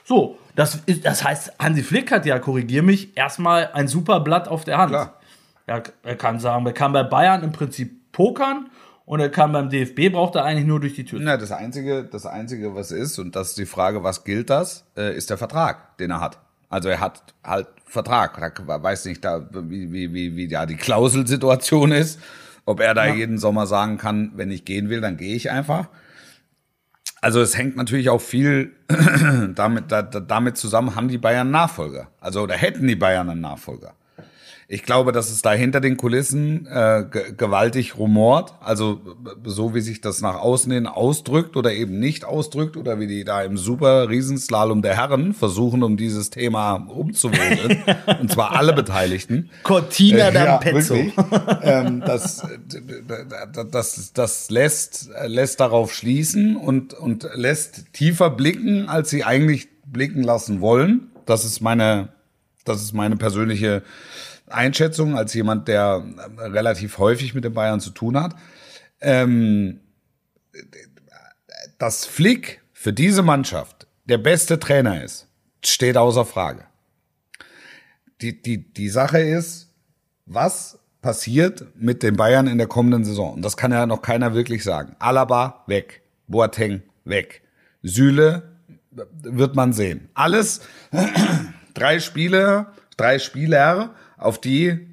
So, 0.05 0.37
das, 0.55 0.79
ist, 0.85 1.05
das 1.05 1.23
heißt, 1.23 1.59
Hansi 1.59 1.83
Flick 1.83 2.11
hat 2.11 2.25
ja, 2.25 2.39
korrigier 2.39 2.83
mich, 2.83 3.17
erstmal 3.17 3.69
ein 3.73 3.87
super 3.87 4.19
Blatt 4.19 4.47
auf 4.47 4.63
der 4.63 4.77
Hand. 4.77 4.91
Klar. 4.91 5.19
Ja, 5.67 5.81
er 6.03 6.15
kann 6.15 6.39
sagen, 6.39 6.65
er 6.65 6.73
kann 6.73 6.91
bei 6.91 7.03
Bayern 7.03 7.43
im 7.43 7.51
Prinzip 7.53 8.11
pokern 8.11 8.69
und 9.05 9.19
er 9.19 9.29
kann 9.29 9.51
beim 9.51 9.69
DFB, 9.69 10.11
braucht 10.11 10.35
er 10.35 10.45
eigentlich 10.45 10.65
nur 10.65 10.79
durch 10.79 10.95
die 10.95 11.03
Tür. 11.03 11.19
Na, 11.21 11.37
das 11.37 11.51
Einzige, 11.51 12.03
das 12.03 12.25
Einzige, 12.25 12.73
was 12.73 12.91
ist, 12.91 13.19
und 13.19 13.35
das 13.35 13.49
ist 13.49 13.57
die 13.57 13.65
Frage, 13.65 14.03
was 14.03 14.23
gilt 14.23 14.49
das, 14.49 14.85
äh, 14.95 15.15
ist 15.15 15.29
der 15.29 15.37
Vertrag, 15.37 15.97
den 15.97 16.11
er 16.11 16.21
hat. 16.21 16.39
Also 16.69 16.89
er 16.89 16.99
hat 16.99 17.35
halt 17.43 17.67
Vertrag. 17.85 18.39
Da 18.65 18.81
weiß 18.81 19.05
nicht, 19.05 19.23
da, 19.23 19.47
wie, 19.53 19.91
wie, 19.91 20.11
wie, 20.13 20.35
wie 20.35 20.47
ja 20.47 20.65
die 20.65 20.75
Klauselsituation 20.75 21.91
ist. 21.91 22.19
Ob 22.65 22.79
er 22.79 22.93
da 22.93 23.05
jeden 23.05 23.37
Sommer 23.37 23.67
sagen 23.67 23.97
kann, 23.97 24.31
wenn 24.35 24.49
ich 24.49 24.65
gehen 24.65 24.89
will, 24.89 24.99
dann 24.99 25.17
gehe 25.17 25.35
ich 25.35 25.51
einfach. 25.51 25.89
Also 27.21 27.41
es 27.41 27.57
hängt 27.57 27.75
natürlich 27.75 28.09
auch 28.09 28.21
viel 28.21 28.73
damit, 29.55 29.91
da, 29.91 30.01
damit 30.01 30.57
zusammen, 30.57 30.95
haben 30.95 31.09
die 31.09 31.17
Bayern 31.17 31.51
Nachfolger. 31.51 32.07
Also 32.19 32.41
oder 32.41 32.55
hätten 32.55 32.87
die 32.87 32.95
Bayern 32.95 33.29
einen 33.29 33.41
Nachfolger. 33.41 33.93
Ich 34.73 34.81
glaube, 34.81 35.11
dass 35.11 35.29
es 35.29 35.43
da 35.43 35.51
hinter 35.51 35.81
den 35.81 35.97
Kulissen 35.97 36.65
äh, 36.65 37.05
gewaltig 37.37 37.95
rumort. 37.95 38.55
Also 38.59 39.01
so 39.43 39.75
wie 39.75 39.81
sich 39.81 40.01
das 40.01 40.21
nach 40.21 40.33
außen 40.33 40.71
hin 40.71 40.87
ausdrückt 40.87 41.55
oder 41.55 41.73
eben 41.73 41.99
nicht 41.99 42.25
ausdrückt 42.25 42.75
oder 42.75 42.99
wie 42.99 43.05
die 43.05 43.23
da 43.23 43.43
im 43.43 43.55
super 43.55 44.09
Riesenslalom 44.09 44.81
der 44.81 44.97
Herren 44.97 45.35
versuchen, 45.35 45.83
um 45.83 45.95
dieses 45.95 46.31
Thema 46.31 46.87
umzuwählen. 46.89 47.83
und 48.19 48.31
zwar 48.31 48.53
alle 48.53 48.73
Beteiligten. 48.73 49.51
Cortina 49.61 50.29
Äh, 50.29 50.33
ja, 50.33 50.59
ähm, 51.61 52.01
das, 52.03 52.41
das, 53.69 54.11
das 54.13 54.49
lässt, 54.49 55.11
lässt 55.27 55.59
darauf 55.59 55.93
schließen 55.93 56.55
und, 56.55 56.95
und 56.95 57.29
lässt 57.35 57.93
tiefer 57.93 58.31
blicken, 58.31 58.89
als 58.89 59.11
sie 59.11 59.23
eigentlich 59.23 59.67
blicken 59.85 60.23
lassen 60.23 60.61
wollen. 60.61 61.11
Das 61.27 61.45
ist 61.45 61.61
meine, 61.61 62.09
das 62.65 62.81
ist 62.81 62.93
meine 62.93 63.17
persönliche 63.17 63.83
Einschätzung 64.53 65.17
als 65.17 65.33
jemand, 65.33 65.67
der 65.67 66.03
relativ 66.37 66.97
häufig 66.97 67.33
mit 67.33 67.43
den 67.43 67.53
Bayern 67.53 67.79
zu 67.79 67.91
tun 67.91 68.21
hat. 68.21 68.35
Ähm, 69.01 69.79
dass 71.77 72.05
Flick 72.05 72.61
für 72.71 72.93
diese 72.93 73.23
Mannschaft 73.23 73.87
der 74.05 74.17
beste 74.17 74.59
Trainer 74.59 75.03
ist, 75.03 75.27
steht 75.63 75.97
außer 75.97 76.25
Frage. 76.25 76.63
Die, 78.21 78.41
die, 78.41 78.73
die 78.73 78.89
Sache 78.89 79.19
ist, 79.19 79.69
was 80.25 80.79
passiert 81.01 81.65
mit 81.75 82.03
den 82.03 82.15
Bayern 82.15 82.47
in 82.47 82.57
der 82.57 82.67
kommenden 82.67 83.03
Saison? 83.03 83.33
Und 83.33 83.41
das 83.41 83.57
kann 83.57 83.71
ja 83.71 83.85
noch 83.85 84.01
keiner 84.01 84.33
wirklich 84.33 84.63
sagen. 84.63 84.95
Alaba 84.99 85.63
weg, 85.67 86.01
Boateng 86.27 86.83
weg, 87.03 87.41
Süle 87.81 88.43
wird 88.91 89.55
man 89.55 89.73
sehen. 89.73 90.09
Alles 90.13 90.61
drei 91.73 91.99
Spiele, 91.99 92.67
drei 92.95 93.19
Spieler, 93.19 93.95
auf 94.17 94.39
die 94.39 94.87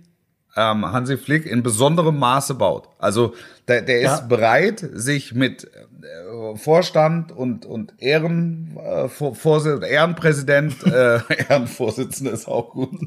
ähm, 0.56 0.90
Hansi 0.92 1.16
Flick 1.16 1.46
in 1.46 1.62
besonderem 1.62 2.18
Maße 2.18 2.54
baut. 2.54 2.88
Also 2.98 3.34
der, 3.68 3.82
der 3.82 3.98
ist 4.00 4.04
Ja. 4.04 4.20
bereit, 4.26 4.84
sich 4.94 5.34
mit 5.34 5.64
äh, 5.64 6.56
Vorstand 6.56 7.30
und, 7.30 7.64
und 7.66 7.94
Ehren, 7.98 8.76
äh, 8.76 9.08
Vor 9.08 9.64
Ehrenpräsident, 9.84 10.82
äh, 10.84 11.20
Ehrenvorsitzender 11.48 12.32
ist 12.32 12.48
auch 12.48 12.70
gut, 12.70 12.90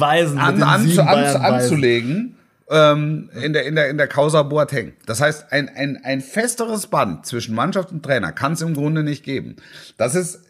Weisen 0.00 0.34
mit 0.36 0.44
an, 0.44 0.62
an, 0.62 0.62
an, 0.62 0.96
Bayern-Weisen. 0.96 1.40
anzulegen 1.42 2.36
ähm, 2.70 3.30
in, 3.40 3.52
der, 3.52 3.64
in, 3.66 3.74
der, 3.76 3.88
in 3.90 3.96
der 3.96 4.08
Causa 4.08 4.42
Boateng. 4.42 4.92
Das 5.06 5.20
heißt, 5.20 5.52
ein, 5.52 5.68
ein, 5.68 6.00
ein 6.04 6.20
festeres 6.20 6.88
Band 6.88 7.26
zwischen 7.26 7.54
Mannschaft 7.54 7.92
und 7.92 8.02
Trainer 8.02 8.32
kann 8.32 8.52
es 8.52 8.60
im 8.62 8.74
Grunde 8.74 9.02
nicht 9.02 9.24
geben. 9.24 9.56
Das 9.96 10.14
ist, 10.14 10.40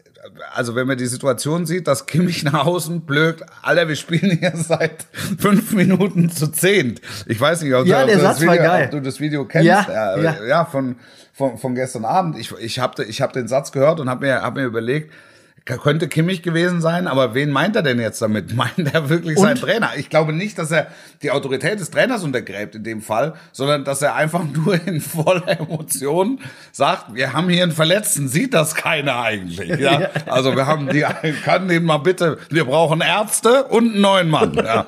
also 0.53 0.75
wenn 0.75 0.87
man 0.87 0.97
die 0.97 1.05
Situation 1.05 1.65
sieht, 1.65 1.87
dass 1.87 2.05
Kimmich 2.05 2.43
nach 2.43 2.65
außen 2.65 3.01
blökt, 3.01 3.43
Alter, 3.61 3.87
wir 3.87 3.95
spielen 3.95 4.37
hier 4.37 4.53
seit 4.55 5.05
fünf 5.37 5.73
Minuten 5.73 6.29
zu 6.29 6.47
zehnt. 6.47 7.01
Ich 7.25 7.39
weiß 7.39 7.61
nicht, 7.61 7.73
ob, 7.73 7.85
Ja, 7.85 8.05
du, 8.05 8.13
ob, 8.13 8.21
das 8.21 8.41
Video, 8.41 8.73
ob 8.73 8.91
du 8.91 9.01
das 9.01 9.19
Video 9.19 9.45
kennst. 9.45 9.67
Ja, 9.67 9.85
ja, 9.89 10.21
ja. 10.21 10.45
ja 10.45 10.65
von, 10.65 10.95
von, 11.33 11.57
von 11.57 11.75
gestern 11.75 12.05
Abend. 12.05 12.37
Ich, 12.37 12.51
ich 12.59 12.79
habe 12.79 13.03
ich 13.03 13.21
hab 13.21 13.33
den 13.33 13.47
Satz 13.47 13.71
gehört 13.71 13.99
und 13.99 14.09
habe 14.09 14.25
mir, 14.25 14.41
hab 14.41 14.55
mir 14.55 14.65
überlegt, 14.65 15.11
könnte 15.75 16.07
Kimmich 16.07 16.43
gewesen 16.43 16.79
sein, 16.79 17.07
aber 17.07 17.33
wen 17.33 17.51
meint 17.51 17.75
er 17.75 17.81
denn 17.81 17.99
jetzt 17.99 18.21
damit? 18.21 18.55
Meint 18.55 18.93
er 18.93 19.09
wirklich 19.09 19.37
seinen 19.37 19.57
Trainer? 19.57 19.91
Ich 19.97 20.09
glaube 20.09 20.31
nicht, 20.31 20.57
dass 20.57 20.71
er 20.71 20.87
die 21.21 21.31
Autorität 21.31 21.81
des 21.81 21.91
Trainers 21.91 22.23
untergräbt 22.23 22.75
in 22.75 22.85
dem 22.85 23.01
Fall, 23.01 23.33
sondern 23.51 23.83
dass 23.83 24.01
er 24.01 24.15
einfach 24.15 24.43
nur 24.53 24.79
in 24.87 25.01
voller 25.01 25.59
Emotion 25.59 26.39
sagt, 26.71 27.13
wir 27.13 27.33
haben 27.33 27.49
hier 27.49 27.63
einen 27.63 27.73
Verletzten, 27.73 28.29
sieht 28.29 28.53
das 28.53 28.75
keiner 28.75 29.21
eigentlich? 29.21 29.79
Ja? 29.79 30.09
Also 30.27 30.55
wir 30.55 30.67
haben 30.67 30.87
die, 30.89 31.05
kann 31.43 31.67
den 31.67 31.83
mal 31.83 31.97
bitte, 31.97 32.37
wir 32.49 32.65
brauchen 32.65 33.01
Ärzte 33.01 33.65
und 33.65 33.91
einen 33.91 34.01
neuen 34.01 34.29
Mann. 34.29 34.53
Ja. 34.53 34.87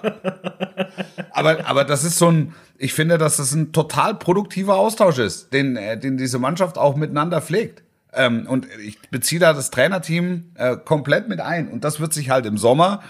Aber, 1.31 1.65
aber 1.65 1.83
das 1.83 2.03
ist 2.03 2.17
so 2.17 2.29
ein, 2.29 2.53
ich 2.77 2.93
finde, 2.93 3.17
dass 3.17 3.37
das 3.37 3.53
ein 3.53 3.71
total 3.73 4.15
produktiver 4.15 4.75
Austausch 4.75 5.17
ist, 5.17 5.53
den, 5.53 5.75
äh, 5.75 5.99
den 5.99 6.17
diese 6.17 6.39
Mannschaft 6.39 6.77
auch 6.77 6.95
miteinander 6.95 7.41
pflegt. 7.41 7.83
Ähm, 8.13 8.47
und 8.47 8.67
ich 8.83 8.99
beziehe 9.09 9.39
da 9.39 9.53
das 9.53 9.71
Trainerteam 9.71 10.51
äh, 10.55 10.77
komplett 10.77 11.27
mit 11.29 11.41
ein. 11.41 11.69
Und 11.69 11.83
das 11.83 11.99
wird 11.99 12.13
sich 12.13 12.29
halt 12.29 12.45
im 12.45 12.57
Sommer 12.57 13.03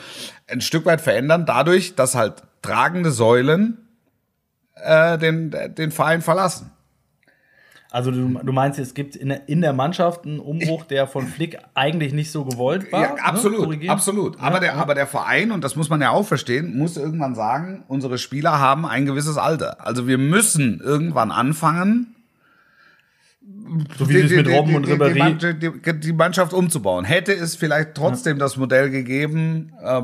ein 0.47 0.61
Stück 0.61 0.85
weit 0.85 1.01
verändern, 1.01 1.45
dadurch, 1.45 1.95
dass 1.95 2.15
halt 2.15 2.43
tragende 2.61 3.11
Säulen 3.11 3.77
äh, 4.75 5.17
den, 5.17 5.55
den 5.75 5.91
Verein 5.91 6.21
verlassen. 6.21 6.71
Also 7.91 8.11
du, 8.11 8.39
du 8.43 8.51
meinst, 8.53 8.77
es 8.77 8.93
gibt 8.93 9.15
in 9.15 9.29
der, 9.29 9.49
in 9.49 9.61
der 9.61 9.73
Mannschaft 9.73 10.25
einen 10.25 10.39
Umbruch, 10.39 10.85
der 10.85 11.07
von 11.07 11.25
Flick 11.25 11.57
eigentlich 11.73 12.13
nicht 12.13 12.31
so 12.31 12.45
gewollt 12.45 12.91
war? 12.91 13.01
Ja, 13.01 13.15
absolut, 13.15 13.81
ne? 13.81 13.89
Absolut. 13.89 14.35
Ja, 14.35 14.43
aber, 14.43 14.59
der, 14.59 14.73
ja. 14.73 14.75
aber 14.75 14.93
der 14.93 15.07
Verein, 15.07 15.51
und 15.51 15.63
das 15.63 15.75
muss 15.75 15.89
man 15.89 15.99
ja 15.99 16.11
auch 16.11 16.25
verstehen, 16.25 16.77
muss 16.77 16.97
irgendwann 16.97 17.33
sagen, 17.33 17.83
unsere 17.87 18.19
Spieler 18.19 18.59
haben 18.59 18.85
ein 18.85 19.07
gewisses 19.07 19.37
Alter. 19.37 19.83
Also 19.85 20.07
wir 20.07 20.19
müssen 20.19 20.79
irgendwann 20.81 21.31
anfangen, 21.31 22.15
so 23.97 24.09
wie 24.09 24.17
es 24.17 24.31
mit 24.31 24.47
Robben 24.47 24.75
und 24.75 24.87
die, 24.87 24.93
Ribéry. 24.93 25.53
die, 25.53 25.81
die, 25.81 25.99
die 25.99 26.13
Mannschaft 26.13 26.53
umzubauen. 26.53 27.05
Hätte 27.05 27.33
es 27.33 27.55
vielleicht 27.55 27.95
trotzdem 27.95 28.39
das 28.39 28.57
Modell 28.57 28.89
gegeben, 28.89 29.73
äh, 29.81 30.01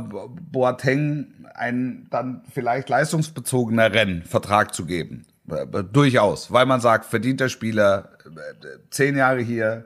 Boateng 0.51 1.27
einen 1.53 2.07
dann 2.09 2.41
vielleicht 2.53 2.89
leistungsbezogeneren 2.89 4.23
Vertrag 4.23 4.73
zu 4.73 4.85
geben. 4.85 5.25
Äh, 5.49 5.83
Durchaus, 5.91 6.51
weil 6.51 6.65
man 6.65 6.81
sagt, 6.81 7.05
verdienter 7.05 7.49
Spieler, 7.49 8.09
äh, 8.25 8.67
zehn 8.89 9.15
Jahre 9.15 9.41
hier, 9.41 9.85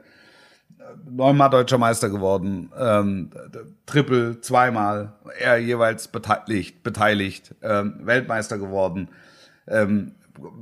äh, 0.78 0.82
neunmal 1.08 1.50
deutscher 1.50 1.78
Meister 1.78 2.08
geworden, 2.08 2.70
ähm, 2.78 3.30
Triple 3.86 4.40
zweimal, 4.40 5.12
er 5.38 5.58
jeweils 5.58 6.08
beteiligt, 6.08 6.82
beteiligt 6.82 7.54
ähm, 7.62 8.00
Weltmeister 8.02 8.58
geworden. 8.58 9.08
Ähm, 9.68 10.12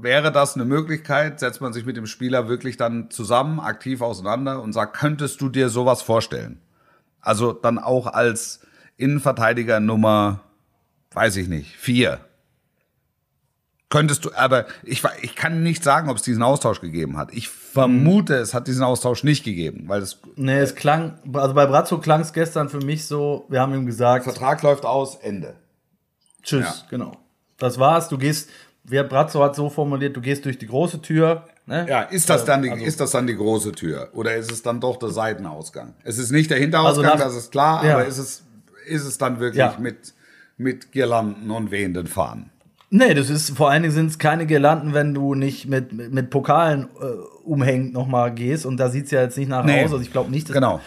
wäre 0.01 0.33
das 0.33 0.55
eine 0.55 0.64
Möglichkeit, 0.64 1.41
setzt 1.41 1.61
man 1.61 1.73
sich 1.73 1.85
mit 1.85 1.97
dem 1.97 2.07
Spieler 2.07 2.49
wirklich 2.49 2.77
dann 2.77 3.11
zusammen, 3.11 3.61
aktiv 3.61 4.01
auseinander 4.01 4.62
und 4.62 4.73
sagt, 4.73 4.97
könntest 4.97 5.41
du 5.41 5.49
dir 5.49 5.69
sowas 5.69 6.03
vorstellen? 6.03 6.61
Also 7.21 7.53
dann 7.53 7.79
auch 7.79 8.07
als 8.07 8.61
Innenverteidiger 8.97 9.81
Nummer, 9.81 10.41
weiß 11.12 11.37
ich 11.37 11.49
nicht, 11.49 11.77
vier. 11.77 12.21
Könntest 13.91 14.27
du, 14.27 14.31
aber 14.35 14.67
ich, 14.83 15.03
ich 15.23 15.35
kann 15.35 15.62
nicht 15.62 15.83
sagen, 15.83 16.11
ob 16.11 16.19
es 16.19 16.23
diesen 16.23 16.43
Austausch 16.43 16.83
gegeben 16.83 17.17
hat. 17.17 17.33
Ich 17.33 17.49
vermute, 17.49 18.35
es 18.35 18.53
hat 18.53 18.69
diesen 18.69 18.83
Austausch 18.83 19.25
nicht 19.25 19.45
gegeben, 19.45 19.85
weil 19.87 20.01
das 20.01 20.19
Nee, 20.37 20.59
es 20.59 20.75
klang, 20.75 21.19
also 21.33 21.55
bei 21.55 21.64
Brazzo 21.64 21.99
klang 21.99 22.21
es 22.21 22.35
gestern 22.35 22.69
für 22.69 22.81
mich 22.85 23.07
so, 23.07 23.47
wir 23.49 23.62
haben 23.62 23.73
ihm 23.73 23.87
gesagt, 23.87 24.25
Vertrag 24.25 24.62
läuft 24.62 24.85
aus, 24.85 25.17
Ende. 25.17 25.57
tschüss, 26.43 26.64
Ja. 26.67 26.75
genau. 26.91 27.17
Das 27.57 27.79
war's, 27.79 28.09
du 28.11 28.19
gehst, 28.19 28.51
wer 28.88 29.05
Brazzo 29.05 29.42
hat 29.42 29.55
so 29.57 29.68
formuliert, 29.70 30.16
du 30.16 30.20
gehst 30.20 30.44
durch 30.44 30.59
die 30.59 30.66
große 30.66 31.01
Tür. 31.03 31.44
Ne? 31.66 31.87
Ja, 31.88 32.03
ist 32.03 32.29
das 32.31 32.44
dann 32.44 32.62
die, 32.62 32.70
Also- 32.70 32.85
ist 32.85 33.01
das 33.01 33.11
dann 33.11 33.27
die 33.27 33.37
große 33.37 33.72
Tür? 33.72 34.09
Oder 34.14 34.36
ist 34.36 34.51
es 34.51 34.62
dann 34.62 34.80
doch 34.80 34.97
der 34.97 35.11
Seitenausgang? 35.11 35.95
Es 36.05 36.18
ist 36.18 36.30
nicht 36.30 36.51
der 36.51 36.59
Hinterausgang, 36.59 37.05
Also 37.05 37.18
nach- 37.18 37.24
das 37.24 37.36
ist 37.36 37.51
klar, 37.53 37.84
Ja. 37.84 37.95
aber 37.95 38.07
ist 38.07 38.18
es, 38.18 38.43
ist 38.86 39.05
es 39.05 39.18
dann 39.18 39.39
wirklich 39.41 39.59
Ja. 39.59 39.76
mit, 39.78 40.14
mit 40.57 40.93
Girlanden 40.93 41.51
und 41.51 41.70
wehenden 41.70 42.07
Fahnen? 42.07 42.51
Nee, 42.91 43.12
das 43.12 43.28
ist 43.28 43.55
vor 43.55 43.68
allen 43.70 43.82
Dingen 43.82 43.95
sind 43.95 44.07
es 44.07 44.18
keine 44.18 44.47
Girlanden, 44.47 44.95
wenn 44.95 45.12
du 45.12 45.34
nicht 45.34 45.66
mit, 45.68 45.93
mit, 45.93 46.11
mit 46.11 46.30
Pokalen 46.30 46.84
äh, 46.99 47.05
umhängt 47.45 47.93
nochmal 47.93 48.32
gehst. 48.32 48.64
Und 48.64 48.78
da 48.78 48.89
sieht 48.89 49.05
es 49.07 49.11
ja 49.11 49.20
jetzt 49.20 49.36
nicht 49.36 49.49
nach 49.51 49.62
Nee. 49.62 49.84
aus. 49.84 49.93
Also 49.93 50.01
ich 50.01 50.11
glaube 50.11 50.30
nicht, 50.30 50.49
dass 50.49 50.55
Genau. 50.55 50.80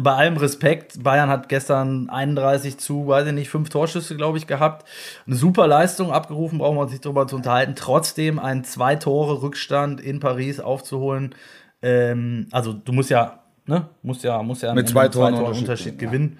bei 0.00 0.12
allem 0.12 0.36
Respekt, 0.36 1.02
Bayern 1.02 1.30
hat 1.30 1.48
gestern 1.48 2.10
31 2.10 2.76
zu, 2.76 3.06
weiß 3.06 3.28
ich 3.28 3.32
nicht, 3.32 3.48
fünf 3.48 3.70
Torschüsse, 3.70 4.16
glaube 4.16 4.36
ich, 4.36 4.46
gehabt. 4.46 4.86
Eine 5.26 5.36
super 5.36 5.66
Leistung 5.66 6.12
abgerufen, 6.12 6.58
brauchen 6.58 6.76
wir 6.76 6.82
uns 6.82 6.92
nicht 6.92 7.04
drüber 7.06 7.26
zu 7.26 7.36
unterhalten. 7.36 7.72
Trotzdem 7.74 8.38
ein 8.38 8.62
zwei 8.64 8.96
Tore 8.96 9.40
Rückstand 9.40 10.02
in 10.02 10.20
Paris 10.20 10.60
aufzuholen. 10.60 11.34
Ähm, 11.80 12.48
also 12.52 12.74
du 12.74 12.92
musst 12.92 13.08
ja, 13.08 13.40
ne, 13.64 13.88
musst 14.02 14.24
ja, 14.24 14.42
musst 14.42 14.62
ja 14.62 14.74
Mit 14.74 14.90
zwei 14.90 15.04
einen 15.04 15.12
Toren 15.12 15.34
Unterschied, 15.34 15.60
Unterschied 15.62 15.98
gewinnen. 15.98 16.38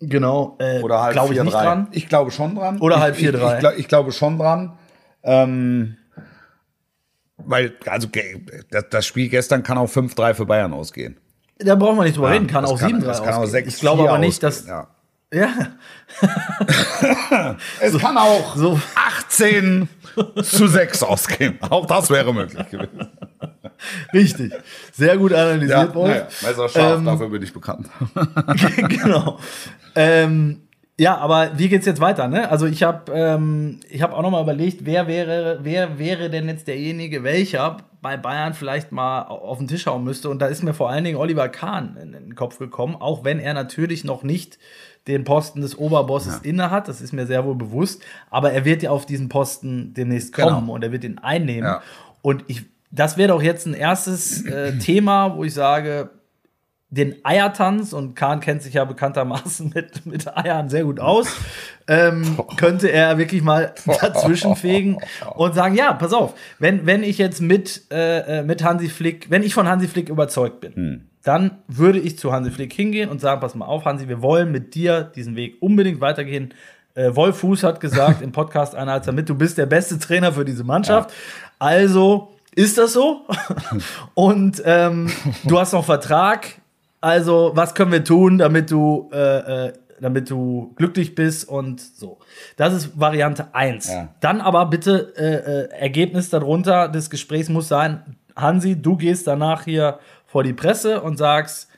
Genau. 0.00 0.56
Äh, 0.58 0.82
Oder 0.82 1.02
halb 1.02 1.12
glaube 1.14 1.34
ich 1.34 1.42
nicht 1.42 1.54
4-3. 1.56 1.62
dran. 1.62 1.88
Ich 1.92 2.08
glaube 2.08 2.30
schon 2.30 2.54
dran. 2.54 2.78
Oder 2.80 2.96
ich, 2.96 3.02
halb 3.02 3.18
ich, 3.18 3.26
4-3. 3.28 3.54
Ich, 3.54 3.58
glaub- 3.60 3.78
ich 3.78 3.88
glaube 3.88 4.12
schon 4.12 4.38
dran. 4.38 4.78
Ähm, 5.22 5.96
weil, 7.38 7.74
also 7.86 8.08
das, 8.70 8.84
das 8.90 9.06
Spiel 9.06 9.28
gestern 9.28 9.62
kann 9.62 9.78
auch 9.78 9.88
5-3 9.90 10.34
für 10.34 10.46
Bayern 10.46 10.72
ausgehen. 10.72 11.18
Da 11.58 11.74
brauchen 11.74 11.96
wir 11.96 12.04
nicht 12.04 12.16
drüber 12.16 12.30
reden, 12.30 12.46
kann 12.46 12.64
auch 12.66 12.78
7-3 12.80 13.00
das 13.00 13.22
kann 13.22 13.34
auch 13.34 13.38
ausgehen. 13.38 13.64
6 13.64 13.74
Ich 13.74 13.80
glaube 13.80 14.08
aber 14.08 14.18
nicht, 14.18 14.42
dass. 14.42 14.66
Ja. 14.66 14.88
Ja, 15.32 15.48
Es 17.80 17.98
kann 17.98 18.16
auch 18.16 18.54
so. 18.56 18.78
18 18.94 19.88
zu 20.42 20.68
6 20.68 21.02
ausgehen. 21.02 21.58
Auch 21.68 21.86
das 21.86 22.10
wäre 22.10 22.32
möglich 22.32 22.68
gewesen. 22.70 23.08
richtig. 24.12 24.52
Sehr 24.92 25.16
gut 25.16 25.32
analysiert, 25.32 25.94
Wolf. 25.94 26.08
naja, 26.08 26.26
Messerscharf, 26.42 26.98
Ähm, 26.98 27.04
dafür 27.04 27.28
bin 27.28 27.42
ich 27.42 27.52
bekannt. 27.52 27.88
genau. 28.88 29.38
Ähm, 29.94 30.62
ja, 30.98 31.18
aber 31.18 31.50
wie 31.58 31.68
geht's 31.68 31.84
jetzt 31.86 32.00
weiter? 32.00 32.26
Ne? 32.28 32.50
Also 32.50 32.66
ich 32.66 32.82
habe 32.82 33.12
ähm, 33.12 33.80
ich 33.90 34.00
habe 34.02 34.14
auch 34.14 34.22
noch 34.22 34.30
mal 34.30 34.42
überlegt, 34.42 34.86
wer 34.86 35.06
wäre 35.06 35.58
wer 35.62 35.98
wäre 35.98 36.30
denn 36.30 36.48
jetzt 36.48 36.68
derjenige, 36.68 37.22
welcher 37.22 37.78
bei 38.00 38.16
Bayern 38.16 38.54
vielleicht 38.54 38.92
mal 38.92 39.22
auf 39.22 39.58
den 39.58 39.68
Tisch 39.68 39.86
hauen 39.86 40.04
müsste. 40.04 40.30
Und 40.30 40.38
da 40.40 40.46
ist 40.46 40.62
mir 40.62 40.72
vor 40.74 40.88
allen 40.88 41.04
Dingen 41.04 41.16
Oliver 41.18 41.48
Kahn 41.48 41.98
in 42.00 42.12
den 42.12 42.34
Kopf 42.34 42.58
gekommen, 42.58 42.96
auch 42.98 43.24
wenn 43.24 43.40
er 43.40 43.52
natürlich 43.52 44.04
noch 44.04 44.22
nicht 44.22 44.58
den 45.06 45.24
Posten 45.24 45.60
des 45.60 45.76
Oberbosses 45.76 46.38
inne 46.38 46.70
hat. 46.70 46.88
Das 46.88 47.00
ist 47.00 47.12
mir 47.12 47.26
sehr 47.26 47.44
wohl 47.44 47.54
bewusst. 47.56 48.02
Aber 48.30 48.52
er 48.52 48.64
wird 48.64 48.82
ja 48.82 48.90
auf 48.90 49.06
diesen 49.06 49.28
Posten 49.28 49.92
demnächst 49.94 50.32
kommen 50.32 50.60
Genau. 50.60 50.72
und 50.72 50.82
er 50.82 50.92
wird 50.92 51.04
ihn 51.04 51.18
einnehmen. 51.18 51.64
Ja. 51.64 51.82
Und 52.22 52.44
ich, 52.48 52.64
das 52.90 53.16
wäre 53.16 53.28
doch 53.28 53.42
jetzt 53.42 53.66
ein 53.66 53.74
erstes 53.74 54.44
äh, 54.46 54.78
Thema, 54.78 55.36
wo 55.36 55.44
ich 55.44 55.54
sage, 55.54 56.10
den 56.88 57.16
Eiertanz, 57.24 57.92
und 57.92 58.14
Kahn 58.14 58.40
kennt 58.40 58.62
sich 58.62 58.74
ja 58.74 58.84
bekanntermaßen 58.84 59.72
mit, 59.74 60.06
mit 60.06 60.36
Eiern 60.36 60.68
sehr 60.68 60.84
gut 60.84 61.00
aus, 61.00 61.28
ähm, 61.88 62.38
könnte 62.56 62.90
er 62.90 63.18
wirklich 63.18 63.42
mal 63.42 63.74
dazwischen 64.00 64.56
fegen 64.56 64.98
und 65.34 65.54
sagen, 65.54 65.74
ja, 65.74 65.92
pass 65.92 66.12
auf, 66.12 66.34
wenn, 66.58 66.86
wenn 66.86 67.02
ich 67.02 67.18
jetzt 67.18 67.40
mit, 67.40 67.82
äh, 67.90 68.38
äh, 68.38 68.42
mit 68.42 68.62
Hansi 68.62 68.88
Flick, 68.88 69.30
wenn 69.30 69.42
ich 69.42 69.54
von 69.54 69.68
Hansi 69.68 69.88
Flick 69.88 70.08
überzeugt 70.08 70.60
bin, 70.60 71.10
dann 71.22 71.58
würde 71.66 71.98
ich 71.98 72.18
zu 72.18 72.32
Hansi 72.32 72.52
Flick 72.52 72.72
hingehen 72.72 73.10
und 73.10 73.20
sagen, 73.20 73.40
pass 73.40 73.56
mal 73.56 73.66
auf, 73.66 73.84
Hansi, 73.84 74.08
wir 74.08 74.22
wollen 74.22 74.52
mit 74.52 74.74
dir 74.74 75.02
diesen 75.02 75.34
Weg 75.34 75.56
unbedingt 75.60 76.00
weitergehen. 76.00 76.54
Äh, 76.94 77.16
Wolf 77.16 77.38
Fuß 77.38 77.64
hat 77.64 77.80
gesagt 77.80 78.22
im 78.22 78.30
Podcast 78.30 78.76
einer 78.76 78.92
als 78.92 79.10
mit, 79.10 79.28
du 79.28 79.34
bist 79.34 79.58
der 79.58 79.66
beste 79.66 79.98
Trainer 79.98 80.32
für 80.32 80.44
diese 80.44 80.62
Mannschaft. 80.62 81.12
Also 81.58 82.35
ist 82.56 82.78
das 82.78 82.94
so? 82.94 83.26
und 84.14 84.60
ähm, 84.64 85.12
du 85.44 85.60
hast 85.60 85.72
noch 85.72 85.84
Vertrag. 85.84 86.60
Also, 87.00 87.52
was 87.54 87.74
können 87.74 87.92
wir 87.92 88.02
tun, 88.02 88.38
damit 88.38 88.70
du, 88.70 89.10
äh, 89.12 89.66
äh, 89.66 89.72
damit 90.00 90.30
du 90.30 90.72
glücklich 90.76 91.14
bist 91.14 91.48
und 91.48 91.80
so. 91.80 92.18
Das 92.56 92.72
ist 92.72 92.98
Variante 92.98 93.54
1. 93.54 93.88
Ja. 93.88 94.08
Dann 94.20 94.40
aber 94.40 94.66
bitte 94.66 95.12
äh, 95.16 95.76
äh, 95.76 95.80
Ergebnis 95.80 96.30
darunter 96.30 96.88
des 96.88 97.10
Gesprächs 97.10 97.48
muss 97.48 97.68
sein, 97.68 98.16
Hansi, 98.34 98.80
du 98.80 98.96
gehst 98.96 99.26
danach 99.26 99.64
hier 99.64 99.98
vor 100.26 100.42
die 100.42 100.52
Presse 100.52 101.02
und 101.02 101.18
sagst, 101.18 101.68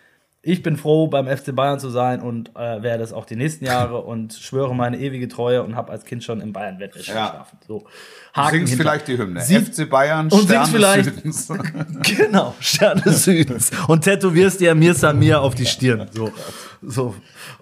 ich 0.51 0.63
bin 0.63 0.77
froh, 0.77 1.07
beim 1.09 1.27
FC 1.27 1.55
Bayern 1.55 1.79
zu 1.79 1.91
sein 1.91 2.21
und 2.21 2.51
äh, 2.57 2.83
werde 2.83 3.03
es 3.03 3.13
auch 3.13 3.25
die 3.27 3.37
nächsten 3.37 3.65
Jahre 3.65 4.01
und 4.03 4.33
schwöre 4.33 4.75
meine 4.75 4.99
ewige 4.99 5.29
Treue 5.29 5.63
und 5.63 5.77
habe 5.77 5.93
als 5.93 6.05
Kind 6.05 6.25
schon 6.25 6.41
im 6.41 6.53
Bayern 6.53 6.79
Wettwäsche 6.81 7.13
Ja. 7.13 7.27
geschlafen. 7.27 7.59
So. 7.67 7.85
Haken 8.35 8.51
singst 8.59 8.71
hinter. 8.71 8.83
vielleicht 8.85 9.09
die 9.09 9.19
Hymne. 9.19 9.41
Sie- 9.41 9.59
FC 9.61 9.89
Bayern, 9.91 10.29
und 10.31 10.43
Stern 10.45 10.67
singst 10.67 10.73
des 10.73 10.75
vielleicht- 10.75 11.05
Südens. 11.15 11.49
Genau, 12.17 12.55
Stern 12.61 13.03
des 13.03 13.25
Südens. 13.25 13.71
Und 13.89 14.05
tätowierst 14.05 14.61
dir 14.61 14.75
Mir 14.75 14.95
Samir 14.95 15.41
auf 15.43 15.55
die 15.55 15.67
Stirn. 15.67 16.07
So. 16.13 16.31
So. 16.83 17.15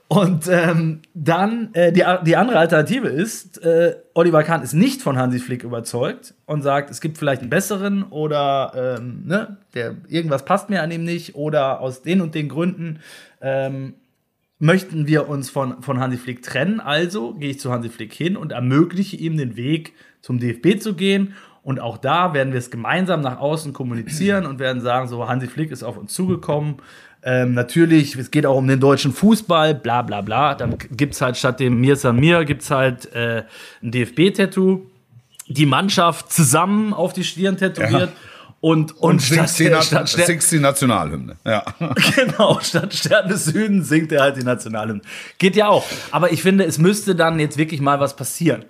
Und 0.09 0.49
ähm, 0.49 1.01
dann, 1.15 1.75
äh, 1.75 1.93
die, 1.93 2.05
die 2.25 2.37
andere 2.37 2.59
Alternative 2.59 3.09
ist, 3.09 3.63
äh, 3.63 3.97
Oliver 4.15 4.43
Kahn 4.43 4.63
ist 4.63 4.73
nicht 4.73 5.03
von 5.03 5.17
Hansi 5.17 5.39
Flick 5.39 5.65
überzeugt 5.65 6.35
und 6.47 6.63
sagt, 6.63 6.91
es 6.91 7.01
gibt 7.01 7.19
vielleicht 7.19 7.41
einen 7.41 7.51
besseren 7.51 8.05
oder 8.05 8.97
ähm, 8.99 9.23
ne, 9.27 9.57
der, 9.75 9.97
irgendwas 10.09 10.45
passt 10.45 10.71
mir 10.71 10.83
an 10.83 10.91
ihm 10.91 11.05
nicht 11.05 11.35
oder 11.35 11.81
aus 11.81 12.03
den 12.03 12.21
und 12.21 12.35
den 12.35 12.49
Gründen 12.49 13.01
ähm, 13.41 13.95
möchten 14.59 15.07
wir 15.07 15.29
uns 15.29 15.51
von, 15.51 15.83
von 15.83 16.01
Hansi 16.01 16.17
Flick 16.17 16.43
trennen. 16.43 16.81
Also 16.81 17.35
gehe 17.35 17.51
ich 17.51 17.61
zu 17.61 17.73
Hansi 17.73 17.89
Flick 17.89 18.13
hin 18.13 18.37
und 18.37 18.53
ermögliche 18.53 19.17
ihm 19.17 19.37
den 19.37 19.57
Weg 19.57 19.93
zum 20.21 20.39
DFB 20.39 20.81
zu 20.81 20.95
gehen. 20.95 21.35
Und 21.63 21.81
auch 21.81 21.99
da 21.99 22.33
werden 22.33 22.53
wir 22.53 22.59
es 22.59 22.71
gemeinsam 22.71 23.23
nach 23.23 23.41
außen 23.41 23.73
kommunizieren 23.73 24.47
und 24.47 24.61
werden 24.61 24.81
sagen, 24.81 25.09
so 25.09 25.29
Hansi 25.29 25.49
Flick 25.49 25.73
ist 25.73 25.83
auf 25.83 25.99
uns 25.99 26.13
zugekommen. 26.13 26.77
Ähm, 27.29 27.55
natürlich, 27.55 28.15
es 28.15 28.31
geht 28.31 28.47
auch 28.47 28.57
um 28.57 28.69
den 28.69 28.79
deutschen 28.79 29.13
Fußball, 29.13 29.75
bla 29.75 30.03
bla 30.03 30.21
bla. 30.21 30.55
Dann 30.55 30.77
gibt 30.93 31.15
es 31.15 31.21
halt 31.21 31.37
statt 31.37 31.59
dem 31.59 31.81
Mir 31.81 31.97
Samir, 31.97 32.45
gibt 32.45 32.63
es 32.63 32.71
halt 32.71 33.13
äh, 33.15 33.43
ein 33.83 33.91
DFB-Tattoo. 33.91 34.87
Die 35.49 35.67
Mannschaft 35.67 36.33
zusammen 36.33 36.95
auf 36.95 37.13
die 37.13 37.25
Stirn 37.25 37.57
tätowiert. 37.57 38.13
Und, 38.61 38.93
und, 38.93 39.01
Und 39.01 39.23
singst 39.23 39.59
die, 39.59 39.67
statt, 39.67 39.89
Na- 39.91 40.07
statt, 40.07 40.27
singst 40.27 40.51
die 40.53 40.59
Nationalhymne. 40.61 41.37
Ja. 41.45 41.65
Genau, 42.15 42.61
statt 42.63 42.95
Stern 42.95 43.29
des 43.29 43.45
Südens 43.45 43.89
singt 43.89 44.13
er 44.13 44.23
halt 44.23 44.37
die 44.37 44.45
Nationalhymne. 44.45 45.03
Geht 45.39 45.57
ja 45.57 45.69
auch. 45.69 45.85
Aber 46.13 46.33
ich 46.33 46.43
finde, 46.43 46.65
es 46.65 46.79
müsste 46.79 47.15
dann 47.17 47.39
jetzt 47.41 47.59
wirklich 47.59 47.81
mal 47.81 47.99
was 48.01 48.15
passieren. 48.17 48.65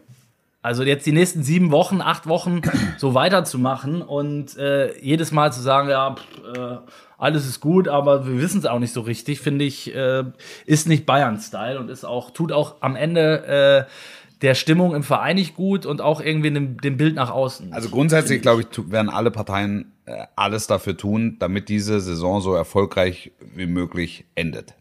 Also 0.66 0.82
jetzt 0.82 1.06
die 1.06 1.12
nächsten 1.12 1.44
sieben 1.44 1.70
Wochen, 1.70 2.00
acht 2.00 2.26
Wochen 2.26 2.60
so 2.98 3.14
weiterzumachen 3.14 4.02
und 4.02 4.56
äh, 4.56 4.98
jedes 4.98 5.30
Mal 5.30 5.52
zu 5.52 5.60
sagen, 5.60 5.88
ja, 5.88 6.16
pff, 6.16 6.58
äh, 6.58 6.78
alles 7.18 7.46
ist 7.46 7.60
gut, 7.60 7.86
aber 7.86 8.26
wir 8.26 8.40
wissen 8.40 8.58
es 8.58 8.66
auch 8.66 8.80
nicht 8.80 8.92
so 8.92 9.02
richtig, 9.02 9.40
finde 9.40 9.64
ich, 9.64 9.94
äh, 9.94 10.24
ist 10.64 10.88
nicht 10.88 11.06
Bayern-Style 11.06 11.78
und 11.78 11.88
ist 11.88 12.04
auch, 12.04 12.32
tut 12.32 12.50
auch 12.50 12.74
am 12.80 12.96
Ende 12.96 13.86
äh, 13.86 13.92
der 14.42 14.56
Stimmung 14.56 14.96
im 14.96 15.04
Verein 15.04 15.36
nicht 15.36 15.54
gut 15.54 15.86
und 15.86 16.00
auch 16.00 16.20
irgendwie 16.20 16.50
dem, 16.50 16.80
dem 16.80 16.96
Bild 16.96 17.14
nach 17.14 17.30
außen. 17.30 17.72
Also 17.72 17.88
grundsätzlich, 17.88 18.42
glaube 18.42 18.62
ich, 18.62 18.90
werden 18.90 19.08
alle 19.08 19.30
Parteien 19.30 19.92
äh, 20.06 20.24
alles 20.34 20.66
dafür 20.66 20.96
tun, 20.96 21.36
damit 21.38 21.68
diese 21.68 22.00
Saison 22.00 22.40
so 22.40 22.54
erfolgreich 22.54 23.30
wie 23.54 23.66
möglich 23.66 24.24
endet. 24.34 24.74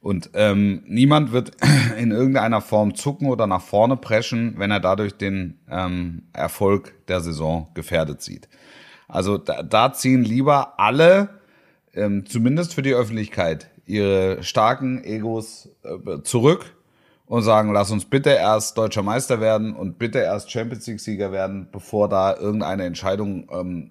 Und 0.00 0.30
ähm, 0.34 0.82
niemand 0.86 1.32
wird 1.32 1.52
in 1.98 2.10
irgendeiner 2.10 2.60
Form 2.60 2.94
zucken 2.94 3.28
oder 3.28 3.46
nach 3.46 3.62
vorne 3.62 3.96
preschen, 3.96 4.54
wenn 4.58 4.70
er 4.70 4.80
dadurch 4.80 5.16
den 5.16 5.58
ähm, 5.70 6.22
Erfolg 6.32 6.94
der 7.08 7.20
Saison 7.20 7.68
gefährdet 7.74 8.22
sieht. 8.22 8.48
Also 9.08 9.38
da, 9.38 9.62
da 9.62 9.92
ziehen 9.92 10.24
lieber 10.24 10.78
alle, 10.78 11.40
ähm, 11.94 12.26
zumindest 12.26 12.74
für 12.74 12.82
die 12.82 12.94
Öffentlichkeit, 12.94 13.70
ihre 13.86 14.42
starken 14.42 15.02
Egos 15.04 15.70
äh, 15.84 16.22
zurück 16.22 16.76
und 17.26 17.42
sagen, 17.42 17.72
lass 17.72 17.90
uns 17.90 18.04
bitte 18.04 18.30
erst 18.30 18.78
deutscher 18.78 19.02
Meister 19.02 19.40
werden 19.40 19.74
und 19.74 19.98
bitte 19.98 20.18
erst 20.18 20.50
Champions 20.50 20.86
League 20.86 21.00
Sieger 21.00 21.32
werden, 21.32 21.68
bevor 21.72 22.08
da 22.08 22.36
irgendeine 22.36 22.84
Entscheidung 22.84 23.48
ähm, 23.50 23.90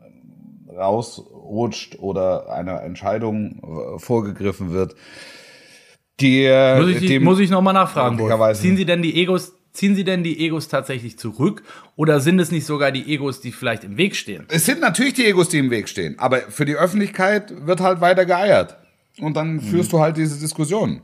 rausrutscht 0.75 1.99
oder 1.99 2.51
eine 2.51 2.79
Entscheidung 2.81 3.61
äh, 3.95 3.99
vorgegriffen 3.99 4.71
wird. 4.71 4.95
Die, 6.21 6.43
äh, 6.45 6.79
Muss 6.79 6.89
ich, 6.89 7.07
dem- 7.07 7.23
muss 7.23 7.39
ich 7.39 7.49
nochmal 7.49 7.73
nachfragen. 7.73 8.17
Ziehen 8.61 8.77
Sie 8.77 8.85
denn 8.85 9.01
die 9.01 9.15
Egos, 9.21 9.53
ziehen 9.73 9.95
Sie 9.95 10.03
denn 10.05 10.23
die 10.23 10.39
Egos 10.45 10.67
tatsächlich 10.69 11.19
zurück? 11.19 11.63
Oder 11.97 12.19
sind 12.21 12.39
es 12.39 12.51
nicht 12.51 12.65
sogar 12.65 12.91
die 12.91 13.13
Egos, 13.13 13.41
die 13.41 13.51
vielleicht 13.51 13.83
im 13.83 13.97
Weg 13.97 14.15
stehen? 14.15 14.45
Es 14.49 14.65
sind 14.65 14.79
natürlich 14.79 15.13
die 15.15 15.25
Egos, 15.25 15.49
die 15.49 15.57
im 15.57 15.69
Weg 15.71 15.89
stehen, 15.89 16.17
aber 16.17 16.39
für 16.41 16.65
die 16.65 16.75
Öffentlichkeit 16.75 17.65
wird 17.67 17.81
halt 17.81 17.99
weiter 18.01 18.25
geeiert. 18.25 18.77
Und 19.19 19.35
dann 19.35 19.59
führst 19.61 19.91
du 19.93 19.99
halt 19.99 20.17
diese 20.17 20.39
Diskussion. 20.39 21.01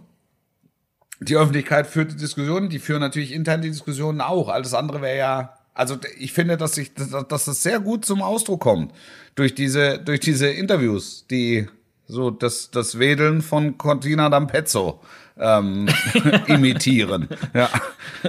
Die 1.20 1.36
Öffentlichkeit 1.36 1.88
führt 1.88 2.12
die 2.12 2.16
Diskussionen, 2.18 2.70
die 2.70 2.80
führen 2.80 3.00
natürlich 3.00 3.32
intern 3.34 3.62
die 3.62 3.70
Diskussionen 3.70 4.22
auch. 4.22 4.50
Alles 4.50 4.74
andere 4.74 5.02
wäre 5.02 5.18
ja, 5.18 5.54
also 5.74 5.98
ich 6.18 6.34
finde, 6.34 6.58
dass 6.58 6.78
ich, 6.78 6.94
dass, 6.94 7.10
dass 7.28 7.46
das 7.46 7.62
sehr 7.64 7.80
gut 7.80 8.06
zum 8.06 8.22
Ausdruck 8.22 8.62
kommt 8.62 8.92
durch 9.36 9.54
diese, 9.56 10.00
durch 10.00 10.20
diese 10.20 10.48
Interviews, 10.50 11.26
die 11.30 11.68
so 12.12 12.30
das, 12.30 12.72
das 12.72 13.00
Wedeln 13.00 13.42
von 13.42 13.78
Cortina 13.78 14.28
d'Ampezzo 14.28 15.00
ähm, 15.40 15.88
imitieren. 16.48 17.30
Ja, 17.54 17.70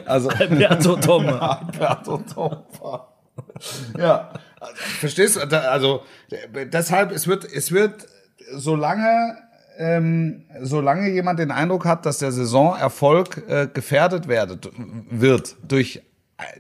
also 0.06 0.28
Alberto 0.28 0.96
Thomas. 0.96 1.58
Alberto 1.72 2.18
Tompa. 2.18 3.08
Ja, 3.98 4.30
also, 4.60 4.74
verstehst 5.00 5.36
du? 5.36 5.60
Also 5.60 6.02
deshalb, 6.54 7.10
es 7.10 7.26
wird, 7.26 7.44
es 7.44 7.72
wird, 7.72 8.06
solange, 8.52 9.36
ähm, 9.78 10.44
solange 10.60 11.10
jemand 11.10 11.40
den 11.40 11.50
Eindruck 11.50 11.84
hat, 11.84 12.06
dass 12.06 12.18
der 12.18 12.30
Saisonerfolg 12.30 13.42
äh, 13.48 13.68
gefährdet 13.72 14.28
werdet, 14.28 14.70
wird 15.10 15.56
durch 15.66 16.02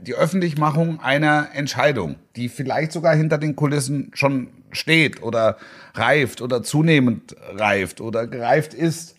die 0.00 0.14
Öffentlichmachung 0.14 1.00
einer 1.00 1.50
Entscheidung, 1.54 2.16
die 2.34 2.48
vielleicht 2.48 2.90
sogar 2.90 3.14
hinter 3.14 3.38
den 3.38 3.54
Kulissen 3.54 4.10
schon 4.14 4.48
steht 4.72 5.22
oder 5.22 5.56
reift 5.94 6.42
oder 6.42 6.62
zunehmend 6.62 7.36
reift 7.54 8.00
oder 8.00 8.26
gereift 8.26 8.74
ist. 8.74 9.14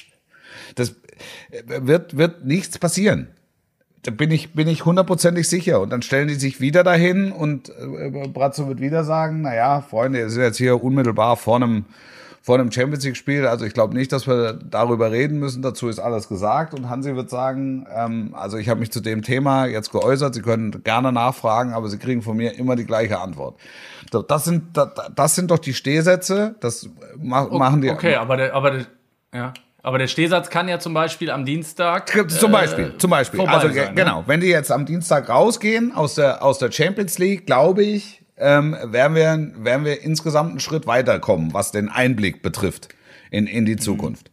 Das 0.75 0.95
wird, 1.65 2.17
wird 2.17 2.45
nichts 2.45 2.77
passieren. 2.77 3.27
Da 4.03 4.11
bin 4.11 4.31
ich, 4.31 4.53
bin 4.53 4.67
ich 4.67 4.83
hundertprozentig 4.83 5.47
sicher. 5.47 5.79
Und 5.79 5.89
dann 5.91 6.01
stellen 6.01 6.27
die 6.27 6.33
sich 6.33 6.59
wieder 6.59 6.83
dahin 6.83 7.31
und 7.31 7.69
äh, 7.69 8.27
Brazzo 8.27 8.67
wird 8.67 8.81
wieder 8.81 9.03
sagen, 9.03 9.41
na 9.41 9.55
ja, 9.55 9.81
Freunde, 9.81 10.19
ihr 10.19 10.29
seid 10.29 10.43
jetzt 10.43 10.57
hier 10.57 10.83
unmittelbar 10.83 11.37
vor 11.37 11.55
einem, 11.55 11.85
vor 12.43 12.59
einem 12.59 12.73
Champions 12.73 13.05
League 13.05 13.15
Spiel. 13.15 13.47
Also 13.47 13.65
ich 13.65 13.73
glaube 13.73 13.95
nicht, 13.95 14.11
dass 14.11 14.27
wir 14.27 14.53
darüber 14.53 15.11
reden 15.11 15.39
müssen. 15.39 15.61
Dazu 15.61 15.87
ist 15.87 15.97
alles 15.97 16.27
gesagt. 16.27 16.73
Und 16.73 16.89
Hansi 16.89 17.15
wird 17.15 17.29
sagen, 17.29 17.87
ähm, 17.95 18.35
also 18.37 18.57
ich 18.57 18.67
habe 18.67 18.81
mich 18.81 18.91
zu 18.91 18.99
dem 18.99 19.21
Thema 19.21 19.65
jetzt 19.65 19.93
geäußert. 19.93 20.35
Sie 20.35 20.41
können 20.41 20.83
gerne 20.83 21.13
nachfragen, 21.13 21.73
aber 21.73 21.87
Sie 21.87 21.97
kriegen 21.97 22.21
von 22.21 22.35
mir 22.35 22.59
immer 22.59 22.75
die 22.75 22.85
gleiche 22.85 23.19
Antwort. 23.19 23.57
Das 24.27 24.43
sind, 24.43 24.77
das 25.15 25.35
sind 25.35 25.51
doch 25.51 25.57
die 25.57 25.73
Stehsätze. 25.73 26.55
Das 26.59 26.89
machen 27.17 27.81
die. 27.81 27.89
Okay, 27.89 28.15
aber 28.15 28.35
der, 28.35 28.53
aber 28.53 28.71
der, 28.71 28.85
ja. 29.33 29.53
Aber 29.81 29.97
der 29.97 30.07
Stehsatz 30.07 30.49
kann 30.49 30.67
ja 30.67 30.79
zum 30.79 30.93
Beispiel 30.93 31.29
am 31.29 31.45
Dienstag. 31.45 32.09
Zum 32.29 32.51
Beispiel, 32.51 32.85
äh, 32.85 32.97
zum 32.97 33.09
Beispiel. 33.09 33.41
Also 33.41 33.69
sein, 33.69 33.95
genau, 33.95 34.19
ne? 34.19 34.27
wenn 34.27 34.41
die 34.41 34.47
jetzt 34.47 34.71
am 34.71 34.85
Dienstag 34.85 35.29
rausgehen 35.29 35.93
aus 35.93 36.15
der 36.15 36.43
aus 36.43 36.57
der 36.57 36.71
Champions 36.71 37.19
League, 37.19 37.45
glaube 37.45 37.83
ich, 37.83 38.22
ähm, 38.37 38.75
werden 38.83 39.15
wir 39.15 39.51
werden 39.63 39.85
wir 39.85 40.01
insgesamt 40.01 40.51
einen 40.51 40.59
Schritt 40.59 40.87
weiterkommen, 40.87 41.53
was 41.53 41.71
den 41.71 41.89
Einblick 41.89 42.41
betrifft 42.41 42.89
in 43.31 43.47
in 43.47 43.65
die 43.65 43.77
Zukunft. 43.77 44.32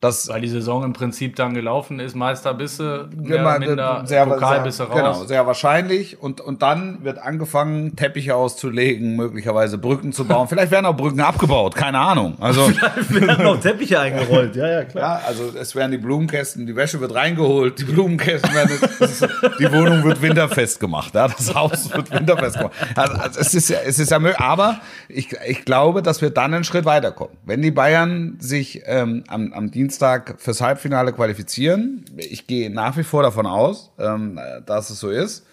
Das 0.00 0.28
Weil 0.28 0.42
die 0.42 0.48
Saison 0.48 0.84
im 0.84 0.92
Prinzip 0.92 1.34
dann 1.34 1.54
gelaufen 1.54 1.98
ist, 1.98 2.14
Meisterbisse, 2.14 3.08
mehr 3.16 3.40
oder 3.40 3.58
minder, 3.58 4.02
sehr, 4.04 4.26
Pokalbisse 4.26 4.76
sehr, 4.76 4.86
raus. 4.86 4.96
Genau, 4.96 5.24
sehr 5.24 5.44
wahrscheinlich. 5.44 6.22
Und, 6.22 6.40
und 6.40 6.62
dann 6.62 7.02
wird 7.02 7.18
angefangen, 7.18 7.96
Teppiche 7.96 8.36
auszulegen, 8.36 9.16
möglicherweise 9.16 9.76
Brücken 9.76 10.12
zu 10.12 10.24
bauen. 10.24 10.46
Vielleicht 10.46 10.70
werden 10.70 10.86
auch 10.86 10.96
Brücken 10.96 11.18
abgebaut, 11.18 11.74
keine 11.74 11.98
Ahnung. 11.98 12.36
Also 12.38 12.68
Vielleicht 13.08 13.26
werden 13.26 13.46
auch 13.46 13.58
Teppiche 13.58 13.98
eingerollt, 13.98 14.54
ja, 14.54 14.68
ja, 14.68 14.84
klar. 14.84 15.20
Ja, 15.20 15.26
also 15.26 15.50
es 15.58 15.74
werden 15.74 15.90
die 15.90 15.98
Blumenkästen, 15.98 16.64
die 16.64 16.76
Wäsche 16.76 17.00
wird 17.00 17.16
reingeholt, 17.16 17.80
die 17.80 17.84
Blumenkästen 17.84 18.54
werden, 18.54 18.78
ist, 19.00 19.26
die 19.58 19.72
Wohnung 19.72 20.04
wird 20.04 20.22
winterfest 20.22 20.78
gemacht, 20.78 21.12
ja, 21.16 21.26
das 21.26 21.52
Haus 21.52 21.92
wird 21.92 22.12
winterfest 22.12 22.56
gemacht. 22.56 22.74
Also, 22.94 23.14
also 23.14 23.40
es 23.40 23.52
ist 23.52 23.68
ja, 23.68 23.78
es 23.84 23.98
ist 23.98 24.12
ja 24.12 24.20
möglich, 24.20 24.38
aber 24.38 24.80
ich, 25.08 25.34
ich 25.44 25.64
glaube, 25.64 26.02
dass 26.02 26.22
wir 26.22 26.30
dann 26.30 26.54
einen 26.54 26.62
Schritt 26.62 26.84
weiterkommen. 26.84 27.36
Wenn 27.44 27.62
die 27.62 27.72
Bayern 27.72 28.36
sich 28.38 28.82
ähm, 28.86 29.24
am, 29.26 29.52
am 29.52 29.72
Dienstag 29.72 29.87
Dienstag 29.88 30.34
fürs 30.36 30.60
Halbfinale 30.60 31.14
qualifizieren. 31.14 32.04
Ich 32.18 32.46
gehe 32.46 32.68
nach 32.68 32.98
wie 32.98 33.04
vor 33.04 33.22
davon 33.22 33.46
aus, 33.46 33.90
ähm, 33.98 34.38
dass 34.66 34.90
es 34.90 35.00
so 35.00 35.08
ist. 35.08 35.46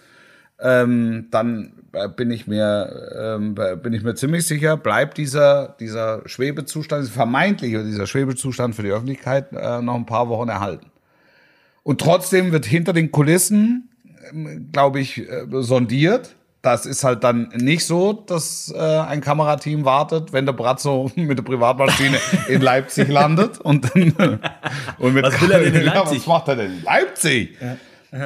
Ähm, 0.60 1.28
dann 1.32 1.72
bin 2.18 2.32
ich 2.32 2.46
mir 2.46 3.38
ähm, 3.38 3.56
bin 3.56 3.94
ich 3.94 4.04
mir 4.04 4.14
ziemlich 4.16 4.46
sicher, 4.46 4.76
bleibt 4.76 5.18
dieser 5.18 5.78
dieser 5.80 6.28
Schwebezustand, 6.28 7.08
vermeintlich 7.08 7.72
dieser 7.72 8.08
Schwebezustand 8.08 8.76
für 8.76 8.84
die 8.84 8.92
Öffentlichkeit 8.92 9.54
äh, 9.54 9.82
noch 9.82 9.96
ein 9.96 10.06
paar 10.06 10.28
Wochen 10.28 10.50
erhalten. 10.50 10.92
Und 11.84 12.02
trotzdem 12.02 12.52
wird 12.52 12.66
hinter 12.66 12.92
den 12.92 13.12
Kulissen, 13.12 13.90
ähm, 14.34 14.68
glaube 14.74 15.00
ich, 15.00 15.30
äh, 15.30 15.46
sondiert 15.62 16.36
das 16.66 16.88
ist 16.88 17.04
halt 17.04 17.24
dann 17.24 17.50
nicht 17.56 17.86
so, 17.86 18.14
dass 18.14 18.74
äh, 18.76 18.80
ein 18.80 19.22
Kamerateam 19.22 19.86
wartet, 19.86 20.34
wenn 20.34 20.46
der 20.46 20.54
Brazzo 20.54 21.12
mit 21.16 21.38
der 21.38 21.44
Privatmaschine 21.44 22.18
in 22.48 22.62
Leipzig 22.62 23.08
landet 23.08 23.60
und, 23.60 23.94
dann, 23.94 24.40
und 24.98 25.14
mit 25.14 25.24
was 25.24 25.40
will 25.42 25.52
er 25.52 25.60
denn 25.60 25.76
in 25.76 25.84
Leipzig? 25.86 26.20
was 26.20 26.28
macht 26.28 26.48
er 26.48 26.56
denn 26.56 26.78
in 26.78 26.84
Leipzig? 26.84 27.56
Ja. 27.62 27.78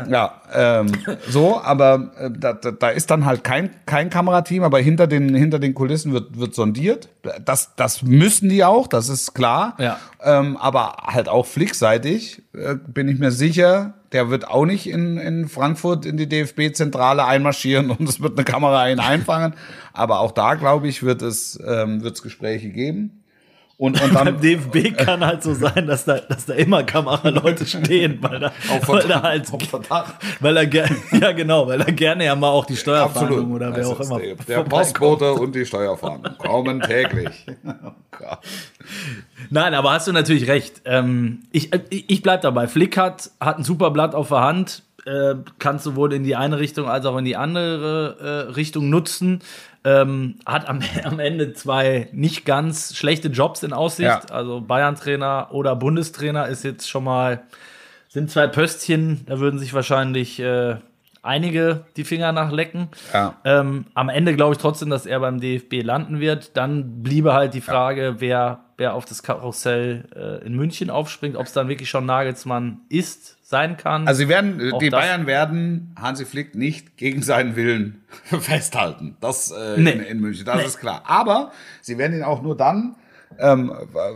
Ja, 0.10 0.42
ähm, 0.54 0.92
so, 1.30 1.62
aber 1.62 2.12
äh, 2.18 2.30
da, 2.32 2.54
da 2.54 2.90
ist 2.90 3.10
dann 3.10 3.26
halt 3.26 3.44
kein, 3.44 3.72
kein 3.86 4.10
Kamerateam, 4.10 4.64
aber 4.64 4.80
hinter 4.80 5.08
den, 5.08 5.34
hinter 5.34 5.60
den 5.60 5.74
Kulissen 5.74 6.14
wird, 6.14 6.38
wird 6.38 6.54
sondiert. 6.54 7.10
Das, 7.44 7.76
das 7.76 8.04
müssen 8.04 8.50
die 8.50 8.64
auch, 8.64 8.88
das 8.88 9.10
ist 9.10 9.34
klar. 9.34 9.76
Ja. 9.80 10.00
Ähm, 10.22 10.58
aber 10.58 10.98
halt 11.08 11.30
auch 11.30 11.46
flickseitig 11.46 12.44
äh, 12.54 12.76
bin 12.76 13.08
ich 13.08 13.20
mir 13.20 13.32
sicher, 13.32 13.94
der 14.12 14.30
wird 14.30 14.48
auch 14.48 14.66
nicht 14.66 14.90
in, 14.90 15.18
in 15.18 15.48
Frankfurt 15.48 16.06
in 16.06 16.18
die 16.18 16.28
DFB-Zentrale 16.28 17.26
einmarschieren 17.26 17.92
und 17.92 18.08
es 18.08 18.22
wird 18.22 18.38
eine 18.38 18.46
Kamera 18.46 18.90
ihn 18.90 19.00
einfangen. 19.00 19.54
Aber 19.94 20.20
auch 20.20 20.32
da, 20.32 20.56
glaube 20.56 20.88
ich, 20.88 21.04
wird 21.04 21.22
es 21.22 21.60
ähm, 21.66 22.04
wird's 22.04 22.22
Gespräche 22.22 22.70
geben. 22.70 23.19
Und, 23.80 24.02
und 24.02 24.14
dann, 24.14 24.26
Beim 24.26 24.42
DFB 24.42 24.98
kann 24.98 25.26
halt 25.26 25.42
so 25.42 25.54
sein, 25.54 25.88
dass 25.88 26.04
da, 26.04 26.20
dass 26.20 26.46
da 26.46 26.54
immer 26.54 26.84
Kameraleute 26.84 27.66
stehen, 27.66 28.18
weil 28.20 28.38
da, 28.38 28.52
weil 28.88 29.10
er 29.10 29.22
halt, 29.22 29.50
weil 30.42 30.58
er 30.58 30.68
gerne, 30.68 30.98
ja 31.14 31.32
genau, 31.32 31.66
weil 31.66 31.80
er 31.80 31.94
gerne 31.94 32.26
ja 32.26 32.36
mal 32.36 32.50
auch 32.50 32.66
die 32.66 32.76
Steuerfahndung 32.76 33.54
oder 33.54 33.74
wer 33.74 33.88
auch 33.88 34.02
immer. 34.02 34.20
Der, 34.20 34.36
der 34.36 34.64
Postbote 34.64 35.32
und 35.32 35.56
die 35.56 35.66
Steuerfahndung 35.66 36.38
kommen 36.38 36.82
täglich. 36.82 37.30
Oh 38.22 38.36
Nein, 39.50 39.74
aber 39.74 39.94
hast 39.94 40.08
du 40.08 40.12
natürlich 40.12 40.50
recht. 40.50 40.82
Ähm, 40.84 41.44
ich, 41.54 41.72
ich 41.90 42.22
bleib 42.22 42.42
dabei. 42.42 42.68
Flick 42.68 42.98
hat, 42.98 43.32
hat 43.40 43.60
ein 43.60 43.64
super 43.64 43.92
Blatt 43.92 44.14
auf 44.14 44.28
der 44.28 44.42
Hand, 44.42 44.84
äh, 45.10 45.36
kannst 45.58 45.84
sowohl 45.86 46.14
in 46.14 46.24
die 46.24 46.36
eine 46.36 46.60
Richtung 46.60 46.88
als 46.88 47.06
auch 47.06 47.18
in 47.18 47.26
die 47.26 47.36
andere 47.36 48.48
äh, 48.50 48.52
Richtung 48.52 48.90
nutzen. 48.90 49.40
Ähm, 49.84 50.36
hat 50.46 50.70
am, 50.70 50.82
am, 51.04 51.20
Ende 51.20 51.54
zwei 51.54 52.10
nicht 52.12 52.46
ganz 52.46 52.96
schlechte 52.96 53.30
Jobs 53.30 53.64
in 53.64 53.74
Aussicht. 53.74 54.08
Ja. 54.08 54.22
Also 54.32 54.62
Bayern-Trainer 54.62 55.50
oder 55.52 55.76
Bundestrainer 55.76 56.48
ist 56.48 56.64
jetzt 56.64 56.90
schon 56.90 57.04
mal, 57.04 57.44
sind 58.08 58.30
zwei 58.30 58.48
Pöstchen, 58.48 59.26
da 59.26 59.40
würden 59.40 59.60
sich 59.60 59.74
wahrscheinlich 59.74 60.40
äh, 60.40 60.76
einige 61.24 61.86
die 61.96 62.04
Finger 62.04 62.32
nachlecken. 62.32 62.90
Ja. 63.14 63.36
Ähm, 63.46 63.86
am 63.94 64.10
Ende 64.10 64.36
glaube 64.36 64.54
ich 64.54 64.58
trotzdem, 64.60 64.90
dass 64.90 65.06
er 65.06 65.20
beim 65.22 65.40
DFB 65.40 65.82
landen 65.82 66.20
wird. 66.20 66.56
Dann 66.56 67.02
bliebe 67.02 67.34
halt 67.34 67.54
die 67.54 67.62
Frage, 67.62 68.04
ja. 68.04 68.16
wer, 68.20 68.60
wer 68.78 68.94
auf 68.94 69.06
das 69.06 69.24
Karussell 69.24 70.06
äh, 70.16 70.46
in 70.46 70.56
München 70.56 70.90
aufspringt, 70.90 71.36
ob 71.36 71.48
es 71.48 71.54
dann 71.54 71.68
wirklich 71.68 71.90
schon 71.90 72.06
Nagelsmann 72.06 72.82
ist 72.90 73.39
sein 73.50 73.78
kann. 73.78 74.08
Also 74.08 74.20
sie 74.20 74.30
werden, 74.30 74.74
Auch 74.74 74.78
die 74.78 74.92
Bayern 74.92 75.26
werden 75.26 75.96
Hansi 76.00 76.26
Flick 76.26 76.54
nicht 76.54 76.98
gegen 76.98 77.24
seinen 77.24 77.56
Willen 77.56 78.04
festhalten. 78.24 79.18
Das 79.22 79.50
äh, 79.50 79.76
nee. 79.78 79.92
in, 79.92 80.02
in, 80.02 80.20
München, 80.20 80.46
das 80.46 80.58
nee. 80.58 80.66
ist 80.66 80.80
klar. 80.80 81.02
Aber 81.08 81.52
sie 81.82 81.98
werden 81.98 82.16
ihn 82.16 82.24
auch 82.24 82.44
nur 82.44 82.56
dann 82.56 82.96
ähm, 83.40 83.74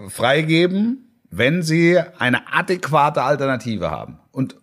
freigeben, 0.09 1.09
wenn 1.31 1.63
sie 1.63 1.99
eine 2.19 2.53
adäquate 2.53 3.23
Alternative 3.23 3.89
haben. 3.89 4.19
Und 4.31 4.55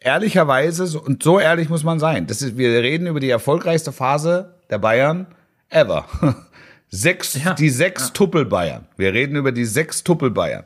ehrlicherweise, 0.00 0.98
und 0.98 1.22
so 1.22 1.38
ehrlich 1.38 1.68
muss 1.68 1.84
man 1.84 1.98
sein, 1.98 2.26
das 2.26 2.40
ist, 2.40 2.56
wir 2.56 2.70
reden 2.82 3.06
über 3.06 3.20
die 3.20 3.28
erfolgreichste 3.28 3.92
Phase 3.92 4.54
der 4.70 4.78
Bayern 4.78 5.26
ever. 5.68 6.06
Sechs, 6.88 7.34
ja. 7.44 7.52
die 7.52 7.68
sechs. 7.68 8.12
Tuppel 8.12 8.46
Bayern. 8.46 8.86
Wir 8.96 9.12
reden 9.12 9.36
über 9.36 9.52
die 9.52 9.64
sechs 9.64 10.04
Tuppel 10.04 10.30
Bayern. 10.30 10.64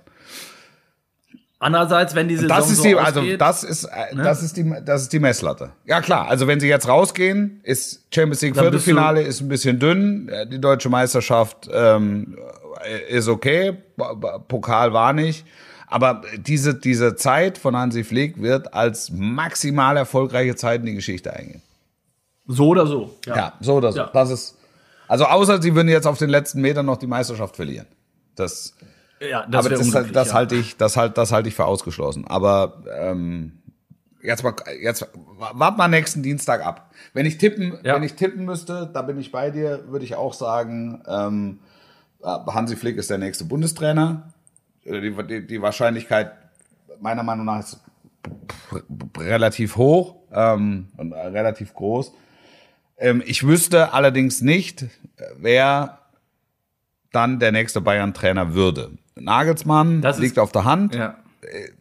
Andererseits, 1.62 2.14
wenn 2.14 2.26
die 2.26 2.36
Saison 2.36 2.48
das 2.48 2.70
ist 2.70 2.82
die, 2.82 2.96
also 2.96 3.36
das 3.36 3.64
ist 3.64 3.84
äh, 3.84 4.14
ne? 4.14 4.22
das 4.22 4.42
ist 4.42 4.56
die 4.56 4.74
das 4.82 5.02
ist 5.02 5.12
die 5.12 5.18
Messlatte. 5.18 5.72
Ja 5.84 6.00
klar, 6.00 6.26
also 6.26 6.46
wenn 6.46 6.58
sie 6.58 6.68
jetzt 6.68 6.88
rausgehen, 6.88 7.60
ist 7.64 8.06
Champions 8.10 8.40
League 8.40 8.56
Viertelfinale 8.56 9.20
ist 9.20 9.42
ein 9.42 9.48
bisschen 9.48 9.78
dünn, 9.78 10.30
äh, 10.30 10.46
die 10.46 10.58
deutsche 10.58 10.88
Meisterschaft 10.88 11.68
ähm, 11.70 12.38
ist 13.10 13.28
okay, 13.28 13.76
Pokal 14.48 14.94
war 14.94 15.12
nicht, 15.12 15.44
aber 15.86 16.22
diese 16.38 16.74
diese 16.74 17.14
Zeit 17.14 17.58
von 17.58 17.76
Hansi 17.76 18.04
Flick 18.04 18.40
wird 18.40 18.72
als 18.72 19.10
maximal 19.10 19.98
erfolgreiche 19.98 20.56
Zeit 20.56 20.80
in 20.80 20.86
die 20.86 20.94
Geschichte 20.94 21.30
eingehen. 21.30 21.60
So 22.46 22.68
oder 22.68 22.86
so. 22.86 23.18
Ja, 23.26 23.36
ja 23.36 23.52
so 23.60 23.74
oder 23.74 23.92
so. 23.92 23.98
Ja. 23.98 24.10
Das 24.14 24.30
ist 24.30 24.56
also 25.08 25.26
außer 25.26 25.60
sie 25.60 25.74
würden 25.74 25.88
jetzt 25.88 26.06
auf 26.06 26.16
den 26.16 26.30
letzten 26.30 26.62
Metern 26.62 26.86
noch 26.86 26.96
die 26.96 27.06
Meisterschaft 27.06 27.54
verlieren. 27.54 27.86
Das 28.34 28.72
ja, 29.20 29.46
das 29.46 29.66
aber 29.66 29.76
das, 29.76 30.12
das 30.12 30.28
ja. 30.28 30.34
halte 30.34 30.54
ich, 30.56 30.76
das 30.76 30.96
halt, 30.96 31.18
das 31.18 31.32
halte 31.32 31.48
ich 31.48 31.54
für 31.54 31.66
ausgeschlossen. 31.66 32.26
Aber 32.26 32.82
ähm, 32.98 33.60
jetzt 34.22 34.42
mal, 34.42 34.54
jetzt 34.80 35.06
wart 35.38 35.76
mal 35.76 35.88
nächsten 35.88 36.22
Dienstag 36.22 36.64
ab. 36.64 36.90
Wenn 37.12 37.26
ich 37.26 37.38
tippen, 37.38 37.78
ja. 37.82 37.94
wenn 37.94 38.02
ich 38.02 38.14
tippen 38.14 38.44
müsste, 38.44 38.90
da 38.92 39.02
bin 39.02 39.18
ich 39.18 39.30
bei 39.30 39.50
dir, 39.50 39.84
würde 39.88 40.04
ich 40.04 40.14
auch 40.14 40.32
sagen, 40.32 41.02
ähm, 41.06 41.60
äh, 42.22 42.26
Hansi 42.26 42.76
Flick 42.76 42.96
ist 42.96 43.10
der 43.10 43.18
nächste 43.18 43.44
Bundestrainer. 43.44 44.32
Äh, 44.84 45.00
die, 45.00 45.26
die, 45.26 45.46
die 45.46 45.62
Wahrscheinlichkeit 45.62 46.32
meiner 47.00 47.22
Meinung 47.22 47.46
nach 47.46 47.60
ist 47.60 47.80
relativ 49.18 49.76
hoch 49.76 50.16
ähm, 50.32 50.88
und 50.96 51.12
relativ 51.12 51.74
groß. 51.74 52.12
Ähm, 52.98 53.22
ich 53.24 53.46
wüsste 53.46 53.92
allerdings 53.92 54.40
nicht, 54.40 54.86
wer 55.36 55.98
dann 57.12 57.38
der 57.38 57.52
nächste 57.52 57.80
Bayern-Trainer 57.80 58.54
würde. 58.54 58.92
Nagelsmann 59.20 60.00
das 60.02 60.18
liegt 60.18 60.38
auf 60.38 60.52
der 60.52 60.64
Hand. 60.64 60.94
Ja. 60.94 61.16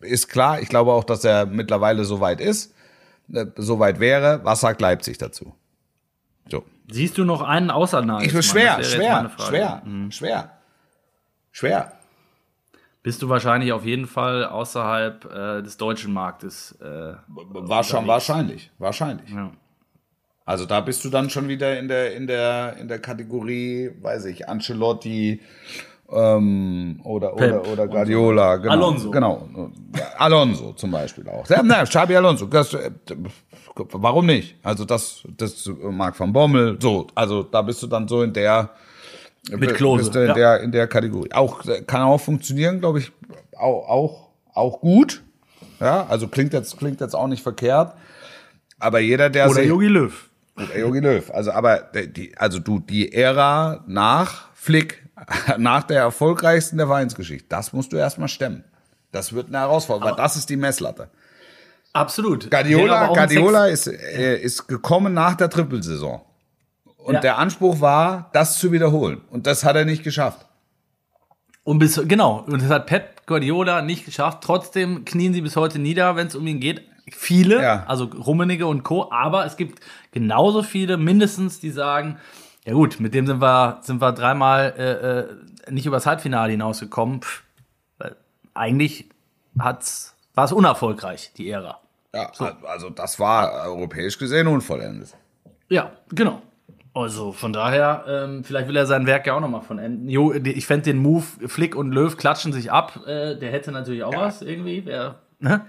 Ist 0.02 0.30
klar. 0.30 0.62
Ich 0.62 0.70
glaube 0.70 0.92
auch, 0.92 1.04
dass 1.04 1.24
er 1.24 1.46
mittlerweile 1.46 2.06
so 2.06 2.22
weit 2.22 2.42
ist, 2.42 2.74
äh, 3.34 3.46
so 3.56 3.80
weit 3.80 4.00
wäre. 4.00 4.42
Was 4.44 4.62
sagt 4.62 4.82
Leipzig 4.82 5.18
dazu? 5.18 5.54
So. 6.50 6.64
Siehst 6.90 7.18
du 7.18 7.26
noch 7.26 7.42
einen 7.42 7.70
außer 7.70 8.02
Nagelsmann? 8.02 8.40
Ich 8.40 8.46
schwer, 8.46 8.84
schwer, 8.84 9.32
schwer, 9.38 9.82
mhm. 9.86 10.12
schwer, 10.12 10.52
schwer. 11.52 11.94
Bist 13.02 13.22
du 13.22 13.30
wahrscheinlich 13.30 13.72
auf 13.72 13.86
jeden 13.86 14.08
Fall 14.08 14.46
außerhalb 14.46 15.26
äh, 15.26 15.62
des 15.62 15.78
deutschen 15.78 16.14
Marktes. 16.14 16.78
Äh, 16.82 17.14
War 17.28 17.84
schon 17.84 18.08
wahrscheinlich, 18.08 18.72
wahrscheinlich. 18.78 19.30
Ja. 19.32 19.52
Also 20.46 20.66
da 20.66 20.82
bist 20.82 21.06
du 21.06 21.10
dann 21.10 21.30
schon 21.30 21.48
wieder 21.48 21.78
in 21.78 21.88
der, 21.88 22.16
in 22.16 22.26
der, 22.26 22.76
in 22.78 22.88
der 22.88 23.00
Kategorie, 23.00 23.92
weiß 24.02 24.26
ich, 24.26 24.50
Ancelotti 24.50 25.42
ähm, 26.12 26.99
oder, 27.03 27.34
oder, 27.36 27.68
oder 27.68 27.88
Guardiola. 27.88 28.57
Genau, 28.57 28.74
Alonso. 28.74 29.12
Genau. 29.12 29.47
Alonso 30.18 30.74
zum 30.74 30.91
Beispiel 30.91 31.28
auch. 31.30 31.47
Ja, 31.49 31.62
na, 31.64 31.84
Xabi 31.84 32.16
Alonso. 32.16 32.45
Das, 32.45 32.74
äh, 32.74 32.91
warum 33.76 34.26
nicht? 34.26 34.55
Also 34.64 34.86
das, 34.86 35.24
das 35.38 35.70
Marc 35.91 36.20
van 36.20 36.34
Bommel. 36.34 36.78
So, 36.82 37.07
also 37.16 37.43
da 37.43 37.62
bist 37.62 37.82
du 37.84 37.88
dann 37.88 38.07
so 38.07 38.24
in 38.24 38.34
der 38.34 38.72
Mit 39.51 39.76
Klose, 39.76 40.03
bist 40.03 40.16
du 40.16 40.20
in, 40.20 40.28
ja. 40.28 40.34
der, 40.34 40.62
in 40.62 40.72
der 40.72 40.88
Kategorie. 40.88 41.32
Auch 41.32 41.62
kann 41.88 42.01
auch 42.01 42.20
funktionieren, 42.20 42.80
glaube 42.80 42.99
ich, 42.99 43.12
auch, 43.57 43.88
auch, 43.88 44.30
auch 44.53 44.80
gut. 44.82 45.24
Ja, 45.80 46.05
also 46.07 46.28
klingt 46.28 46.53
jetzt, 46.53 46.78
klingt 46.78 46.99
jetzt 47.01 47.16
auch 47.16 47.28
nicht 47.28 47.43
verkehrt. 47.43 47.93
Aber 48.80 48.99
jeder, 48.99 49.30
der 49.30 49.49
Oder 49.49 49.64
Jogi 49.64 49.88
Löw. 49.88 50.30
Oder 50.57 50.80
Jogi 50.80 50.99
Löw. 50.99 51.32
Also, 51.32 51.51
aber 51.51 51.78
die, 51.78 52.38
also 52.38 52.60
du, 52.60 52.80
die 52.80 53.14
Ära 53.14 53.84
nach 53.88 54.49
Flick, 54.53 55.03
nach 55.57 55.84
der 55.84 56.01
erfolgreichsten 56.01 56.78
der 56.78 56.88
Vereinsgeschichte, 56.88 57.45
das 57.49 57.74
musst 57.74 57.91
du 57.93 57.97
erstmal 57.97 58.28
stemmen. 58.28 58.63
Das 59.11 59.34
wird 59.34 59.47
eine 59.47 59.59
Herausforderung, 59.59 60.11
weil 60.11 60.17
das 60.24 60.36
ist 60.36 60.49
die 60.49 60.57
Messlatte. 60.57 61.09
Absolut. 61.93 62.43
Aber 62.45 62.49
Guardiola, 62.51 63.07
Guardiola 63.07 63.65
ist, 63.67 63.88
äh, 63.88 64.38
ist 64.39 64.67
gekommen 64.67 65.13
nach 65.13 65.36
der 65.36 65.49
Trippelsaison. 65.49 66.22
Und 66.97 67.15
Ja. 67.15 67.20
der 67.22 67.38
Anspruch 67.39 67.82
war, 67.82 68.30
das 68.34 68.59
zu 68.59 68.72
wiederholen. 68.72 69.22
Und 69.32 69.47
das 69.47 69.63
hat 69.63 69.76
er 69.76 69.86
nicht 69.86 70.03
geschafft. 70.03 70.45
Und 71.63 71.80
bis, 71.80 71.99
genau, 72.05 72.43
und 72.47 72.61
das 72.61 72.70
hat 72.70 72.86
Pep 72.88 73.26
Guardiola 73.26 73.82
nicht 73.82 74.05
geschafft. 74.05 74.39
Trotzdem 74.43 75.05
knien 75.05 75.34
sie 75.34 75.41
bis 75.41 75.55
heute 75.55 75.80
nieder, 75.80 76.15
wenn 76.15 76.28
es 76.28 76.36
um 76.36 76.45
ihn 76.45 76.59
geht. 76.59 76.82
Viele, 77.11 77.61
Ja. 77.61 77.84
also 77.88 78.05
Rummenigge 78.05 78.67
und 78.67 78.84
Co. 78.84 79.11
Aber 79.11 79.45
es 79.45 79.57
gibt 79.57 79.80
genauso 80.11 80.61
viele, 80.61 80.97
mindestens, 80.97 81.59
die 81.59 81.72
sagen, 81.72 82.17
ja 82.66 82.74
gut, 82.74 82.99
mit 82.99 83.14
dem 83.14 83.26
sind 83.26 83.41
wir, 83.41 83.80
sind 83.82 84.01
wir 84.01 84.12
dreimal 84.12 84.74
äh, 84.78 85.70
äh, 85.70 85.72
nicht 85.72 85.86
übers 85.86 86.05
Halbfinale 86.05 86.51
hinausgekommen. 86.51 87.22
Pff, 87.22 87.43
weil 87.97 88.16
eigentlich 88.53 89.10
hat's, 89.57 90.16
war 90.36 90.45
es 90.45 90.51
unerfolgreich, 90.51 91.32
die 91.38 91.49
Ära. 91.49 91.80
Ja, 92.14 92.32
also 92.64 92.89
das 92.89 93.20
war 93.20 93.68
europäisch 93.68 94.18
gesehen 94.18 94.47
unvollendet. 94.47 95.16
Ja, 95.70 95.91
genau. 96.10 96.41
Also 96.93 97.32
von 97.32 97.53
daher, 97.53 98.03
ähm, 98.07 98.43
vielleicht 98.43 98.68
will 98.68 98.76
er 98.76 98.88
sein 98.88 99.05
Werk 99.05 99.28
ja 99.28 99.36
auch 99.36 99.39
nochmal 99.39 99.62
von 99.62 99.78
enden. 99.78 100.10
Jo, 100.10 100.34
ich 100.34 100.66
fände 100.66 100.86
den 100.86 100.97
Move, 100.97 101.24
Flick 101.47 101.76
und 101.76 101.91
Löw 101.91 102.18
klatschen 102.18 102.51
sich 102.51 102.72
ab, 102.72 103.05
äh, 103.05 103.36
der 103.36 103.51
hätte 103.51 103.72
natürlich 103.72 104.03
auch 104.03 104.16
was 104.16 104.41
irgendwie. 104.41 104.86
Wer, 104.86 105.20
ne? 105.39 105.66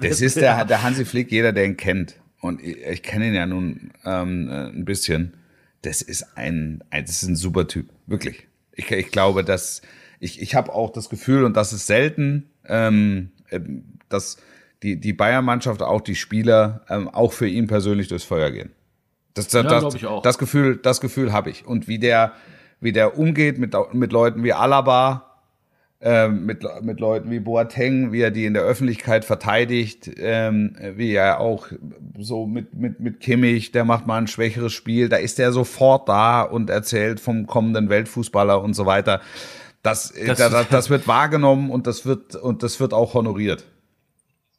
Das 0.00 0.22
ist 0.22 0.38
der, 0.38 0.64
der 0.64 0.82
Hansi 0.82 1.04
Flick, 1.04 1.30
jeder, 1.30 1.52
der 1.52 1.66
ihn 1.66 1.76
kennt. 1.76 2.16
Und 2.40 2.60
ich, 2.62 2.78
ich 2.84 3.02
kenne 3.02 3.28
ihn 3.28 3.34
ja 3.34 3.46
nun 3.46 3.92
ähm, 4.04 4.48
äh, 4.48 4.68
ein 4.68 4.84
bisschen. 4.84 5.34
Das 5.82 6.02
ist 6.02 6.36
ein, 6.36 6.82
ein, 6.90 7.04
das 7.04 7.22
ist 7.22 7.28
ein 7.28 7.36
super 7.36 7.66
Typ, 7.66 7.88
wirklich. 8.06 8.46
Ich, 8.72 8.90
ich 8.90 9.10
glaube, 9.10 9.44
dass 9.44 9.82
ich, 10.20 10.40
ich 10.40 10.54
habe 10.54 10.72
auch 10.72 10.90
das 10.90 11.08
Gefühl, 11.08 11.44
und 11.44 11.56
das 11.56 11.72
ist 11.72 11.86
selten, 11.86 12.48
ähm, 12.66 13.32
ähm, 13.50 13.84
dass 14.08 14.36
die, 14.82 14.98
die 14.98 15.12
Bayern-Mannschaft, 15.12 15.82
auch 15.82 16.00
die 16.00 16.14
Spieler, 16.14 16.82
ähm, 16.88 17.08
auch 17.08 17.32
für 17.32 17.48
ihn 17.48 17.66
persönlich 17.66 18.08
durchs 18.08 18.24
Feuer 18.24 18.50
gehen. 18.50 18.70
Das, 19.34 19.48
das, 19.48 19.66
glaub 19.66 19.82
das, 19.82 19.94
ich 19.94 20.06
auch. 20.06 20.22
das 20.22 20.38
Gefühl, 20.38 20.76
das 20.76 21.00
Gefühl 21.00 21.32
habe 21.32 21.50
ich. 21.50 21.66
Und 21.66 21.88
wie 21.88 21.98
der, 21.98 22.32
wie 22.80 22.92
der 22.92 23.18
umgeht 23.18 23.58
mit, 23.58 23.74
mit 23.92 24.12
Leuten 24.12 24.44
wie 24.44 24.52
Alaba, 24.52 25.31
ähm, 26.02 26.46
mit, 26.46 26.64
mit 26.82 26.98
Leuten 26.98 27.30
wie 27.30 27.38
Boateng, 27.38 28.10
wie 28.10 28.20
er 28.20 28.32
die 28.32 28.44
in 28.44 28.54
der 28.54 28.64
Öffentlichkeit 28.64 29.24
verteidigt, 29.24 30.10
ähm, 30.18 30.76
wie 30.96 31.12
er 31.12 31.38
auch 31.38 31.68
so 32.18 32.46
mit, 32.46 32.74
mit, 32.74 32.98
mit 32.98 33.20
Kimmich, 33.20 33.70
der 33.70 33.84
macht 33.84 34.06
mal 34.06 34.18
ein 34.18 34.26
schwächeres 34.26 34.72
Spiel, 34.72 35.08
da 35.08 35.16
ist 35.16 35.38
er 35.38 35.52
sofort 35.52 36.08
da 36.08 36.42
und 36.42 36.70
erzählt 36.70 37.20
vom 37.20 37.46
kommenden 37.46 37.88
Weltfußballer 37.88 38.60
und 38.60 38.74
so 38.74 38.84
weiter. 38.84 39.20
Das, 39.82 40.12
das, 40.12 40.38
das, 40.38 40.68
das 40.68 40.90
wird 40.90 41.06
wahrgenommen 41.06 41.70
und 41.70 41.86
das 41.86 42.04
wird, 42.04 42.34
und 42.34 42.62
das 42.64 42.80
wird 42.80 42.92
auch 42.94 43.14
honoriert. 43.14 43.64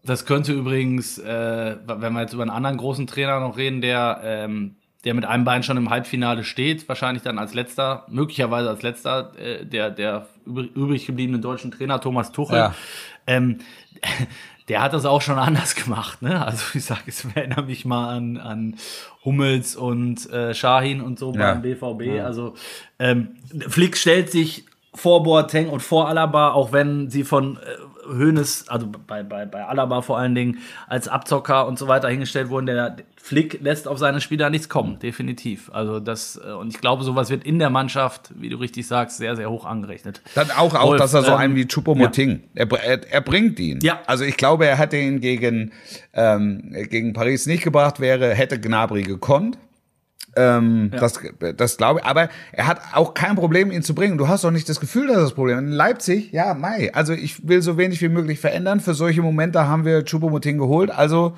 Das 0.05 0.25
könnte 0.25 0.53
übrigens, 0.53 1.17
äh, 1.17 1.75
wenn 1.85 2.13
wir 2.13 2.21
jetzt 2.21 2.33
über 2.33 2.43
einen 2.43 2.51
anderen 2.51 2.77
großen 2.77 3.07
Trainer 3.07 3.39
noch 3.39 3.57
reden, 3.57 3.81
der, 3.81 4.21
ähm, 4.23 4.75
der 5.03 5.13
mit 5.13 5.25
einem 5.25 5.43
Bein 5.43 5.63
schon 5.63 5.77
im 5.77 5.89
Halbfinale 5.89 6.43
steht, 6.43 6.87
wahrscheinlich 6.87 7.23
dann 7.23 7.37
als 7.37 7.53
letzter, 7.53 8.05
möglicherweise 8.09 8.69
als 8.69 8.81
letzter, 8.81 9.31
äh, 9.37 9.65
der, 9.65 9.89
der 9.89 10.27
übrig, 10.45 10.71
übrig 10.75 11.05
gebliebene 11.05 11.39
deutschen 11.39 11.71
Trainer, 11.71 11.99
Thomas 11.99 12.31
Tuchel. 12.31 12.57
Ja. 12.57 12.75
Ähm, 13.27 13.59
der 14.69 14.81
hat 14.81 14.93
das 14.93 15.05
auch 15.05 15.21
schon 15.21 15.37
anders 15.37 15.75
gemacht, 15.75 16.21
ne? 16.21 16.45
Also 16.45 16.63
ich 16.77 16.85
sage, 16.85 17.01
ich 17.07 17.23
erinnere 17.35 17.63
mich 17.63 17.83
mal 17.83 18.15
an, 18.15 18.37
an 18.37 18.75
Hummels 19.25 19.75
und 19.75 20.29
äh, 20.31 20.53
Shahin 20.53 21.01
und 21.01 21.19
so 21.19 21.33
Ja. 21.33 21.53
beim 21.53 21.61
BVB. 21.61 22.21
Also 22.23 22.53
ähm, 22.99 23.35
Flick 23.67 23.97
stellt 23.97 24.31
sich 24.31 24.65
vor 24.95 25.23
Boateng 25.23 25.69
und 25.69 25.81
vor 25.81 26.07
Alaba, 26.07 26.51
auch 26.51 26.71
wenn 26.71 27.09
sie 27.09 27.23
von 27.23 27.57
äh, 27.57 27.59
Hoeneß, 28.07 28.65
also 28.67 28.87
bei, 29.07 29.23
bei, 29.23 29.45
bei 29.45 29.65
Alaba 29.65 30.01
vor 30.01 30.17
allen 30.17 30.35
Dingen, 30.35 30.57
als 30.87 31.07
Abzocker 31.07 31.67
und 31.67 31.79
so 31.79 31.87
weiter 31.87 32.09
hingestellt 32.09 32.49
wurden. 32.49 32.65
Der 32.65 32.95
Flick 33.15 33.61
lässt 33.61 33.87
auf 33.87 33.97
seine 33.97 34.19
Spieler 34.19 34.49
nichts 34.49 34.67
kommen, 34.67 34.99
definitiv. 34.99 35.69
Also 35.73 35.99
das, 35.99 36.39
äh, 36.45 36.51
und 36.51 36.67
ich 36.73 36.81
glaube, 36.81 37.03
sowas 37.03 37.29
wird 37.29 37.45
in 37.45 37.59
der 37.59 37.69
Mannschaft, 37.69 38.31
wie 38.35 38.49
du 38.49 38.57
richtig 38.57 38.85
sagst, 38.85 39.17
sehr, 39.17 39.35
sehr 39.35 39.49
hoch 39.49 39.65
angerechnet. 39.65 40.21
Dann 40.35 40.51
auch, 40.51 40.73
auch 40.75 40.87
Wolf, 40.87 41.01
dass 41.01 41.13
er 41.13 41.23
so 41.23 41.31
ähm, 41.31 41.37
einen 41.37 41.55
wie 41.55 41.65
Choupo-Moting, 41.65 42.41
er, 42.55 42.65
br- 42.65 42.79
er, 42.83 43.09
er 43.11 43.21
bringt 43.21 43.59
ihn. 43.59 43.79
Ja. 43.81 43.99
Also 44.07 44.25
ich 44.25 44.35
glaube, 44.35 44.65
er 44.67 44.77
hätte 44.77 44.97
ihn 44.97 45.21
gegen, 45.21 45.71
ähm, 46.13 46.75
gegen 46.89 47.13
Paris 47.13 47.45
nicht 47.45 47.63
gebracht, 47.63 47.99
wäre, 47.99 48.33
hätte 48.33 48.59
Gnabry 48.59 49.03
gekonnt. 49.03 49.57
Ähm, 50.35 50.91
Das, 50.91 51.19
das 51.55 51.77
glaube 51.77 51.99
ich. 51.99 52.05
Aber 52.05 52.29
er 52.51 52.67
hat 52.67 52.79
auch 52.93 53.13
kein 53.13 53.35
Problem, 53.35 53.71
ihn 53.71 53.83
zu 53.83 53.93
bringen. 53.93 54.17
Du 54.17 54.27
hast 54.27 54.43
doch 54.43 54.51
nicht 54.51 54.67
das 54.67 54.79
Gefühl, 54.79 55.07
dass 55.07 55.17
das 55.17 55.33
Problem 55.33 55.57
ist. 55.57 55.63
In 55.63 55.71
Leipzig, 55.71 56.31
ja, 56.31 56.53
Mai. 56.53 56.93
Also 56.93 57.13
ich 57.13 57.47
will 57.47 57.61
so 57.61 57.77
wenig 57.77 58.01
wie 58.01 58.09
möglich 58.09 58.39
verändern. 58.39 58.79
Für 58.79 58.93
solche 58.93 59.21
Momente 59.21 59.67
haben 59.67 59.85
wir 59.85 60.03
Choupo-Moting 60.03 60.57
geholt. 60.57 60.91
Also 60.91 61.35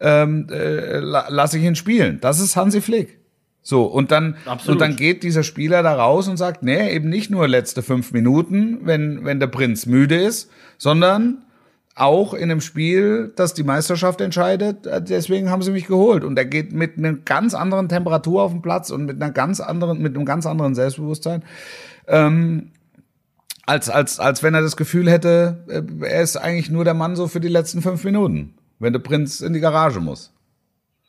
ähm, 0.00 0.46
äh, 0.50 0.98
la, 0.98 1.26
lass 1.28 1.54
ich 1.54 1.62
ihn 1.62 1.74
spielen. 1.74 2.18
Das 2.20 2.40
ist 2.40 2.56
Hansi 2.56 2.80
Flick. 2.80 3.18
So, 3.62 3.84
und 3.84 4.12
dann, 4.12 4.36
Absolut. 4.46 4.76
und 4.76 4.80
dann 4.80 4.96
geht 4.96 5.22
dieser 5.22 5.42
Spieler 5.42 5.82
da 5.82 5.94
raus 5.94 6.26
und 6.28 6.38
sagt, 6.38 6.62
nee, 6.62 6.90
eben 6.90 7.10
nicht 7.10 7.30
nur 7.30 7.46
letzte 7.48 7.82
fünf 7.82 8.12
Minuten, 8.12 8.78
wenn, 8.84 9.24
wenn 9.26 9.40
der 9.40 9.48
Prinz 9.48 9.84
müde 9.84 10.16
ist, 10.16 10.50
sondern 10.78 11.44
auch 11.98 12.34
in 12.34 12.50
einem 12.50 12.60
Spiel, 12.60 13.32
das 13.36 13.54
die 13.54 13.64
Meisterschaft 13.64 14.20
entscheidet. 14.20 14.86
äh, 14.86 15.02
Deswegen 15.02 15.50
haben 15.50 15.62
sie 15.62 15.70
mich 15.70 15.86
geholt. 15.86 16.24
Und 16.24 16.38
er 16.38 16.44
geht 16.44 16.72
mit 16.72 16.98
einer 16.98 17.14
ganz 17.14 17.54
anderen 17.54 17.88
Temperatur 17.88 18.42
auf 18.42 18.52
den 18.52 18.62
Platz 18.62 18.90
und 18.90 19.04
mit 19.04 19.20
einer 19.20 19.32
ganz 19.32 19.60
anderen, 19.60 20.00
mit 20.00 20.14
einem 20.14 20.24
ganz 20.24 20.46
anderen 20.46 20.74
Selbstbewusstsein. 20.74 21.42
Ähm, 22.06 22.70
als, 23.66 23.90
als, 23.90 24.18
als 24.18 24.42
wenn 24.42 24.54
er 24.54 24.62
das 24.62 24.76
Gefühl 24.76 25.10
hätte, 25.10 25.64
äh, 25.68 25.82
er 26.06 26.22
ist 26.22 26.36
eigentlich 26.36 26.70
nur 26.70 26.84
der 26.84 26.94
Mann 26.94 27.16
so 27.16 27.28
für 27.28 27.40
die 27.40 27.48
letzten 27.48 27.82
fünf 27.82 28.02
Minuten, 28.04 28.54
wenn 28.78 28.92
der 28.92 29.00
Prinz 29.00 29.40
in 29.40 29.52
die 29.52 29.60
Garage 29.60 30.00
muss. 30.00 30.32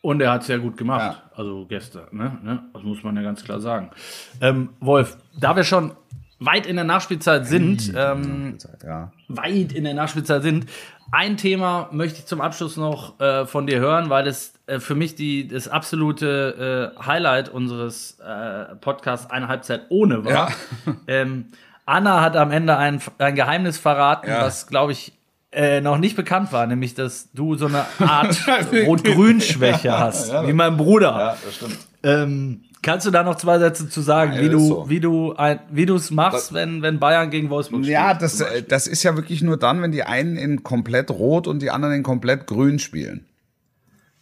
Und 0.01 0.21
er 0.21 0.31
hat 0.31 0.41
es 0.41 0.47
sehr 0.47 0.59
gut 0.59 0.77
gemacht. 0.77 1.21
Also 1.35 1.65
gestern, 1.67 2.07
ne? 2.11 2.37
ne? 2.43 2.63
Das 2.73 2.83
muss 2.83 3.03
man 3.03 3.15
ja 3.17 3.21
ganz 3.21 3.43
klar 3.43 3.59
sagen. 3.59 3.91
Ähm, 4.39 4.69
Wolf, 4.79 5.17
da 5.37 5.55
wir 5.55 5.63
schon 5.63 5.91
weit 6.39 6.65
in 6.65 6.75
der 6.75 6.85
Nachspielzeit 6.85 7.45
sind, 7.47 7.93
ähm, 7.95 8.57
Ja. 8.83 9.11
weit 9.27 9.73
in 9.73 9.83
der 9.83 9.93
Nachspielzeit 9.93 10.41
sind, 10.43 10.65
ein 11.11 11.37
Thema 11.37 11.89
möchte 11.91 12.19
ich 12.19 12.25
zum 12.27 12.39
Abschluss 12.39 12.77
noch 12.77 13.19
äh, 13.19 13.45
von 13.47 13.65
dir 13.65 13.79
hören, 13.79 14.09
weil 14.11 14.27
es 14.27 14.53
äh, 14.67 14.79
für 14.79 14.93
mich 14.95 15.15
die, 15.15 15.47
das 15.47 15.67
absolute 15.67 16.93
äh, 16.99 17.03
Highlight 17.03 17.49
unseres 17.49 18.19
äh, 18.19 18.75
Podcasts 18.75 19.29
eine 19.31 19.47
Halbzeit 19.47 19.81
ohne 19.89 20.23
war. 20.25 20.31
Ja. 20.31 20.47
Ähm, 21.07 21.45
Anna 21.85 22.21
hat 22.21 22.37
am 22.37 22.51
Ende 22.51 22.77
ein, 22.77 23.01
ein 23.17 23.33
Geheimnis 23.35 23.79
verraten, 23.79 24.29
Ja. 24.29 24.41
was, 24.43 24.67
glaube 24.67 24.91
ich, 24.91 25.11
äh, 25.51 25.81
noch 25.81 25.97
nicht 25.97 26.15
bekannt 26.15 26.53
war, 26.53 26.67
nämlich 26.67 26.93
dass 26.93 27.31
du 27.33 27.55
so 27.55 27.65
eine 27.65 27.83
Art 27.97 28.39
Rot-Grün-Schwäche 28.85 29.91
hast, 29.99 30.31
wie 30.45 30.53
mein 30.53 30.77
Bruder. 30.77 31.35
das 31.43 31.55
stimmt. 31.55 31.77
Ähm, 32.03 32.61
kannst 32.81 33.05
du 33.05 33.11
da 33.11 33.23
noch 33.23 33.35
zwei 33.35 33.59
Sätze 33.59 33.89
zu 33.89 34.01
sagen, 34.01 34.33
Ja, 34.33 34.41
wie 34.41 34.49
du, 34.49 34.59
so. 34.59 34.89
wie 34.89 34.99
du, 34.99 35.33
ein, 35.35 35.59
wie 35.69 35.85
du 35.85 35.95
es 35.95 36.11
machst, 36.11 36.53
wenn, 36.53 36.81
wenn 36.81 36.99
Bayern 36.99 37.29
gegen 37.29 37.49
Wolfsburg 37.49 37.83
Ja, 37.85 38.09
spielt? 38.09 38.21
das, 38.21 38.39
äh, 38.39 38.43
Beispiel? 38.43 38.61
das 38.63 38.87
ist 38.87 39.03
ja 39.03 39.15
wirklich 39.15 39.41
nur 39.41 39.57
dann, 39.57 39.81
wenn 39.81 39.91
die 39.91 40.03
einen 40.03 40.37
in 40.37 40.63
komplett 40.63 41.11
rot 41.11 41.47
und 41.47 41.61
die 41.61 41.71
anderen 41.71 41.95
in 41.95 42.03
komplett 42.03 42.47
grün 42.47 42.79
spielen. 42.79 43.25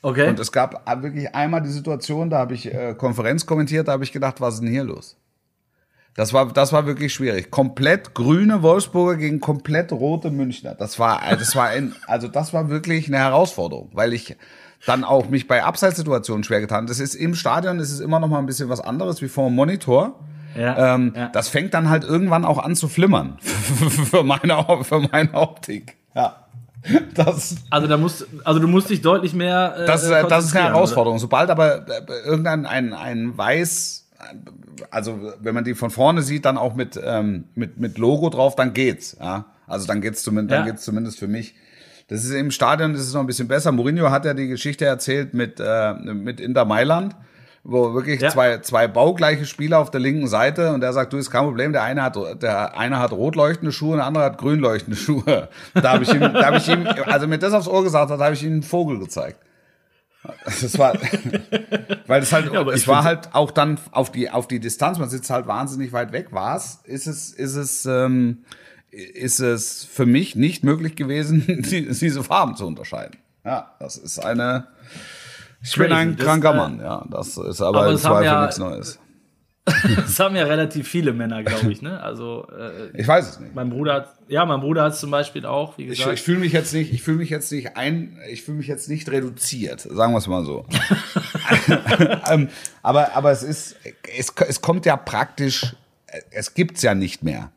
okay. 0.02 0.28
Und 0.30 0.40
es 0.40 0.52
gab 0.52 0.86
wirklich 1.04 1.34
einmal 1.36 1.62
die 1.62 1.70
Situation, 1.70 2.30
da 2.30 2.40
habe 2.40 2.54
ich 2.54 2.74
äh, 2.74 2.96
Konferenz 2.98 3.46
kommentiert, 3.46 3.88
da 3.88 3.94
habe 3.94 4.04
ich 4.04 4.12
gedacht, 4.12 4.42
was 4.42 4.56
ist 4.56 4.62
denn 4.62 4.70
hier 4.72 4.84
los? 4.84 5.18
Das 6.16 6.34
war, 6.34 6.52
das 6.52 6.74
war 6.74 6.88
wirklich 6.88 7.14
schwierig. 7.14 7.52
Komplett 7.52 8.16
grüne 8.16 8.64
Wolfsburger 8.64 9.18
gegen 9.18 9.40
komplett 9.40 9.92
rote 9.92 10.32
Münchner. 10.32 10.74
Das 10.74 10.98
war, 10.98 11.22
äh, 11.32 11.38
das 11.38 11.56
war 11.56 11.68
ein, 11.68 11.94
also 12.08 12.28
das 12.28 12.54
war 12.54 12.70
wirklich 12.70 13.08
eine 13.08 13.18
Herausforderung, 13.20 13.90
weil 13.94 14.14
ich 14.14 14.36
dann 14.86 15.04
auch 15.04 15.30
mich 15.30 15.48
bei 15.48 15.64
Abseitssituationen 15.64 16.44
schwer 16.44 16.62
getan. 16.62 16.88
Das 16.88 17.00
ist 17.00 17.16
im 17.16 17.36
Stadion, 17.36 17.78
das 17.80 17.90
ist 17.92 18.00
immer 18.00 18.20
noch 18.20 18.28
mal 18.28 18.40
ein 18.40 18.46
bisschen 18.46 18.70
was 18.70 18.80
anderes 18.80 19.22
wie 19.22 19.28
vor 19.28 19.48
dem 19.50 19.56
Monitor. 19.56 20.20
Ja, 20.56 20.96
Ähm, 20.96 21.14
ja. 21.16 21.28
Das 21.30 21.50
fängt 21.50 21.74
dann 21.74 21.90
halt 21.90 22.04
irgendwann 22.04 22.44
auch 22.46 22.58
an 22.58 22.76
zu 22.76 22.88
flimmern 22.88 23.38
für 23.42 24.24
meine, 24.24 24.66
für 24.84 25.00
meine 25.12 25.34
Optik. 25.34 25.98
Ja. 26.16 26.38
Das, 27.14 27.56
Also 27.70 27.88
da 27.88 27.98
musst, 27.98 28.26
also 28.44 28.60
du 28.60 28.68
musst 28.68 28.90
dich 28.90 29.02
deutlich 29.02 29.34
mehr. 29.34 29.76
Äh, 29.80 29.86
das, 29.86 30.04
ist- 30.04 30.12
das 30.30 30.46
ist 30.46 30.56
eine 30.56 30.70
Herausforderung. 30.70 31.20
Sobald 31.20 31.50
aber 31.50 31.88
äh, 31.88 32.02
irgendein 32.26 32.66
ein, 32.66 32.94
ein 32.94 33.38
Weiß, 33.38 34.08
also 34.90 35.20
wenn 35.42 35.54
man 35.54 35.64
die 35.64 35.76
von 35.76 35.90
vorne 35.90 36.22
sieht, 36.22 36.46
dann 36.46 36.58
auch 36.58 36.76
mit, 36.76 37.00
ähm, 37.04 37.46
mit, 37.56 37.78
mit 37.80 37.98
Logo 37.98 38.30
drauf, 38.30 38.56
dann 38.56 38.74
geht's. 38.74 39.18
Ja? 39.20 39.46
Also 39.68 39.86
dann 39.86 40.02
geht's 40.02 40.24
zumindest, 40.24 40.52
dann 40.58 40.66
Ja. 40.66 40.72
geht's 40.72 40.86
zumindest 40.86 41.20
für 41.20 41.28
mich. 41.28 41.56
Das 42.08 42.24
ist 42.24 42.32
im 42.32 42.52
Stadion, 42.52 42.94
das 42.94 43.02
ist 43.02 43.14
noch 43.14 43.22
ein 43.22 43.28
bisschen 43.28 43.48
besser. 43.48 43.72
Mourinho 43.72 44.10
hat 44.12 44.26
ja 44.26 44.34
die 44.34 44.48
Geschichte 44.48 44.86
erzählt 44.86 45.34
mit, 45.34 45.60
äh, 45.60 45.94
mit 45.94 46.40
Inter 46.40 46.64
Mailand, 46.64 47.16
wo 47.64 47.94
wirklich 47.94 48.22
Ja. 48.22 48.30
zwei, 48.30 48.60
zwei 48.60 48.88
baugleiche 48.88 49.46
Spieler 49.46 49.80
auf 49.80 49.92
der 49.92 50.00
linken 50.00 50.28
Seite 50.28 50.72
und 50.74 50.80
der 50.80 50.94
sagt, 50.94 51.12
du 51.12 51.18
ist 51.18 51.30
kein 51.32 51.44
Problem, 51.44 51.74
der 51.74 51.84
eine 51.84 52.02
hat, 52.04 52.16
der 52.42 52.78
eine 52.78 53.00
hat 53.00 53.12
rot 53.12 53.36
leuchtende 53.36 53.74
Schuhe 53.74 53.92
und 53.92 53.98
der 53.98 54.06
andere 54.06 54.24
hat 54.24 54.38
grün 54.38 54.60
leuchtende 54.60 54.98
Schuhe. 54.98 55.50
Da 55.74 55.94
habe 55.94 56.04
ich 56.04 56.14
ihm, 56.14 56.22
da 56.22 56.46
habe 56.46 56.58
ich 56.58 56.68
ihm, 56.70 56.88
also 57.06 57.28
mir 57.28 57.40
das 57.40 57.52
aufs 57.54 57.68
Ohr 57.68 57.84
gesagt 57.84 58.10
hat, 58.10 58.20
habe 58.22 58.34
ich 58.34 58.44
ihm 58.44 58.54
einen 58.54 58.64
Vogel 58.64 59.00
gezeigt. 59.00 59.40
Das 60.46 60.78
war, 60.78 60.94
weil 62.08 62.22
es 62.22 62.32
halt, 62.32 62.48
ich 62.48 62.54
es 62.74 62.88
war 62.88 63.04
halt 63.04 63.30
auch 63.34 63.52
dann 63.52 63.78
auf 63.92 64.12
die, 64.12 64.30
auf 64.30 64.48
die 64.48 64.60
Distanz, 64.60 64.98
man 64.98 65.10
sitzt 65.10 65.30
halt 65.30 65.48
wahnsinnig 65.48 65.92
weit 65.94 66.12
weg, 66.14 66.28
war's, 66.32 66.80
ist 66.86 67.08
es, 67.08 67.32
ist 67.32 67.56
es, 67.56 67.86
ähm, 67.86 68.40
ist 68.92 69.40
es 69.40 69.84
für 69.84 70.06
mich 70.06 70.36
nicht 70.36 70.64
möglich 70.64 70.96
gewesen, 70.96 71.44
die, 71.48 71.88
diese 71.88 72.24
Farben 72.24 72.56
zu 72.56 72.66
unterscheiden. 72.66 73.18
Ja, 73.46 73.76
das 73.80 73.98
ist 73.98 74.20
eine, 74.20 74.68
ich 75.64 75.76
bin 75.76 75.92
ein 75.92 76.16
kranker 76.18 76.54
äh, 76.54 76.58
Mann, 76.58 76.80
ja, 76.80 77.06
das 77.10 77.38
ist 77.38 77.62
aber, 77.62 77.82
aber 77.82 77.92
im 77.92 77.98
Zweifel 77.98 78.26
ja- 78.26 78.42
nichts 78.42 78.58
Neues. 78.58 79.00
Das 79.98 80.18
haben 80.22 80.38
ja 80.38 80.46
relativ 80.46 80.88
viele 80.88 81.12
Männer, 81.12 81.44
glaube 81.44 81.70
ich. 81.74 81.82
Ne? 81.82 82.02
Also 82.02 82.48
äh, 82.58 82.98
Ich 83.02 83.06
weiß 83.06 83.32
es 83.32 83.40
nicht. 83.42 83.54
mein 83.54 83.70
Bruder 83.70 83.96
hat, 83.96 84.14
ja, 84.30 84.46
mein 84.46 84.62
Bruder 84.62 84.84
hat 84.84 84.94
es 84.94 85.00
zum 85.02 85.12
Beispiel 85.12 85.46
auch, 85.46 85.78
wie 85.78 85.84
Ich, 85.84 86.00
gesagt. 86.00 86.14
ich 86.14 86.22
fühle 86.22 86.40
mich 86.40 86.54
jetzt 86.54 86.74
nicht, 86.74 86.94
ich 86.94 87.04
fühle 87.04 87.18
mich 87.18 87.30
jetzt 87.30 87.52
nicht 87.52 87.76
ein, 87.76 88.18
ich 88.32 88.44
fühle 88.44 88.60
mich 88.60 88.68
jetzt 88.68 88.88
nicht 88.88 89.10
reduziert, 89.12 89.82
sagen 89.82 90.14
wir 90.14 90.20
es 90.20 90.28
mal 90.28 90.46
so. 90.46 90.66
ähm, 92.32 92.48
aber, 92.82 93.14
aber 93.16 93.32
es 93.32 93.44
ist, 93.44 93.76
es, 94.18 94.34
es 94.48 94.62
kommt 94.62 94.86
ja 94.86 94.96
praktisch, 94.96 95.76
es 96.32 96.54
gibt's 96.54 96.82
ja 96.82 96.96
nicht 96.96 97.24
mehr, 97.24 97.52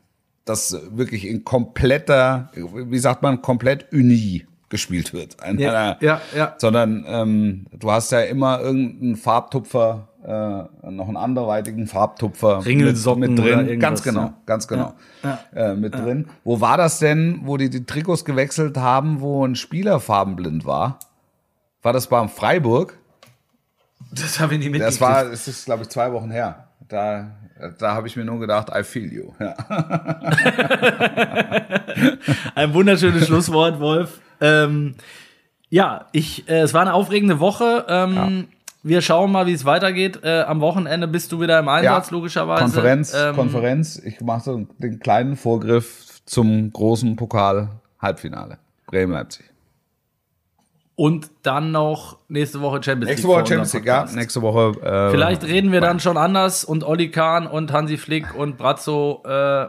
dass 0.45 0.77
wirklich 0.91 1.27
in 1.27 1.43
kompletter, 1.43 2.51
wie 2.55 2.99
sagt 2.99 3.21
man, 3.21 3.41
komplett 3.41 3.91
uni 3.93 4.45
gespielt 4.69 5.13
wird. 5.13 5.43
Ein, 5.43 5.59
Ja, 5.59 5.69
einer, 5.69 5.97
ja, 6.01 6.21
ja. 6.35 6.55
Sondern 6.57 7.05
ähm, 7.07 7.65
du 7.77 7.91
hast 7.91 8.11
ja 8.11 8.21
immer 8.21 8.61
irgendeinen 8.61 9.17
Farbtupfer, 9.17 10.07
äh, 10.23 10.89
noch 10.89 11.07
einen 11.07 11.17
anderweitigen 11.17 11.87
Farbtupfer 11.87 12.65
Ringelsocken 12.65 13.19
mit, 13.19 13.31
mit 13.31 13.39
drin. 13.39 13.79
ganz 13.79 14.01
genau, 14.01 14.21
ja. 14.21 14.33
ganz 14.45 14.67
genau 14.67 14.93
Ja, 15.23 15.39
äh, 15.53 15.75
mit 15.75 15.93
drin. 15.93 16.27
Wo 16.43 16.61
war 16.61 16.77
das 16.77 16.99
denn, 16.99 17.41
wo 17.43 17.57
die 17.57 17.69
die 17.69 17.85
Trikots 17.85 18.25
gewechselt 18.25 18.77
haben, 18.77 19.21
wo 19.21 19.45
ein 19.45 19.55
Spieler 19.55 19.99
farbenblind 19.99 20.65
war? 20.65 20.99
War 21.83 21.93
das 21.93 22.07
beim 22.07 22.29
Freiburg? 22.29 22.97
das 24.11 24.39
habe 24.39 24.53
ich 24.53 24.59
nicht 24.59 24.71
mitgekriegt. 24.71 25.01
Das 25.01 25.01
war, 25.01 25.31
es 25.31 25.47
ist 25.47 25.65
glaube 25.65 25.83
ich 25.83 25.89
zwei 25.89 26.11
Wochen 26.11 26.31
her. 26.31 26.70
Da, 26.91 27.31
da 27.79 27.93
habe 27.95 28.07
ich 28.07 28.15
mir 28.17 28.25
nur 28.25 28.39
gedacht, 28.39 28.69
I 28.75 28.83
feel 28.83 29.11
you. 29.13 29.31
Ja. 29.39 29.55
Ein 32.55 32.73
wunderschönes 32.73 33.27
Schlusswort, 33.27 33.79
Wolf. 33.79 34.19
Ähm, 34.41 34.95
ja, 35.69 36.07
ich, 36.11 36.49
äh, 36.49 36.59
es 36.61 36.73
war 36.73 36.81
eine 36.81 36.93
aufregende 36.93 37.39
Woche. 37.39 37.85
Ähm, 37.87 38.47
Wir 38.83 39.01
schauen 39.01 39.31
mal, 39.31 39.45
wie 39.45 39.53
es 39.53 39.63
weitergeht. 39.63 40.19
Äh, 40.23 40.41
am 40.41 40.59
Wochenende 40.59 41.07
bist 41.07 41.31
du 41.31 41.39
wieder 41.39 41.59
im 41.59 41.69
Einsatz, 41.69 42.09
logischerweise. 42.11 42.63
Konferenz, 42.63 43.13
Ähm, 43.13 43.35
Konferenz. 43.35 44.01
Ich 44.03 44.19
mache 44.21 44.41
so 44.43 44.67
den 44.79 44.99
kleinen 44.99 45.37
Vorgriff 45.37 46.19
zum 46.25 46.73
großen 46.73 47.15
Pokal-Halbfinale. 47.15 48.57
Bremen-Leipzig. 48.87 49.45
Und 51.01 51.31
dann 51.41 51.71
noch 51.71 52.19
nächste 52.27 52.61
Woche 52.61 52.83
Champions 52.83 53.09
Nächste 53.09 53.27
League 53.27 53.35
Woche 53.35 53.39
vor 53.39 53.47
Champions 53.47 53.73
League, 53.73 53.85
ja. 53.87 54.05
Nächste 54.13 54.41
Woche. 54.43 54.79
Äh, 54.85 55.09
Vielleicht 55.09 55.43
reden 55.45 55.71
wir 55.71 55.81
dann 55.81 55.99
schon 55.99 56.15
anders 56.15 56.63
und 56.63 56.83
Olli 56.83 57.09
Kahn 57.09 57.47
und 57.47 57.73
Hansi 57.73 57.97
Flick 57.97 58.35
und 58.35 58.55
Brazzo 58.59 59.23
äh, 59.25 59.65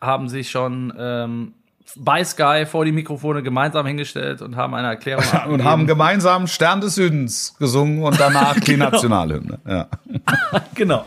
haben 0.00 0.30
sich 0.30 0.50
schon 0.50 0.90
ähm, 0.98 1.52
bei 1.96 2.24
Sky 2.24 2.64
vor 2.64 2.86
die 2.86 2.92
Mikrofone 2.92 3.42
gemeinsam 3.42 3.84
hingestellt 3.84 4.40
und 4.40 4.56
haben 4.56 4.72
eine 4.72 4.88
Erklärung 4.88 5.24
und 5.30 5.34
abgegeben. 5.34 5.64
haben 5.64 5.86
gemeinsam 5.86 6.46
Stern 6.46 6.80
des 6.80 6.94
Südens 6.94 7.54
gesungen 7.58 8.02
und 8.02 8.18
danach 8.18 8.58
die 8.58 8.76
Nationalhymne. 8.78 9.58
Ja. 9.68 9.88
Genau. 10.74 11.04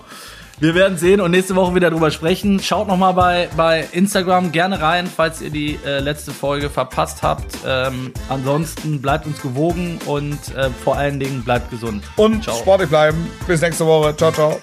Wir 0.58 0.74
werden 0.74 0.97
sehen 0.97 1.20
und 1.20 1.32
nächste 1.32 1.56
Woche 1.56 1.76
wieder 1.76 1.89
drüber 1.89 2.12
sprechen. 2.12 2.62
Schaut 2.62 2.88
noch 2.88 2.95
mal 2.95 3.12
bei, 3.12 3.49
bei 3.58 3.88
Instagram 3.91 4.53
gerne 4.53 4.82
rein, 4.82 5.06
falls 5.08 5.41
ihr 5.41 5.49
die 5.49 5.78
äh, 5.86 5.99
letzte 5.99 6.32
Folge 6.32 6.70
verpasst 6.70 7.24
habt. 7.24 7.58
Ähm, 7.66 8.14
ansonsten 8.30 9.01
bleibt 9.01 9.26
uns 9.26 9.41
gewogen 9.41 9.99
und 10.06 10.39
äh, 10.56 10.70
vor 10.70 10.95
allen 10.95 11.20
Dingen 11.20 11.43
bleibt 11.43 11.72
gesund. 11.72 12.03
Und 12.16 12.43
Ciao. 12.43 12.56
sportlich 12.56 12.89
bleiben. 12.89 13.30
Bis 13.47 13.62
nächste 13.62 13.86
Woche. 13.86 14.16
Ciao, 14.16 14.32
ciao. 14.32 14.62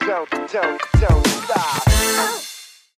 don't, 0.00 0.28
don't, 0.52 0.78
don't 1.00 1.26
stop. 1.44 2.45